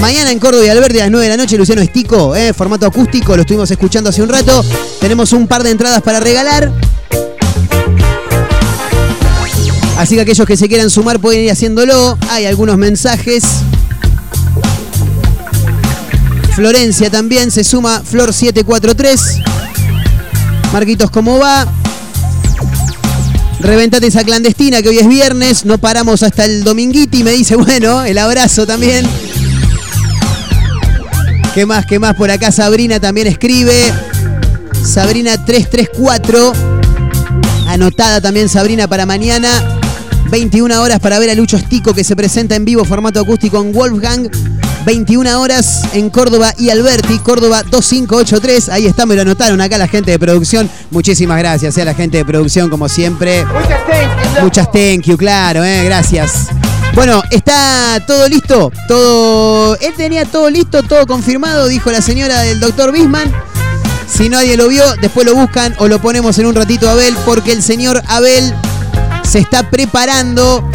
Mañana 0.00 0.32
en 0.32 0.38
Córdoba 0.38 0.64
y 0.64 0.70
Alberti 0.70 1.00
a 1.00 1.02
las 1.02 1.10
9 1.10 1.26
de 1.26 1.36
la 1.36 1.36
noche, 1.36 1.58
Luciano 1.58 1.82
Estico, 1.82 2.34
eh, 2.34 2.54
formato 2.54 2.86
acústico, 2.86 3.36
lo 3.36 3.42
estuvimos 3.42 3.70
escuchando 3.70 4.08
hace 4.08 4.22
un 4.22 4.30
rato. 4.30 4.64
Tenemos 4.98 5.34
un 5.34 5.46
par 5.46 5.62
de 5.62 5.70
entradas 5.70 6.00
para 6.00 6.18
regalar. 6.18 6.72
Así 9.98 10.14
que 10.14 10.22
aquellos 10.22 10.46
que 10.46 10.56
se 10.56 10.68
quieran 10.68 10.88
sumar 10.88 11.20
pueden 11.20 11.42
ir 11.42 11.50
haciéndolo. 11.50 12.16
Hay 12.30 12.46
algunos 12.46 12.78
mensajes. 12.78 13.44
Florencia 16.54 17.10
también 17.10 17.50
se 17.50 17.64
suma. 17.64 18.02
Flor 18.04 18.32
743. 18.32 19.40
Marquitos, 20.72 21.10
¿cómo 21.10 21.38
va? 21.38 21.66
Reventate 23.60 24.08
esa 24.08 24.24
clandestina 24.24 24.82
que 24.82 24.88
hoy 24.88 24.98
es 24.98 25.08
viernes. 25.08 25.64
No 25.64 25.78
paramos 25.78 26.22
hasta 26.22 26.44
el 26.44 26.64
dominguiti. 26.64 27.22
Me 27.24 27.32
dice, 27.32 27.56
bueno, 27.56 28.02
el 28.04 28.18
abrazo 28.18 28.66
también. 28.66 29.06
¿Qué 31.54 31.64
más? 31.66 31.86
¿Qué 31.86 31.98
más? 31.98 32.16
Por 32.16 32.30
acá 32.30 32.50
Sabrina 32.52 33.00
también 33.00 33.26
escribe. 33.26 33.72
Sabrina 34.84 35.42
334. 35.44 36.52
Anotada 37.68 38.20
también 38.20 38.48
Sabrina 38.48 38.88
para 38.88 39.06
mañana. 39.06 39.80
21 40.30 40.82
horas 40.82 40.98
para 40.98 41.18
ver 41.18 41.30
a 41.30 41.34
Lucho 41.34 41.56
Estico 41.56 41.94
que 41.94 42.04
se 42.04 42.16
presenta 42.16 42.56
en 42.56 42.64
vivo 42.64 42.84
formato 42.84 43.20
acústico 43.20 43.60
en 43.60 43.72
Wolfgang. 43.72 44.30
21 44.84 45.40
horas 45.40 45.82
en 45.92 46.10
Córdoba 46.10 46.52
y 46.58 46.70
Alberti, 46.70 47.18
Córdoba 47.18 47.62
2583. 47.62 48.68
Ahí 48.68 48.86
está, 48.86 49.06
me 49.06 49.14
lo 49.14 49.22
anotaron 49.22 49.60
acá 49.60 49.78
la 49.78 49.86
gente 49.86 50.10
de 50.10 50.18
producción. 50.18 50.68
Muchísimas 50.90 51.38
gracias 51.38 51.76
eh, 51.78 51.82
a 51.82 51.84
la 51.84 51.94
gente 51.94 52.18
de 52.18 52.24
producción, 52.24 52.68
como 52.68 52.88
siempre. 52.88 53.44
Muchas 54.42 54.70
thank 54.72 55.02
you, 55.02 55.16
claro, 55.16 55.62
eh, 55.64 55.84
gracias. 55.84 56.48
Bueno, 56.94 57.22
está 57.30 58.02
todo 58.06 58.28
listo. 58.28 58.72
Todo. 58.88 59.76
Él 59.76 59.94
tenía 59.96 60.24
todo 60.24 60.50
listo, 60.50 60.82
todo 60.82 61.06
confirmado, 61.06 61.68
dijo 61.68 61.90
la 61.90 62.02
señora 62.02 62.40
del 62.40 62.58
doctor 62.58 62.92
Bisman. 62.92 63.32
Si 64.06 64.28
nadie 64.28 64.56
lo 64.56 64.68
vio, 64.68 64.84
después 65.00 65.24
lo 65.24 65.34
buscan 65.34 65.74
o 65.78 65.88
lo 65.88 66.00
ponemos 66.00 66.38
en 66.38 66.46
un 66.46 66.54
ratito 66.54 66.88
a 66.88 66.92
Abel, 66.92 67.16
porque 67.24 67.52
el 67.52 67.62
señor 67.62 68.02
Abel 68.08 68.52
se 69.22 69.38
está 69.38 69.70
preparando. 69.70 70.68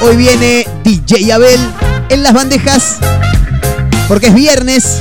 Hoy 0.00 0.16
viene 0.16 0.66
DJ 0.84 1.32
Abel 1.32 1.60
en 2.08 2.22
las 2.22 2.32
bandejas, 2.32 2.96
porque 4.08 4.28
es 4.28 4.34
viernes, 4.34 4.98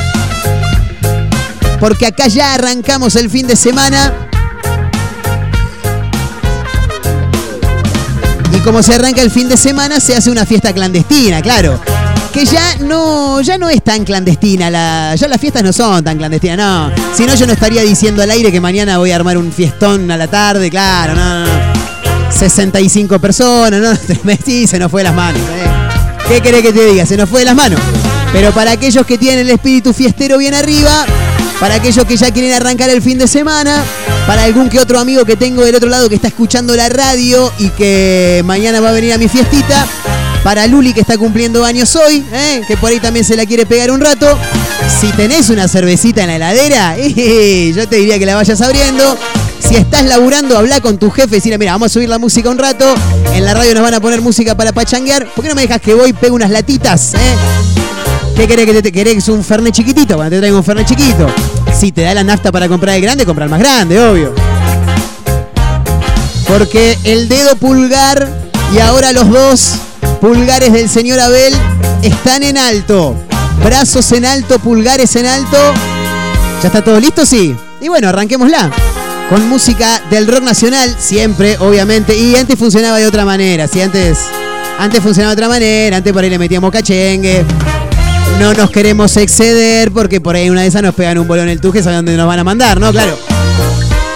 porque 1.79 2.07
acá 2.07 2.27
ya 2.27 2.53
arrancamos 2.53 3.15
el 3.15 3.29
fin 3.29 3.47
de 3.47 3.55
semana. 3.55 4.13
Y 8.55 8.57
como 8.59 8.83
se 8.83 8.93
arranca 8.93 9.21
el 9.21 9.31
fin 9.31 9.49
de 9.49 9.57
semana, 9.57 9.99
se 9.99 10.15
hace 10.15 10.29
una 10.29 10.45
fiesta 10.45 10.73
clandestina, 10.73 11.41
claro. 11.41 11.79
Que 12.31 12.45
ya 12.45 12.77
no, 12.79 13.41
ya 13.41 13.57
no 13.57 13.69
es 13.69 13.83
tan 13.83 14.05
clandestina, 14.05 14.69
la, 14.69 15.15
ya 15.15 15.27
las 15.27 15.39
fiestas 15.39 15.63
no 15.63 15.73
son 15.73 16.03
tan 16.03 16.17
clandestinas, 16.17 16.57
no. 16.57 16.91
Si 17.15 17.25
no, 17.25 17.35
yo 17.35 17.45
no 17.45 17.53
estaría 17.53 17.81
diciendo 17.83 18.23
al 18.23 18.31
aire 18.31 18.51
que 18.51 18.59
mañana 18.59 18.97
voy 18.97 19.11
a 19.11 19.15
armar 19.15 19.37
un 19.37 19.51
fiestón 19.51 20.09
a 20.09 20.17
la 20.17 20.27
tarde, 20.27 20.69
claro, 20.69 21.13
no, 21.15 21.45
no. 21.45 21.45
no. 21.45 21.73
65 22.33 23.19
personas, 23.19 23.79
¿no? 23.79 24.33
Sí, 24.45 24.67
se 24.67 24.79
nos 24.79 24.91
fue 24.91 25.03
las 25.03 25.13
manos. 25.13 25.41
¿eh? 25.41 25.72
¿Qué 26.27 26.41
querés 26.41 26.61
que 26.61 26.73
te 26.73 26.85
diga? 26.85 27.05
Se 27.05 27.17
nos 27.17 27.29
fue 27.29 27.39
de 27.41 27.45
las 27.45 27.55
manos. 27.55 27.79
Pero 28.31 28.51
para 28.51 28.71
aquellos 28.71 29.05
que 29.05 29.17
tienen 29.17 29.39
el 29.39 29.49
espíritu 29.51 29.93
fiestero 29.93 30.37
bien 30.37 30.53
arriba, 30.53 31.05
para 31.59 31.75
aquellos 31.75 32.05
que 32.05 32.17
ya 32.17 32.31
quieren 32.31 32.53
arrancar 32.53 32.89
el 32.89 33.01
fin 33.01 33.17
de 33.17 33.27
semana, 33.27 33.83
para 34.25 34.43
algún 34.43 34.69
que 34.69 34.79
otro 34.79 34.99
amigo 34.99 35.25
que 35.25 35.35
tengo 35.35 35.63
del 35.63 35.75
otro 35.75 35.89
lado 35.89 36.09
que 36.09 36.15
está 36.15 36.29
escuchando 36.29 36.75
la 36.75 36.89
radio 36.89 37.51
y 37.59 37.69
que 37.69 38.41
mañana 38.45 38.79
va 38.79 38.89
a 38.89 38.93
venir 38.93 39.13
a 39.13 39.17
mi 39.17 39.27
fiestita, 39.27 39.87
para 40.43 40.67
Luli 40.67 40.93
que 40.93 41.01
está 41.01 41.17
cumpliendo 41.17 41.63
años 41.63 41.95
hoy, 41.95 42.23
¿eh? 42.33 42.61
que 42.67 42.75
por 42.75 42.89
ahí 42.89 42.99
también 42.99 43.23
se 43.23 43.37
la 43.37 43.45
quiere 43.45 43.65
pegar 43.65 43.91
un 43.91 44.01
rato. 44.01 44.37
Si 44.99 45.07
tenés 45.13 45.49
una 45.49 45.67
cervecita 45.67 46.23
en 46.23 46.27
la 46.27 46.35
heladera, 46.35 46.95
eh, 46.97 47.71
yo 47.75 47.87
te 47.87 47.97
diría 47.97 48.19
que 48.19 48.25
la 48.25 48.35
vayas 48.35 48.59
abriendo. 48.61 49.17
Si 49.65 49.75
estás 49.75 50.03
laburando, 50.05 50.57
habla 50.57 50.81
con 50.81 50.97
tu 50.97 51.09
jefe 51.09 51.29
y 51.29 51.35
decirle, 51.35 51.57
mira, 51.57 51.71
vamos 51.71 51.87
a 51.87 51.93
subir 51.93 52.09
la 52.09 52.19
música 52.19 52.49
un 52.49 52.57
rato. 52.57 52.85
En 53.33 53.45
la 53.45 53.53
radio 53.53 53.73
nos 53.73 53.83
van 53.83 53.93
a 53.93 53.99
poner 54.01 54.21
música 54.21 54.55
para 54.55 54.71
pachanguear. 54.73 55.25
¿Por 55.33 55.43
qué 55.43 55.49
no 55.49 55.55
me 55.55 55.61
dejas 55.61 55.81
que 55.81 55.93
voy 55.93 56.09
y 56.09 56.13
pego 56.13 56.35
unas 56.35 56.49
latitas? 56.49 57.13
eh? 57.13 57.17
¿Qué 58.35 58.47
querés 58.47 58.65
que 58.65 58.73
te, 58.73 58.81
te 58.81 58.91
querés 58.91 59.27
un 59.29 59.43
fernet 59.43 59.73
chiquitito? 59.73 60.15
Cuando 60.15 60.31
te 60.35 60.39
traigo 60.39 60.57
un 60.57 60.63
fernet 60.63 60.85
chiquito. 60.87 61.27
Si 61.73 61.91
te 61.91 62.01
da 62.01 62.13
la 62.13 62.23
nafta 62.23 62.51
para 62.51 62.67
comprar 62.67 62.95
el 62.95 63.01
grande, 63.01 63.25
comprar 63.25 63.45
el 63.45 63.51
más 63.51 63.59
grande, 63.59 63.99
obvio. 63.99 64.33
Porque 66.47 66.97
el 67.03 67.29
dedo 67.29 67.55
pulgar 67.55 68.29
y 68.75 68.79
ahora 68.79 69.11
los 69.13 69.29
dos 69.29 69.75
pulgares 70.19 70.73
del 70.73 70.89
señor 70.89 71.19
Abel 71.19 71.53
están 72.01 72.43
en 72.43 72.57
alto. 72.57 73.15
Brazos 73.63 74.11
en 74.11 74.25
alto, 74.25 74.59
pulgares 74.59 75.15
en 75.15 75.25
alto. 75.25 75.57
¿Ya 76.61 76.67
está 76.67 76.83
todo 76.83 76.99
listo? 76.99 77.25
Sí. 77.25 77.55
Y 77.81 77.87
bueno, 77.87 78.09
arranquémosla. 78.09 78.71
Con 79.29 79.47
música 79.49 80.01
del 80.09 80.27
rock 80.27 80.43
nacional, 80.43 80.95
siempre, 80.99 81.57
obviamente. 81.59 82.15
Y 82.17 82.35
antes 82.35 82.57
funcionaba 82.57 82.97
de 82.97 83.07
otra 83.07 83.25
manera. 83.25 83.67
Si 83.67 83.81
antes, 83.81 84.19
antes 84.77 85.01
funcionaba 85.01 85.35
de 85.35 85.41
otra 85.41 85.49
manera, 85.49 85.97
antes 85.97 86.13
por 86.13 86.23
ahí 86.23 86.29
le 86.29 86.37
metíamos 86.37 86.71
cachengue. 86.71 87.45
No 88.39 88.53
nos 88.53 88.69
queremos 88.71 89.15
exceder 89.17 89.91
porque 89.91 90.19
por 90.19 90.35
ahí 90.35 90.49
una 90.49 90.61
de 90.61 90.67
esas 90.67 90.81
nos 90.81 90.93
pegan 90.95 91.17
un 91.17 91.27
bolón 91.27 91.45
en 91.45 91.51
el 91.51 91.61
tuje, 91.61 91.81
saben 91.81 91.99
dónde 91.99 92.17
nos 92.17 92.27
van 92.27 92.39
a 92.39 92.43
mandar, 92.43 92.79
¿no? 92.79 92.91
Claro. 92.91 93.17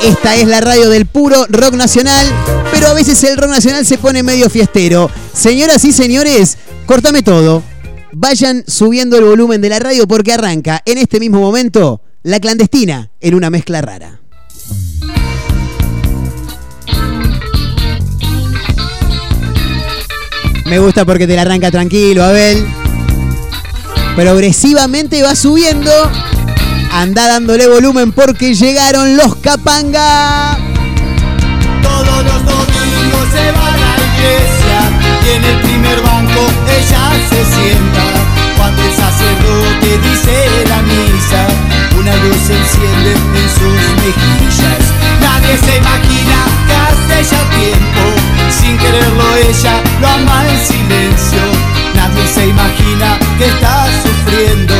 Esta 0.04 0.36
es 0.36 0.48
la 0.48 0.62
radio 0.62 0.90
del 0.90 1.06
puro 1.06 1.46
rock 1.50 1.74
nacional, 1.74 2.28
pero 2.72 2.88
a 2.88 2.94
veces 2.94 3.24
el 3.24 3.38
rock 3.38 3.50
nacional 3.50 3.86
se 3.86 3.98
pone 3.98 4.24
medio 4.24 4.50
fiestero. 4.50 5.10
Señoras 5.34 5.84
y 5.86 5.92
señores, 5.92 6.58
cortame 6.86 7.24
todo. 7.24 7.64
Vayan 8.12 8.64
subiendo 8.68 9.18
el 9.18 9.26
volumen 9.26 9.62
de 9.62 9.70
la 9.70 9.80
radio 9.80 10.08
porque 10.08 10.34
arranca 10.34 10.82
en 10.86 10.98
este 10.98 11.20
mismo 11.20 11.40
momento 11.40 12.02
la 12.24 12.40
clandestina 12.40 13.12
en 13.20 13.36
una 13.36 13.50
mezcla 13.50 13.82
rara. 13.82 14.20
Me 20.70 20.80
gusta 20.80 21.06
porque 21.06 21.26
te 21.28 21.36
la 21.36 21.44
arranca 21.44 21.72
tranquilo, 21.72 22.24
Abel. 22.24 22.68
Progresivamente 24.18 25.24
va 25.24 25.34
subiendo. 25.36 25.92
Anda 26.92 27.28
dándole 27.28 27.68
volumen 27.68 28.12
porque 28.12 28.54
llegaron 28.54 29.16
los 29.16 29.36
Capanga. 29.38 30.58
Todos 31.82 32.24
los 32.24 32.46
domingos 32.46 33.28
se 33.32 33.52
van 33.52 33.76
a 33.76 33.98
la 33.98 34.06
iglesia 34.12 34.80
y 35.24 35.30
en 35.38 35.44
el 35.46 35.62
primer 35.62 36.02
banco 36.02 36.42
ella 36.68 37.12
se 37.30 37.46
sienta. 37.56 38.04
Cuando 38.58 38.82
el 38.84 38.94
sacerdote 38.94 40.00
dice 40.10 40.36
la 40.68 40.82
misa, 40.82 41.48
una 41.98 42.16
luz 42.18 42.38
se 42.46 42.58
enciende 42.58 43.12
en 43.14 43.50
sus 43.56 43.80
mejillas. 44.04 44.84
Nadie 45.22 45.58
se 45.60 45.78
imagina 45.78 46.38
que 46.68 46.76
hace 46.76 47.36
ya 47.36 47.42
tiempo, 47.56 48.04
sin 48.52 48.78
quererlo 48.78 49.24
ella 49.36 49.82
lo 50.02 50.08
ama 50.08 50.46
en 50.48 50.60
silencio. 50.66 51.42
Nadie 51.96 52.28
se 52.28 52.48
imagina 52.48 53.18
que 53.38 53.46
está 53.46 53.88
sufriendo 54.04 54.76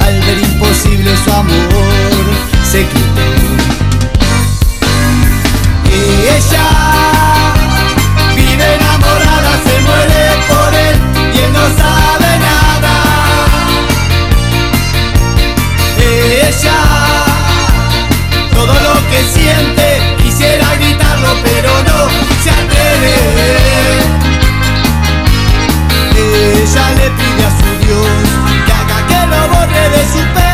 al 0.00 0.20
ver 0.20 0.38
imposible 0.38 1.10
su 1.24 1.32
amor 1.32 2.24
secreto. 2.62 3.22
Y 5.88 5.98
ella 6.36 6.66
vive 8.34 8.74
enamorada, 8.74 9.52
se 9.64 9.80
muere 9.86 10.22
por 10.48 10.74
él 10.74 10.96
y 11.32 11.52
no 11.52 11.64
sabe 11.80 12.30
nada. 12.48 12.94
Ella, 15.98 16.80
todo 18.52 18.74
lo 18.86 18.94
que 19.10 19.20
siente, 19.32 19.85
se 22.46 22.52
atreve. 22.52 23.14
Ella 26.16 26.90
le 26.98 27.10
pide 27.10 27.44
a 27.44 27.50
su 27.58 27.70
Dios 27.84 28.06
que 28.66 28.72
haga 28.72 29.06
que 29.08 29.20
lo 29.26 29.48
borre 29.48 29.90
de 29.90 30.02
su 30.12 30.18
pensamiento 30.18 30.45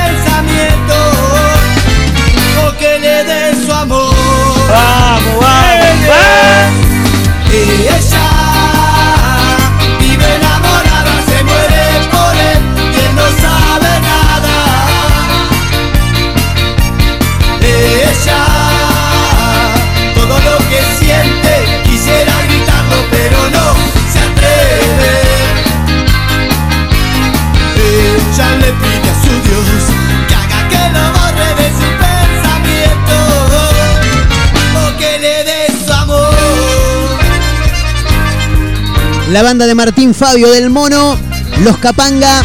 La 39.33 39.43
banda 39.43 39.67
de 39.67 39.75
Martín 39.75 40.15
Fabio 40.15 40.51
del 40.51 40.69
Mono, 40.69 41.19
los 41.65 41.79
Capanga. 41.79 42.43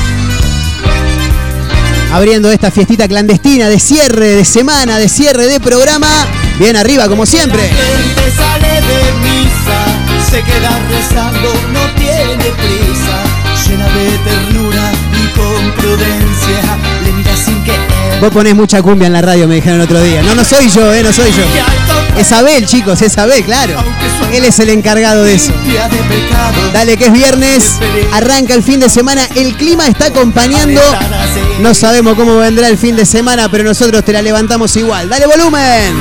Abriendo 2.13 2.49
esta 2.49 2.71
fiestita 2.71 3.09
clandestina 3.09 3.67
de 3.67 3.77
cierre 3.77 4.27
de 4.27 4.45
semana, 4.45 4.97
de 4.97 5.09
cierre 5.09 5.47
de 5.47 5.59
programa. 5.59 6.07
Bien 6.57 6.77
arriba, 6.77 7.09
como 7.09 7.25
siempre. 7.25 7.59
gente 7.61 8.31
sale 8.37 8.69
de 8.69 9.11
misa, 9.19 10.31
se 10.31 10.41
queda 10.41 10.79
rezando, 10.87 11.53
no 11.73 11.81
tiene 11.97 12.45
prisa, 12.55 13.67
llena 13.67 13.89
de 13.89 14.17
ternura 14.19 14.91
y 15.11 15.27
con 15.37 15.71
prudencia, 15.73 16.36
Vos 18.19 18.31
ponés 18.31 18.55
mucha 18.55 18.81
cumbia 18.81 19.07
en 19.07 19.13
la 19.13 19.21
radio, 19.21 19.47
me 19.47 19.55
dijeron 19.55 19.79
el 19.79 19.85
otro 19.85 20.01
día. 20.01 20.23
No, 20.23 20.33
no 20.33 20.43
soy 20.43 20.69
yo, 20.69 20.91
eh, 20.91 21.03
no 21.03 21.13
soy 21.13 21.31
yo. 21.31 21.43
Es 22.19 22.31
Abel, 22.31 22.65
chicos, 22.65 23.01
es 23.03 23.15
Abel, 23.17 23.43
claro. 23.43 23.75
Él 24.33 24.43
es 24.43 24.57
el 24.59 24.69
encargado 24.69 25.23
de 25.23 25.35
eso. 25.35 25.53
Dale, 26.73 26.97
que 26.97 27.05
es 27.05 27.13
viernes, 27.13 27.73
arranca 28.11 28.55
el 28.55 28.63
fin 28.63 28.79
de 28.79 28.89
semana, 28.89 29.27
el 29.35 29.55
clima 29.55 29.87
está 29.87 30.07
acompañando. 30.07 30.81
No 31.59 31.75
sabemos 31.75 32.15
cómo 32.15 32.37
vendrá 32.37 32.67
el 32.69 32.77
fin 32.77 32.95
de 32.95 33.05
semana, 33.05 33.49
pero 33.49 33.63
nosotros 33.63 34.03
te 34.03 34.13
la 34.13 34.23
levantamos 34.23 34.75
igual. 34.75 35.09
Dale 35.09 35.27
volumen. 35.27 35.95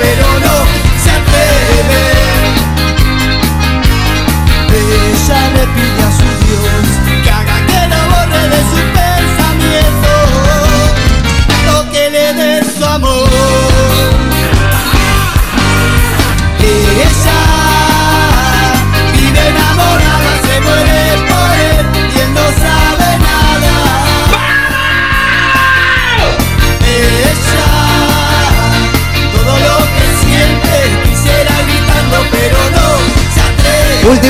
Pero 0.00 0.26
no 0.46 0.56
se 1.02 1.10
atreve. 1.10 2.04
Ella 4.72 5.40
le 5.54 5.64
pide 5.74 5.89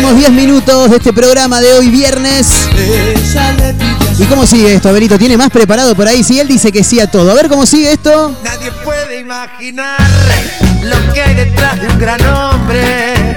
Últimos 0.01 0.19
10 0.19 0.33
minutos 0.33 0.91
de 0.91 0.97
este 0.97 1.13
programa 1.13 1.61
de 1.61 1.75
hoy 1.75 1.91
viernes. 1.91 2.71
¿Y 4.19 4.25
cómo 4.25 4.47
sigue 4.47 4.73
esto, 4.73 4.89
Abelito? 4.89 5.19
¿Tiene 5.19 5.37
más 5.37 5.51
preparado 5.51 5.95
por 5.95 6.09
ahí? 6.09 6.25
Si 6.25 6.41
él 6.41 6.49
dice 6.49 6.73
que 6.73 6.83
sí 6.83 6.99
a 7.01 7.11
todo. 7.11 7.31
A 7.31 7.35
ver 7.35 7.49
cómo 7.51 7.67
sigue 7.67 7.93
esto. 7.93 8.35
Nadie 8.43 8.73
puede 8.83 9.21
imaginar 9.21 10.01
lo 10.85 11.13
que 11.13 11.21
hay 11.21 11.35
detrás 11.35 11.79
de 11.83 11.89
un 11.89 11.99
gran 11.99 12.19
hombre. 12.35 13.37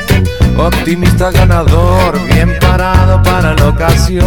Optimista 0.56 1.32
ganador, 1.32 2.18
bien 2.28 2.58
parado 2.62 3.22
para 3.24 3.54
la 3.56 3.68
ocasión. 3.68 4.24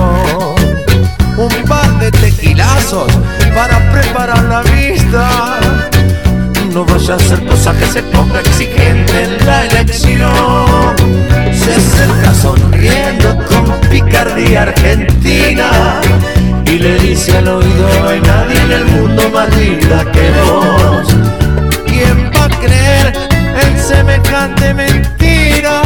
Un 1.39 1.65
par 1.67 1.99
de 2.01 2.11
tequilazos 2.11 3.11
para 3.55 3.91
preparar 3.93 4.45
la 4.45 4.61
vista. 4.61 5.59
No 6.71 6.85
vaya 6.85 7.15
a 7.15 7.19
ser 7.19 7.47
cosa 7.47 7.73
que 7.73 7.87
se 7.87 8.03
ponga 8.03 8.41
exigente 8.41 9.23
en 9.23 9.47
la 9.47 9.65
elección. 9.65 11.46
Se 11.67 11.75
acerca 11.75 12.33
sonriendo 12.33 13.37
con 13.49 13.65
picardía 13.91 14.63
argentina 14.63 16.01
y 16.65 16.79
le 16.79 16.97
dice 17.01 17.37
al 17.39 17.49
oído: 17.49 17.89
No 18.01 18.09
hay 18.09 18.21
nadie 18.21 18.61
en 18.61 18.73
el 18.73 18.85
mundo 18.85 19.29
más 19.35 19.55
linda 19.57 20.05
que 20.13 20.31
vos. 20.45 21.09
¿Quién 21.85 22.31
va 22.33 22.45
a 22.45 22.49
creer 22.49 23.13
en 23.63 23.79
semejante 23.83 24.73
mentira? 24.75 25.83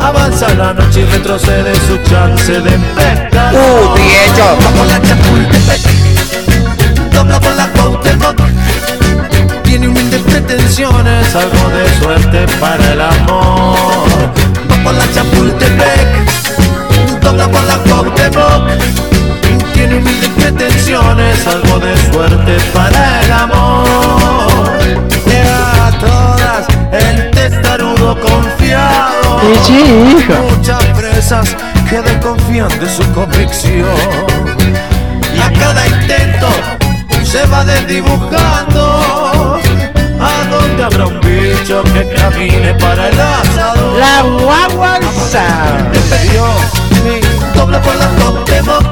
Avanza 0.00 0.52
la 0.54 0.74
noche 0.74 1.02
y 1.02 1.04
retrocede 1.04 1.72
su 1.86 1.96
chance 2.10 2.52
de 2.52 2.78
pescar. 2.96 3.54
Uh, 3.54 3.94
viejo. 3.94 4.58
Vamos 4.60 4.86
la 4.88 5.00
Chapultepec, 5.00 5.80
dobla 7.12 7.40
por 7.40 7.54
la 7.54 7.68
Cuauhtémoc. 7.68 8.40
Tiene 9.74 9.88
humildes 9.88 10.22
pretensiones, 10.22 11.34
algo 11.34 11.68
de 11.70 11.84
suerte 11.98 12.46
para 12.60 12.92
el 12.92 13.00
amor. 13.00 14.06
Va 14.70 14.76
por 14.84 14.94
la 14.94 15.04
Chapultepec, 15.12 16.30
dobla 17.20 17.48
por 17.48 17.64
la 17.64 17.78
Cuauhtémoc. 17.78 18.68
Tiene 19.72 19.96
humildes 19.96 20.28
pretensiones, 20.28 21.44
algo 21.48 21.80
de 21.80 21.96
suerte 22.12 22.56
para 22.72 23.20
el 23.22 23.32
amor. 23.32 24.78
Llega 25.26 25.88
a 25.88 25.90
todas 25.98 26.68
el 26.92 27.32
testarudo 27.32 28.16
confiado. 28.20 29.40
Sí, 29.64 29.74
sí, 29.74 30.18
hija. 30.18 30.40
Muchas 30.56 30.84
presas 30.96 31.56
que 31.90 32.00
desconfían 32.00 32.68
de 32.78 32.88
su 32.88 33.02
convicción. 33.12 33.88
Y 35.34 35.40
a 35.40 35.50
cada 35.58 35.84
intento 35.88 36.46
se 37.34 37.44
va 37.46 37.64
desdibujando. 37.64 39.60
¿A 40.20 40.44
dónde 40.50 40.84
habrá 40.84 41.06
un 41.06 41.20
bicho 41.20 41.82
que 41.92 42.08
camine 42.14 42.74
para 42.74 43.08
el 43.08 43.20
asado? 43.20 43.98
La 43.98 44.22
guaguanza. 44.22 45.44
Dobla 47.54 47.80
por 47.82 47.94
la 47.96 48.06
Cuauhtémoc 48.08 48.84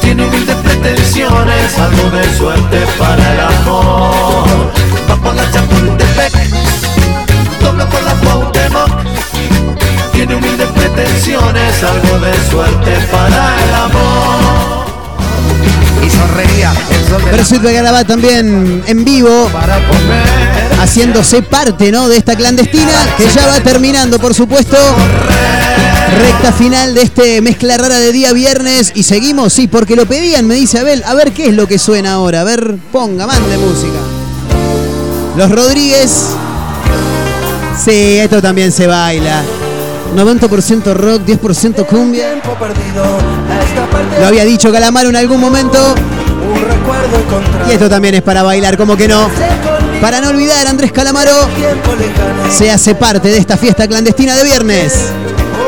Tiene 0.00 0.24
humildes 0.24 0.56
pretensiones 0.56 1.78
Algo 1.78 2.10
de 2.10 2.36
suerte 2.36 2.78
para 2.98 3.32
el 3.32 3.40
amor 3.40 4.72
Va 5.08 5.16
por 5.16 5.34
la 5.34 5.50
Chapultepec 5.50 6.32
Dobla 7.60 7.86
por 7.88 8.02
la 8.02 8.14
Cuauhtémoc 8.14 8.90
Tiene 10.12 10.34
humildes 10.36 10.68
pretensiones 10.68 11.82
Algo 11.82 12.18
de 12.18 12.50
suerte 12.50 12.92
para 13.10 13.56
el 13.64 13.74
amor 13.74 14.49
Y 16.04 16.10
sonreía 16.10 16.72
el 16.90 17.08
sol 17.08 17.18
de 17.24 17.30
la 17.30 17.36
Versuit 17.36 17.62
Begarabá 17.62 18.04
también 18.04 18.82
en 18.86 19.04
vivo, 19.04 19.50
haciéndose 20.80 21.42
parte 21.42 21.92
¿no? 21.92 22.08
de 22.08 22.16
esta 22.16 22.36
clandestina, 22.36 22.92
que 23.16 23.26
ya 23.28 23.46
va 23.46 23.60
terminando, 23.60 24.18
por 24.18 24.34
supuesto. 24.34 24.76
Recta 26.18 26.52
final 26.52 26.94
de 26.94 27.02
este 27.02 27.40
mezcla 27.40 27.76
rara 27.76 27.98
de 27.98 28.12
día 28.12 28.32
viernes. 28.32 28.92
Y 28.94 29.04
seguimos, 29.04 29.52
sí, 29.52 29.68
porque 29.68 29.96
lo 29.96 30.06
pedían, 30.06 30.46
me 30.46 30.54
dice 30.54 30.78
Abel. 30.78 31.02
A 31.04 31.14
ver 31.14 31.32
qué 31.32 31.46
es 31.46 31.54
lo 31.54 31.66
que 31.68 31.78
suena 31.78 32.14
ahora. 32.14 32.40
A 32.40 32.44
ver, 32.44 32.76
ponga, 32.92 33.26
mande 33.26 33.56
música. 33.58 33.98
Los 35.36 35.50
Rodríguez. 35.50 36.26
Sí, 37.82 38.18
esto 38.18 38.42
también 38.42 38.72
se 38.72 38.86
baila. 38.86 39.42
90% 40.14 40.94
rock, 40.94 41.22
10% 41.22 41.86
cumbia. 41.86 42.40
Lo 44.20 44.26
había 44.26 44.44
dicho 44.44 44.72
Calamaro 44.72 45.08
en 45.08 45.16
algún 45.16 45.40
momento. 45.40 45.94
Y 47.68 47.72
esto 47.72 47.88
también 47.88 48.14
es 48.16 48.22
para 48.22 48.42
bailar, 48.42 48.76
como 48.76 48.96
que 48.96 49.08
no. 49.08 49.28
Para 50.00 50.20
no 50.20 50.30
olvidar, 50.30 50.66
Andrés 50.66 50.92
Calamaro 50.92 51.32
se 52.50 52.70
hace 52.70 52.94
parte 52.94 53.28
de 53.28 53.38
esta 53.38 53.56
fiesta 53.56 53.86
clandestina 53.86 54.34
de 54.34 54.44
viernes. 54.44 54.94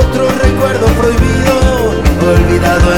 otro 0.00 0.28
recuerdo 0.42 0.86
prohibido 0.86 1.72
olvidado 2.32 2.92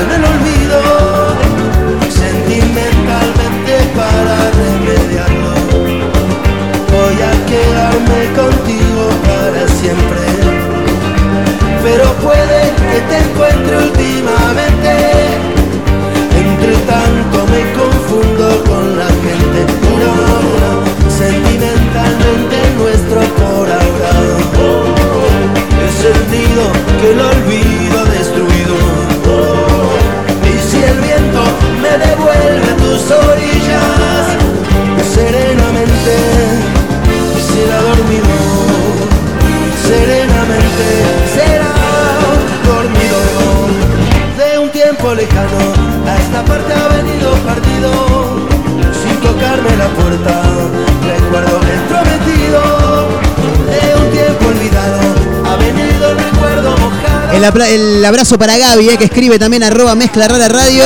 para 58.38 58.56
Gaby, 58.56 58.90
eh, 58.90 58.96
que 58.96 59.04
escribe 59.04 59.38
también 59.38 59.62
arroba 59.62 59.94
mezcla 59.94 60.28
rara 60.28 60.48
radio. 60.48 60.84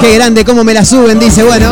Qué 0.00 0.14
grande 0.14 0.44
cómo 0.44 0.64
me 0.64 0.74
la 0.74 0.84
suben, 0.84 1.18
dice, 1.18 1.42
bueno. 1.42 1.70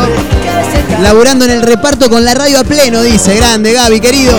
Laburando 1.01 1.45
en 1.45 1.51
el 1.51 1.61
reparto 1.61 2.09
con 2.09 2.25
la 2.25 2.33
radio 2.33 2.59
a 2.59 2.63
pleno, 2.63 3.01
dice. 3.01 3.35
Grande, 3.35 3.73
Gaby, 3.73 3.99
querido. 3.99 4.37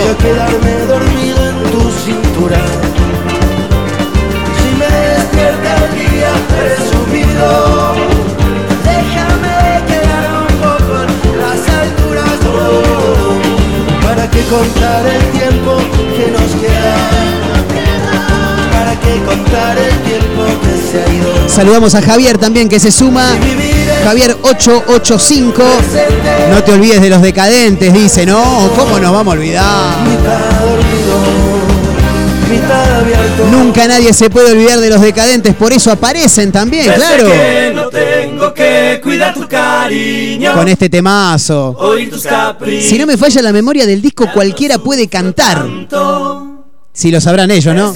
Voy 14.49 15.28
Saludamos 21.47 21.95
a 21.95 22.01
Javier 22.01 22.37
también, 22.37 22.69
que 22.69 22.79
se 22.79 22.91
suma. 22.91 23.37
Javier 24.03 24.37
885. 24.43 25.63
No 26.51 26.63
te 26.63 26.71
olvides 26.71 27.01
de 27.01 27.09
los 27.09 27.21
decadentes, 27.21 27.93
dice. 27.93 28.25
No, 28.25 28.71
¿cómo 28.75 28.99
nos 28.99 29.11
vamos 29.11 29.33
a 29.33 29.37
olvidar? 29.37 29.95
Nunca 33.51 33.87
nadie 33.87 34.13
se 34.13 34.29
puede 34.29 34.51
olvidar 34.51 34.79
de 34.79 34.89
los 34.89 35.01
decadentes, 35.01 35.55
por 35.55 35.71
eso 35.71 35.91
aparecen 35.91 36.51
también, 36.51 36.91
claro. 36.93 37.27
que 37.31 37.71
no 37.73 37.89
tengo 37.89 38.53
que 38.53 38.99
cuidar 39.03 39.33
tu 39.33 39.47
cariño 39.47 40.53
Con 40.53 40.67
este 40.67 40.89
temazo. 40.89 41.75
Oír 41.77 42.09
tus 42.09 42.23
caprichos 42.23 42.89
Si 42.89 42.97
no 42.97 43.05
me 43.05 43.17
falla 43.17 43.41
la 43.41 43.53
memoria 43.53 43.85
del 43.85 44.01
disco, 44.01 44.25
cualquiera 44.33 44.77
puede 44.79 45.07
cantar. 45.07 45.65
Si 46.91 47.11
lo 47.11 47.21
sabrán 47.21 47.51
ellos, 47.51 47.73
no 47.75 47.93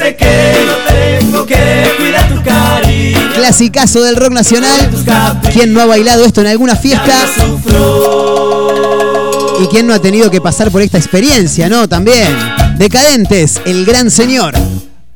Clasicazo 3.43 4.01
del 4.01 4.15
rock 4.15 4.31
nacional. 4.31 4.89
¿Quién 5.51 5.73
no 5.73 5.81
ha 5.81 5.85
bailado 5.85 6.23
esto 6.23 6.39
en 6.39 6.47
alguna 6.47 6.77
fiesta? 6.77 7.13
¿Y 9.59 9.67
quién 9.67 9.85
no 9.85 9.93
ha 9.93 9.99
tenido 9.99 10.31
que 10.31 10.39
pasar 10.39 10.71
por 10.71 10.81
esta 10.81 10.97
experiencia, 10.97 11.67
no? 11.67 11.89
También. 11.89 12.33
Decadentes, 12.77 13.59
el 13.65 13.83
gran 13.83 14.09
señor. 14.09 14.53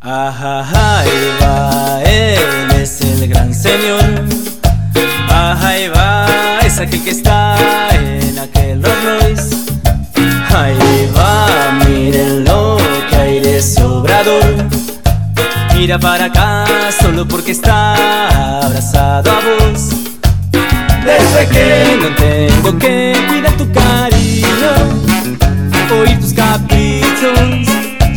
Ajá, 0.02 1.00
ahí 1.00 1.10
va, 1.42 2.04
él 2.04 2.82
es 2.82 3.00
el 3.00 3.30
gran 3.30 3.54
señor. 3.54 4.04
Ajá, 5.30 5.72
va, 5.96 6.60
es 6.66 6.80
aquel 6.80 7.02
que 7.06 7.12
está 7.12 7.56
en 7.94 8.40
aquel 8.40 8.84
Rolls 8.84 9.06
Royce. 9.06 9.56
Ahí 10.54 11.10
va, 11.18 11.80
mírenlo, 11.86 12.76
que 13.10 13.16
aire 13.16 13.62
sobrador. 13.62 14.68
Mira 15.78 16.00
para 16.00 16.26
acá, 16.26 16.37
solo 16.92 17.28
porque 17.28 17.52
está 17.52 18.66
abrazado 18.66 19.30
a 19.32 19.36
vos. 19.36 19.90
Desde 21.06 21.48
que 21.50 22.00
no 22.02 22.16
tengo 22.16 22.78
que 22.80 23.14
cuidar 23.28 23.54
tu 23.58 23.72
cariño, 23.72 24.72
oír 26.00 26.20
tus 26.20 26.34
caprichos, 26.34 27.68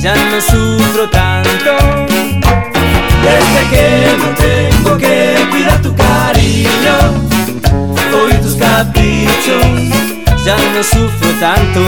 ya 0.01 0.15
no 0.15 0.41
sufro 0.41 1.09
tanto. 1.11 1.73
Desde 3.23 3.61
que 3.71 4.17
no 4.19 4.29
tengo 4.35 4.97
que 4.99 5.35
cuidar 5.51 5.83
tu 5.83 5.95
cariño, 5.95 6.97
oír 8.25 8.41
tus 8.41 8.55
caprichos. 8.55 10.45
ya 10.45 10.57
no 10.57 10.83
sufro 10.83 11.31
tanto. 11.41 11.81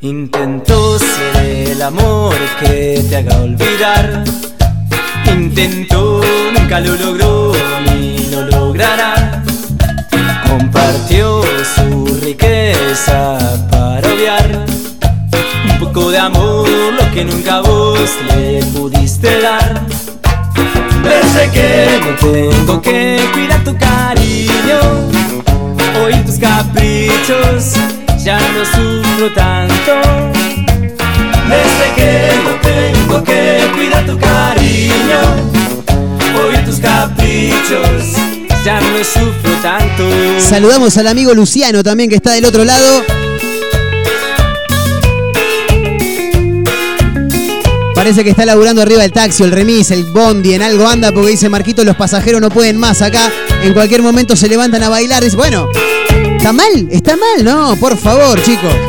Intento 0.00 0.98
ser 0.98 1.70
el 1.70 1.82
amor 1.82 2.36
que 2.60 3.04
te 3.08 3.16
haga 3.16 3.36
olvidar. 3.38 4.24
Intento, 5.32 6.20
nunca 6.58 6.80
lo 6.80 6.94
logró 6.96 7.52
ni 7.86 8.18
lo 8.30 8.42
logrará. 8.42 9.42
Compartió 10.48 11.42
su 11.74 12.06
riqueza 12.22 13.38
para 13.70 14.08
obviar 14.08 14.66
un 15.70 15.78
poco 15.78 16.10
de 16.10 16.18
amor, 16.18 16.68
lo 16.68 17.10
que 17.12 17.24
nunca 17.24 17.60
vos 17.60 18.10
le 18.28 18.62
pudiste 18.74 19.40
dar. 19.40 19.80
Desde 21.02 21.50
que 21.50 22.00
no 22.00 22.14
tengo 22.16 22.82
que 22.82 23.20
cuidar 23.32 23.64
tu 23.64 23.76
cariño, 23.76 24.80
hoy 26.02 26.14
tus 26.24 26.38
caprichos 26.38 27.74
ya 28.22 28.38
no 28.38 28.64
sufro 28.64 29.32
tanto. 29.34 29.92
Desde 31.48 31.86
que 31.96 32.30
no 32.44 32.50
tengo 32.60 32.87
Saludamos 40.40 40.96
al 40.96 41.06
amigo 41.06 41.34
Luciano 41.34 41.82
también 41.82 42.10
que 42.10 42.16
está 42.16 42.32
del 42.32 42.44
otro 42.44 42.64
lado. 42.64 43.04
Parece 47.94 48.22
que 48.22 48.30
está 48.30 48.46
laburando 48.46 48.80
arriba 48.80 49.04
el 49.04 49.12
taxi, 49.12 49.42
el 49.42 49.50
remis, 49.50 49.90
el 49.90 50.04
bondi, 50.04 50.54
en 50.54 50.62
algo 50.62 50.86
anda 50.86 51.10
porque 51.10 51.30
dice 51.30 51.48
Marquito, 51.48 51.82
los 51.84 51.96
pasajeros 51.96 52.40
no 52.40 52.48
pueden 52.48 52.76
más 52.78 53.02
acá. 53.02 53.30
En 53.62 53.72
cualquier 53.74 54.02
momento 54.02 54.36
se 54.36 54.48
levantan 54.48 54.82
a 54.84 54.88
bailar. 54.88 55.24
Dice, 55.24 55.36
bueno, 55.36 55.68
¿está 56.36 56.52
mal? 56.52 56.88
¿Está 56.90 57.16
mal? 57.16 57.44
No, 57.44 57.76
por 57.76 57.96
favor, 57.96 58.40
chicos. 58.42 58.87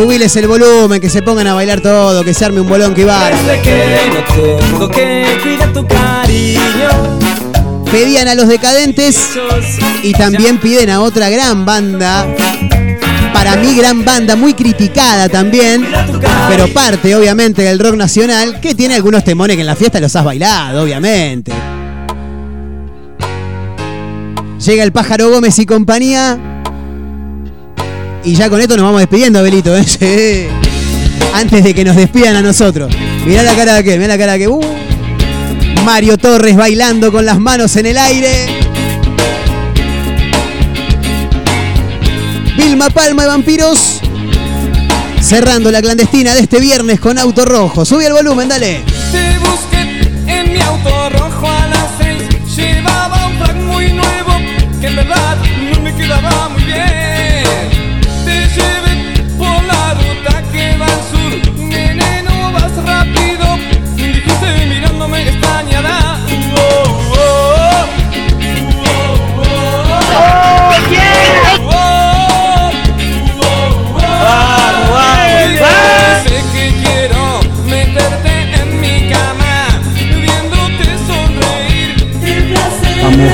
Subiles 0.00 0.34
el 0.36 0.48
volumen, 0.48 0.98
que 0.98 1.10
se 1.10 1.20
pongan 1.20 1.46
a 1.46 1.52
bailar 1.52 1.82
todo, 1.82 2.24
que 2.24 2.32
se 2.32 2.46
arme 2.46 2.62
un 2.62 2.66
bolón 2.66 2.94
que 2.94 3.04
va. 3.04 3.30
Pedían 7.92 8.26
a 8.26 8.34
los 8.34 8.48
decadentes 8.48 9.28
y 10.02 10.12
también 10.12 10.56
piden 10.56 10.88
a 10.88 11.02
otra 11.02 11.28
gran 11.28 11.66
banda. 11.66 12.26
Para 13.34 13.56
mí, 13.56 13.76
gran 13.76 14.02
banda, 14.02 14.36
muy 14.36 14.54
criticada 14.54 15.28
también, 15.28 15.86
pero 16.48 16.72
parte, 16.72 17.14
obviamente, 17.14 17.60
del 17.60 17.78
rock 17.78 17.96
nacional, 17.96 18.58
que 18.58 18.74
tiene 18.74 18.94
algunos 18.94 19.22
temones 19.22 19.56
que 19.56 19.60
en 19.60 19.66
la 19.66 19.76
fiesta 19.76 20.00
los 20.00 20.16
has 20.16 20.24
bailado, 20.24 20.82
obviamente. 20.82 21.52
Llega 24.64 24.82
el 24.82 24.92
pájaro 24.92 25.28
Gómez 25.28 25.58
y 25.58 25.66
compañía. 25.66 26.49
Y 28.22 28.34
ya 28.34 28.50
con 28.50 28.60
esto 28.60 28.76
nos 28.76 28.84
vamos 28.84 29.00
despidiendo, 29.00 29.38
Abelito. 29.38 29.74
¿eh? 29.76 30.50
Antes 31.34 31.64
de 31.64 31.74
que 31.74 31.84
nos 31.84 31.96
despidan 31.96 32.36
a 32.36 32.42
nosotros. 32.42 32.92
Mirá 33.24 33.42
la 33.42 33.54
cara 33.54 33.74
de 33.74 33.78
aquel, 33.78 33.98
mirá 33.98 34.08
la 34.08 34.18
cara 34.18 34.32
de 34.32 34.44
aquel. 34.44 34.48
Uh. 34.48 34.80
Mario 35.84 36.18
Torres 36.18 36.56
bailando 36.56 37.10
con 37.10 37.24
las 37.24 37.38
manos 37.38 37.74
en 37.76 37.86
el 37.86 37.98
aire. 37.98 38.46
Vilma 42.56 42.90
Palma 42.90 43.22
de 43.22 43.28
Vampiros. 43.28 44.00
Cerrando 45.22 45.70
la 45.70 45.80
clandestina 45.80 46.34
de 46.34 46.40
este 46.40 46.60
viernes 46.60 47.00
con 47.00 47.18
auto 47.18 47.44
rojo. 47.44 47.84
Sube 47.84 48.06
el 48.06 48.12
volumen, 48.12 48.48
dale. 48.48 48.82
Te 49.12 49.38
busqué 49.38 50.10
en 50.26 50.52
mi 50.52 50.60
auto 50.60 51.10
rojo 51.10 51.48
a 51.48 51.66
las. 51.68 52.56
Llevaba 52.56 53.26
un 53.28 53.36
flag 53.36 53.56
muy 53.56 53.92
nuevo 53.92 54.32
que 54.80 54.86
en 54.88 54.96
verdad 54.96 55.38
no 55.72 55.80
me 55.80 55.94
quedaba 55.94 56.48
muy 56.50 56.64
bien. 56.64 56.99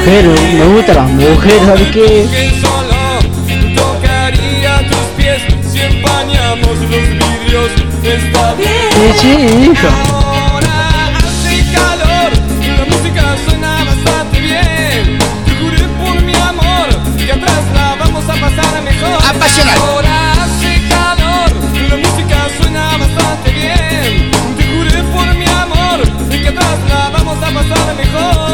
Mujeres, 0.07 0.55
me 0.55 0.65
gustan 0.67 0.97
las 0.97 1.11
mujeres, 1.11 1.63
¿sabes 1.67 1.91
qué? 1.91 2.29
Que 2.31 2.61
solo 2.61 2.95
tocaría 3.75 4.79
tus 4.89 5.07
pies 5.17 5.43
si 5.69 5.81
empañamos 5.81 6.79
los 6.79 7.09
vidrios. 7.09 7.71
Está 8.05 8.55
bien. 8.55 8.71
Sí, 8.93 9.19
sí, 9.21 9.71
hija. 9.73 9.89
Ahora 10.09 11.09
hace 11.19 11.65
calor, 11.73 12.31
la 12.79 12.85
música 12.85 13.37
suena 13.49 13.85
bastante 13.85 14.41
bien. 14.41 15.19
Te 15.45 15.53
juré 15.61 15.89
por 15.99 16.23
mi 16.23 16.35
amor 16.35 16.89
que 17.19 17.33
atrás 17.33 17.65
la 17.75 17.97
vamos 17.97 18.25
a 18.25 18.35
pasar 18.35 18.83
mejor. 18.85 19.19
Apasional. 19.29 19.77
Ahora 19.77 20.33
hace 20.35 20.83
calor, 20.89 21.51
la 21.91 21.97
música 21.97 22.47
suena 22.61 22.97
bastante 22.97 23.51
bien. 23.51 24.31
Te 24.57 24.65
juré 24.71 25.03
por 25.13 25.35
mi 25.35 25.47
amor 25.47 25.99
que 26.31 26.49
atrás 26.49 26.79
la 26.89 27.11
vamos 27.11 27.39
a 27.39 27.51
pasar 27.51 27.97
mejor. 27.97 28.46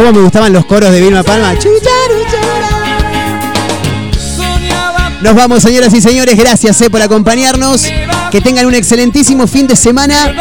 ¿Cómo 0.00 0.12
me 0.12 0.20
gustaban 0.22 0.52
los 0.52 0.64
coros 0.64 0.90
de 0.92 1.00
Vilma 1.02 1.22
Palma? 1.22 1.54
Nos 5.20 5.34
vamos, 5.34 5.62
señoras 5.62 5.92
y 5.92 6.00
señores. 6.00 6.38
Gracias 6.38 6.80
eh, 6.80 6.88
por 6.88 7.02
acompañarnos. 7.02 7.84
Que 8.30 8.40
tengan 8.40 8.64
un 8.64 8.74
excelentísimo 8.74 9.46
fin 9.46 9.66
de 9.66 9.76
semana. 9.76 10.34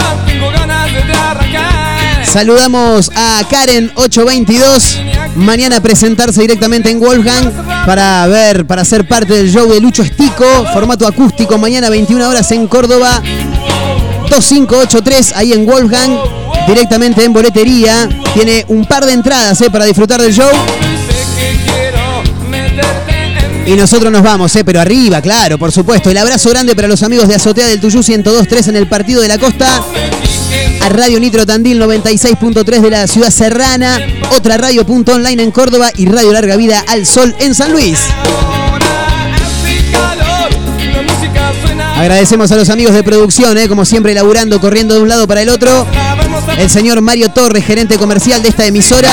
Saludamos 2.24 3.12
a 3.14 3.42
Karen 3.50 3.92
822. 3.96 5.00
Mañana 5.36 5.82
presentarse 5.82 6.40
directamente 6.40 6.90
en 6.90 7.02
Wolfgang 7.02 7.52
para 7.86 8.28
ver, 8.28 8.66
para 8.66 8.86
ser 8.86 9.08
parte 9.08 9.34
del 9.34 9.52
show 9.52 9.70
de 9.70 9.82
Lucho 9.82 10.04
Estico, 10.04 10.46
formato 10.72 11.06
acústico. 11.06 11.58
Mañana 11.58 11.90
21 11.90 12.30
horas 12.30 12.50
en 12.52 12.68
Córdoba. 12.68 13.22
2583 14.30 15.34
ahí 15.36 15.54
en 15.54 15.66
Wolfgang, 15.66 16.18
directamente 16.68 17.24
en 17.24 17.34
boletería. 17.34 18.08
Tiene 18.34 18.66
un 18.68 18.86
par 18.86 19.06
de 19.06 19.14
entradas 19.14 19.60
eh, 19.62 19.70
para 19.70 19.86
disfrutar 19.86 20.22
del 20.22 20.34
show. 20.34 20.50
Y 23.66 23.74
nosotros 23.74 24.12
nos 24.12 24.24
vamos, 24.24 24.56
eh, 24.56 24.64
pero 24.64 24.82
arriba, 24.82 25.22
claro, 25.22 25.60
por 25.60 25.72
supuesto. 25.72 26.10
El 26.10 26.18
abrazo 26.18 26.50
grande 26.50 26.76
para 26.76 26.88
los 26.88 27.04
amigos 27.04 27.28
de 27.28 27.36
Azotea 27.36 27.68
del 27.68 27.80
Tuyú 27.80 28.00
1023 28.00 28.70
en 28.70 28.76
el 28.76 28.88
partido 28.88 29.22
de 29.22 29.28
la 29.28 29.38
costa. 29.38 29.84
A 30.82 30.90
Radio 30.90 31.20
Nitro 31.20 31.46
Tandil 31.46 31.80
96.3 31.80 32.82
de 32.82 32.90
la 32.90 33.08
ciudad 33.08 33.30
serrana. 33.30 34.00
Otra 34.36 34.58
radio 34.58 34.86
punto 34.86 35.14
online 35.14 35.44
en 35.44 35.52
Córdoba 35.52 35.92
y 35.96 36.08
Radio 36.08 36.32
Larga 36.32 36.56
Vida 36.56 36.84
al 36.88 37.06
Sol 37.06 37.36
en 37.40 37.54
San 37.54 37.72
Luis. 37.72 38.00
Agradecemos 42.00 42.50
a 42.52 42.56
los 42.56 42.70
amigos 42.70 42.94
de 42.96 43.04
producción, 43.04 43.58
eh, 43.58 43.68
como 43.68 43.84
siempre, 43.84 44.14
laburando, 44.14 44.62
corriendo 44.62 44.96
de 44.96 45.02
un 45.02 45.10
lado 45.10 45.28
para 45.28 45.42
el 45.42 45.50
otro. 45.50 45.86
El 46.58 46.70
señor 46.70 47.02
Mario 47.02 47.30
Torres, 47.30 47.66
gerente 47.66 47.98
comercial 47.98 48.42
de 48.42 48.48
esta 48.50 48.66
emisora, 48.66 49.10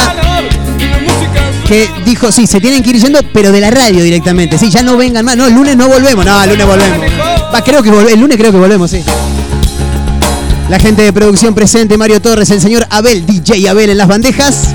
que 1.66 1.90
dijo, 2.04 2.30
sí, 2.30 2.46
se 2.46 2.60
tienen 2.60 2.84
que 2.84 2.90
ir 2.90 3.00
yendo, 3.02 3.18
pero 3.32 3.50
de 3.50 3.60
la 3.60 3.70
radio 3.72 4.04
directamente. 4.04 4.56
Sí, 4.56 4.70
ya 4.70 4.82
no 4.84 4.96
vengan 4.96 5.24
más. 5.24 5.36
No, 5.36 5.46
el 5.48 5.54
lunes 5.54 5.76
no 5.76 5.88
volvemos. 5.88 6.24
No, 6.24 6.42
el 6.44 6.50
lunes 6.50 6.64
volvemos. 6.66 6.98
Va, 7.52 7.62
creo 7.64 7.82
que 7.82 7.90
volve- 7.90 8.12
el 8.12 8.20
lunes 8.20 8.36
creo 8.38 8.52
que 8.52 8.58
volvemos, 8.58 8.88
sí. 8.88 9.02
La 10.68 10.78
gente 10.78 11.02
de 11.02 11.12
producción 11.12 11.54
presente, 11.54 11.96
Mario 11.98 12.20
Torres, 12.22 12.50
el 12.50 12.60
señor 12.60 12.86
Abel, 12.90 13.26
DJ 13.26 13.68
Abel 13.68 13.90
en 13.90 13.98
las 13.98 14.06
bandejas. 14.06 14.68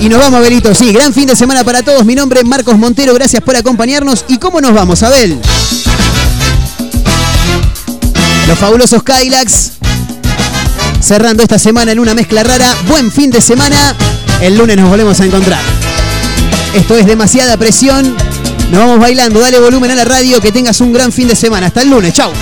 Y 0.00 0.08
nos 0.08 0.20
vamos, 0.20 0.38
Abelito. 0.38 0.74
Sí, 0.74 0.90
gran 0.92 1.12
fin 1.12 1.26
de 1.26 1.36
semana 1.36 1.64
para 1.64 1.82
todos. 1.82 2.04
Mi 2.06 2.14
nombre 2.14 2.40
es 2.40 2.46
Marcos 2.46 2.78
Montero. 2.78 3.12
Gracias 3.12 3.42
por 3.42 3.56
acompañarnos. 3.56 4.24
¿Y 4.28 4.38
cómo 4.38 4.60
nos 4.62 4.72
vamos, 4.72 5.02
Abel? 5.02 5.38
Los 8.48 8.58
fabulosos 8.58 9.02
Kylax. 9.02 9.72
Cerrando 11.02 11.42
esta 11.42 11.58
semana 11.58 11.92
en 11.92 11.98
una 11.98 12.14
mezcla 12.14 12.42
rara. 12.42 12.74
Buen 12.88 13.12
fin 13.12 13.30
de 13.30 13.42
semana. 13.42 13.76
El 14.40 14.56
lunes 14.56 14.74
nos 14.78 14.88
volvemos 14.88 15.20
a 15.20 15.26
encontrar. 15.26 15.60
Esto 16.72 16.96
es 16.96 17.04
demasiada 17.04 17.58
presión. 17.58 18.16
Nos 18.70 18.80
vamos 18.80 19.00
bailando. 19.00 19.38
Dale 19.38 19.60
volumen 19.60 19.90
a 19.90 19.94
la 19.96 20.06
radio. 20.06 20.40
Que 20.40 20.50
tengas 20.50 20.80
un 20.80 20.94
gran 20.94 21.12
fin 21.12 21.28
de 21.28 21.36
semana. 21.36 21.66
Hasta 21.66 21.82
el 21.82 21.90
lunes. 21.90 22.14
Chau. 22.14 22.32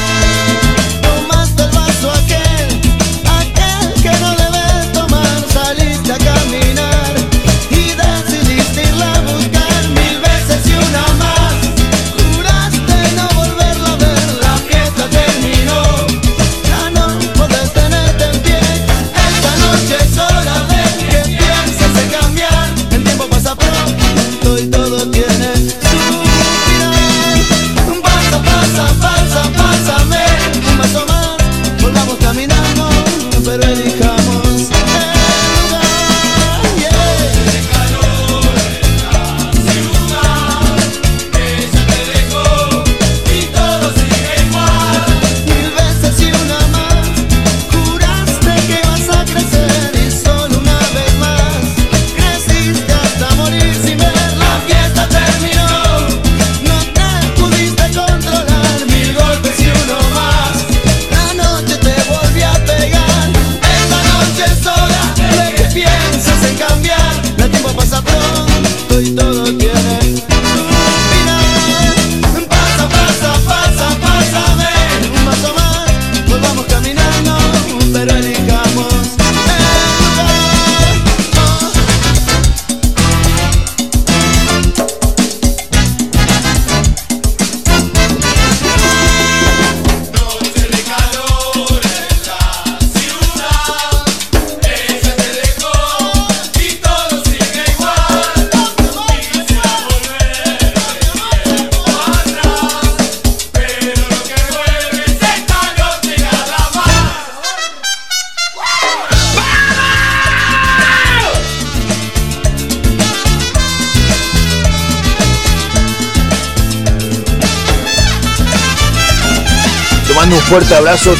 golazos. 120.86 121.18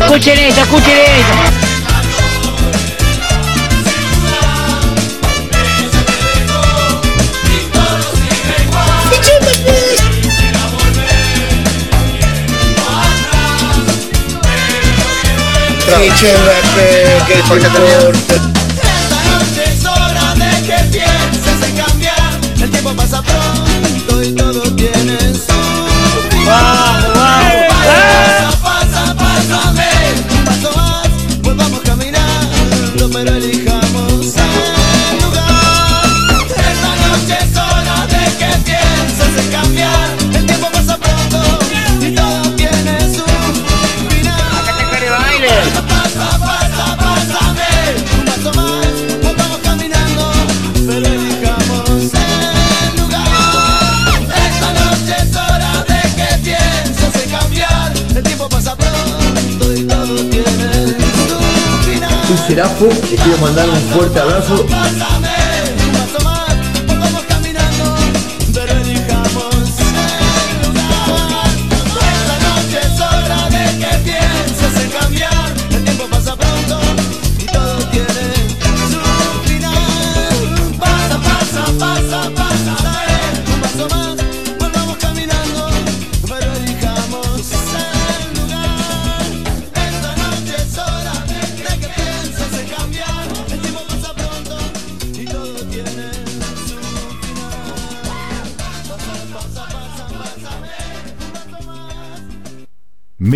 Escuchen 0.00 0.38
esto, 0.38 0.60
escuchen 0.60 0.96
esto. 0.96 1.62
Que 17.26 18.61
quiero 63.22 63.38
mandarle 63.38 63.72
un 63.72 63.88
fuerte 63.90 64.20
abrazo. 64.20 64.66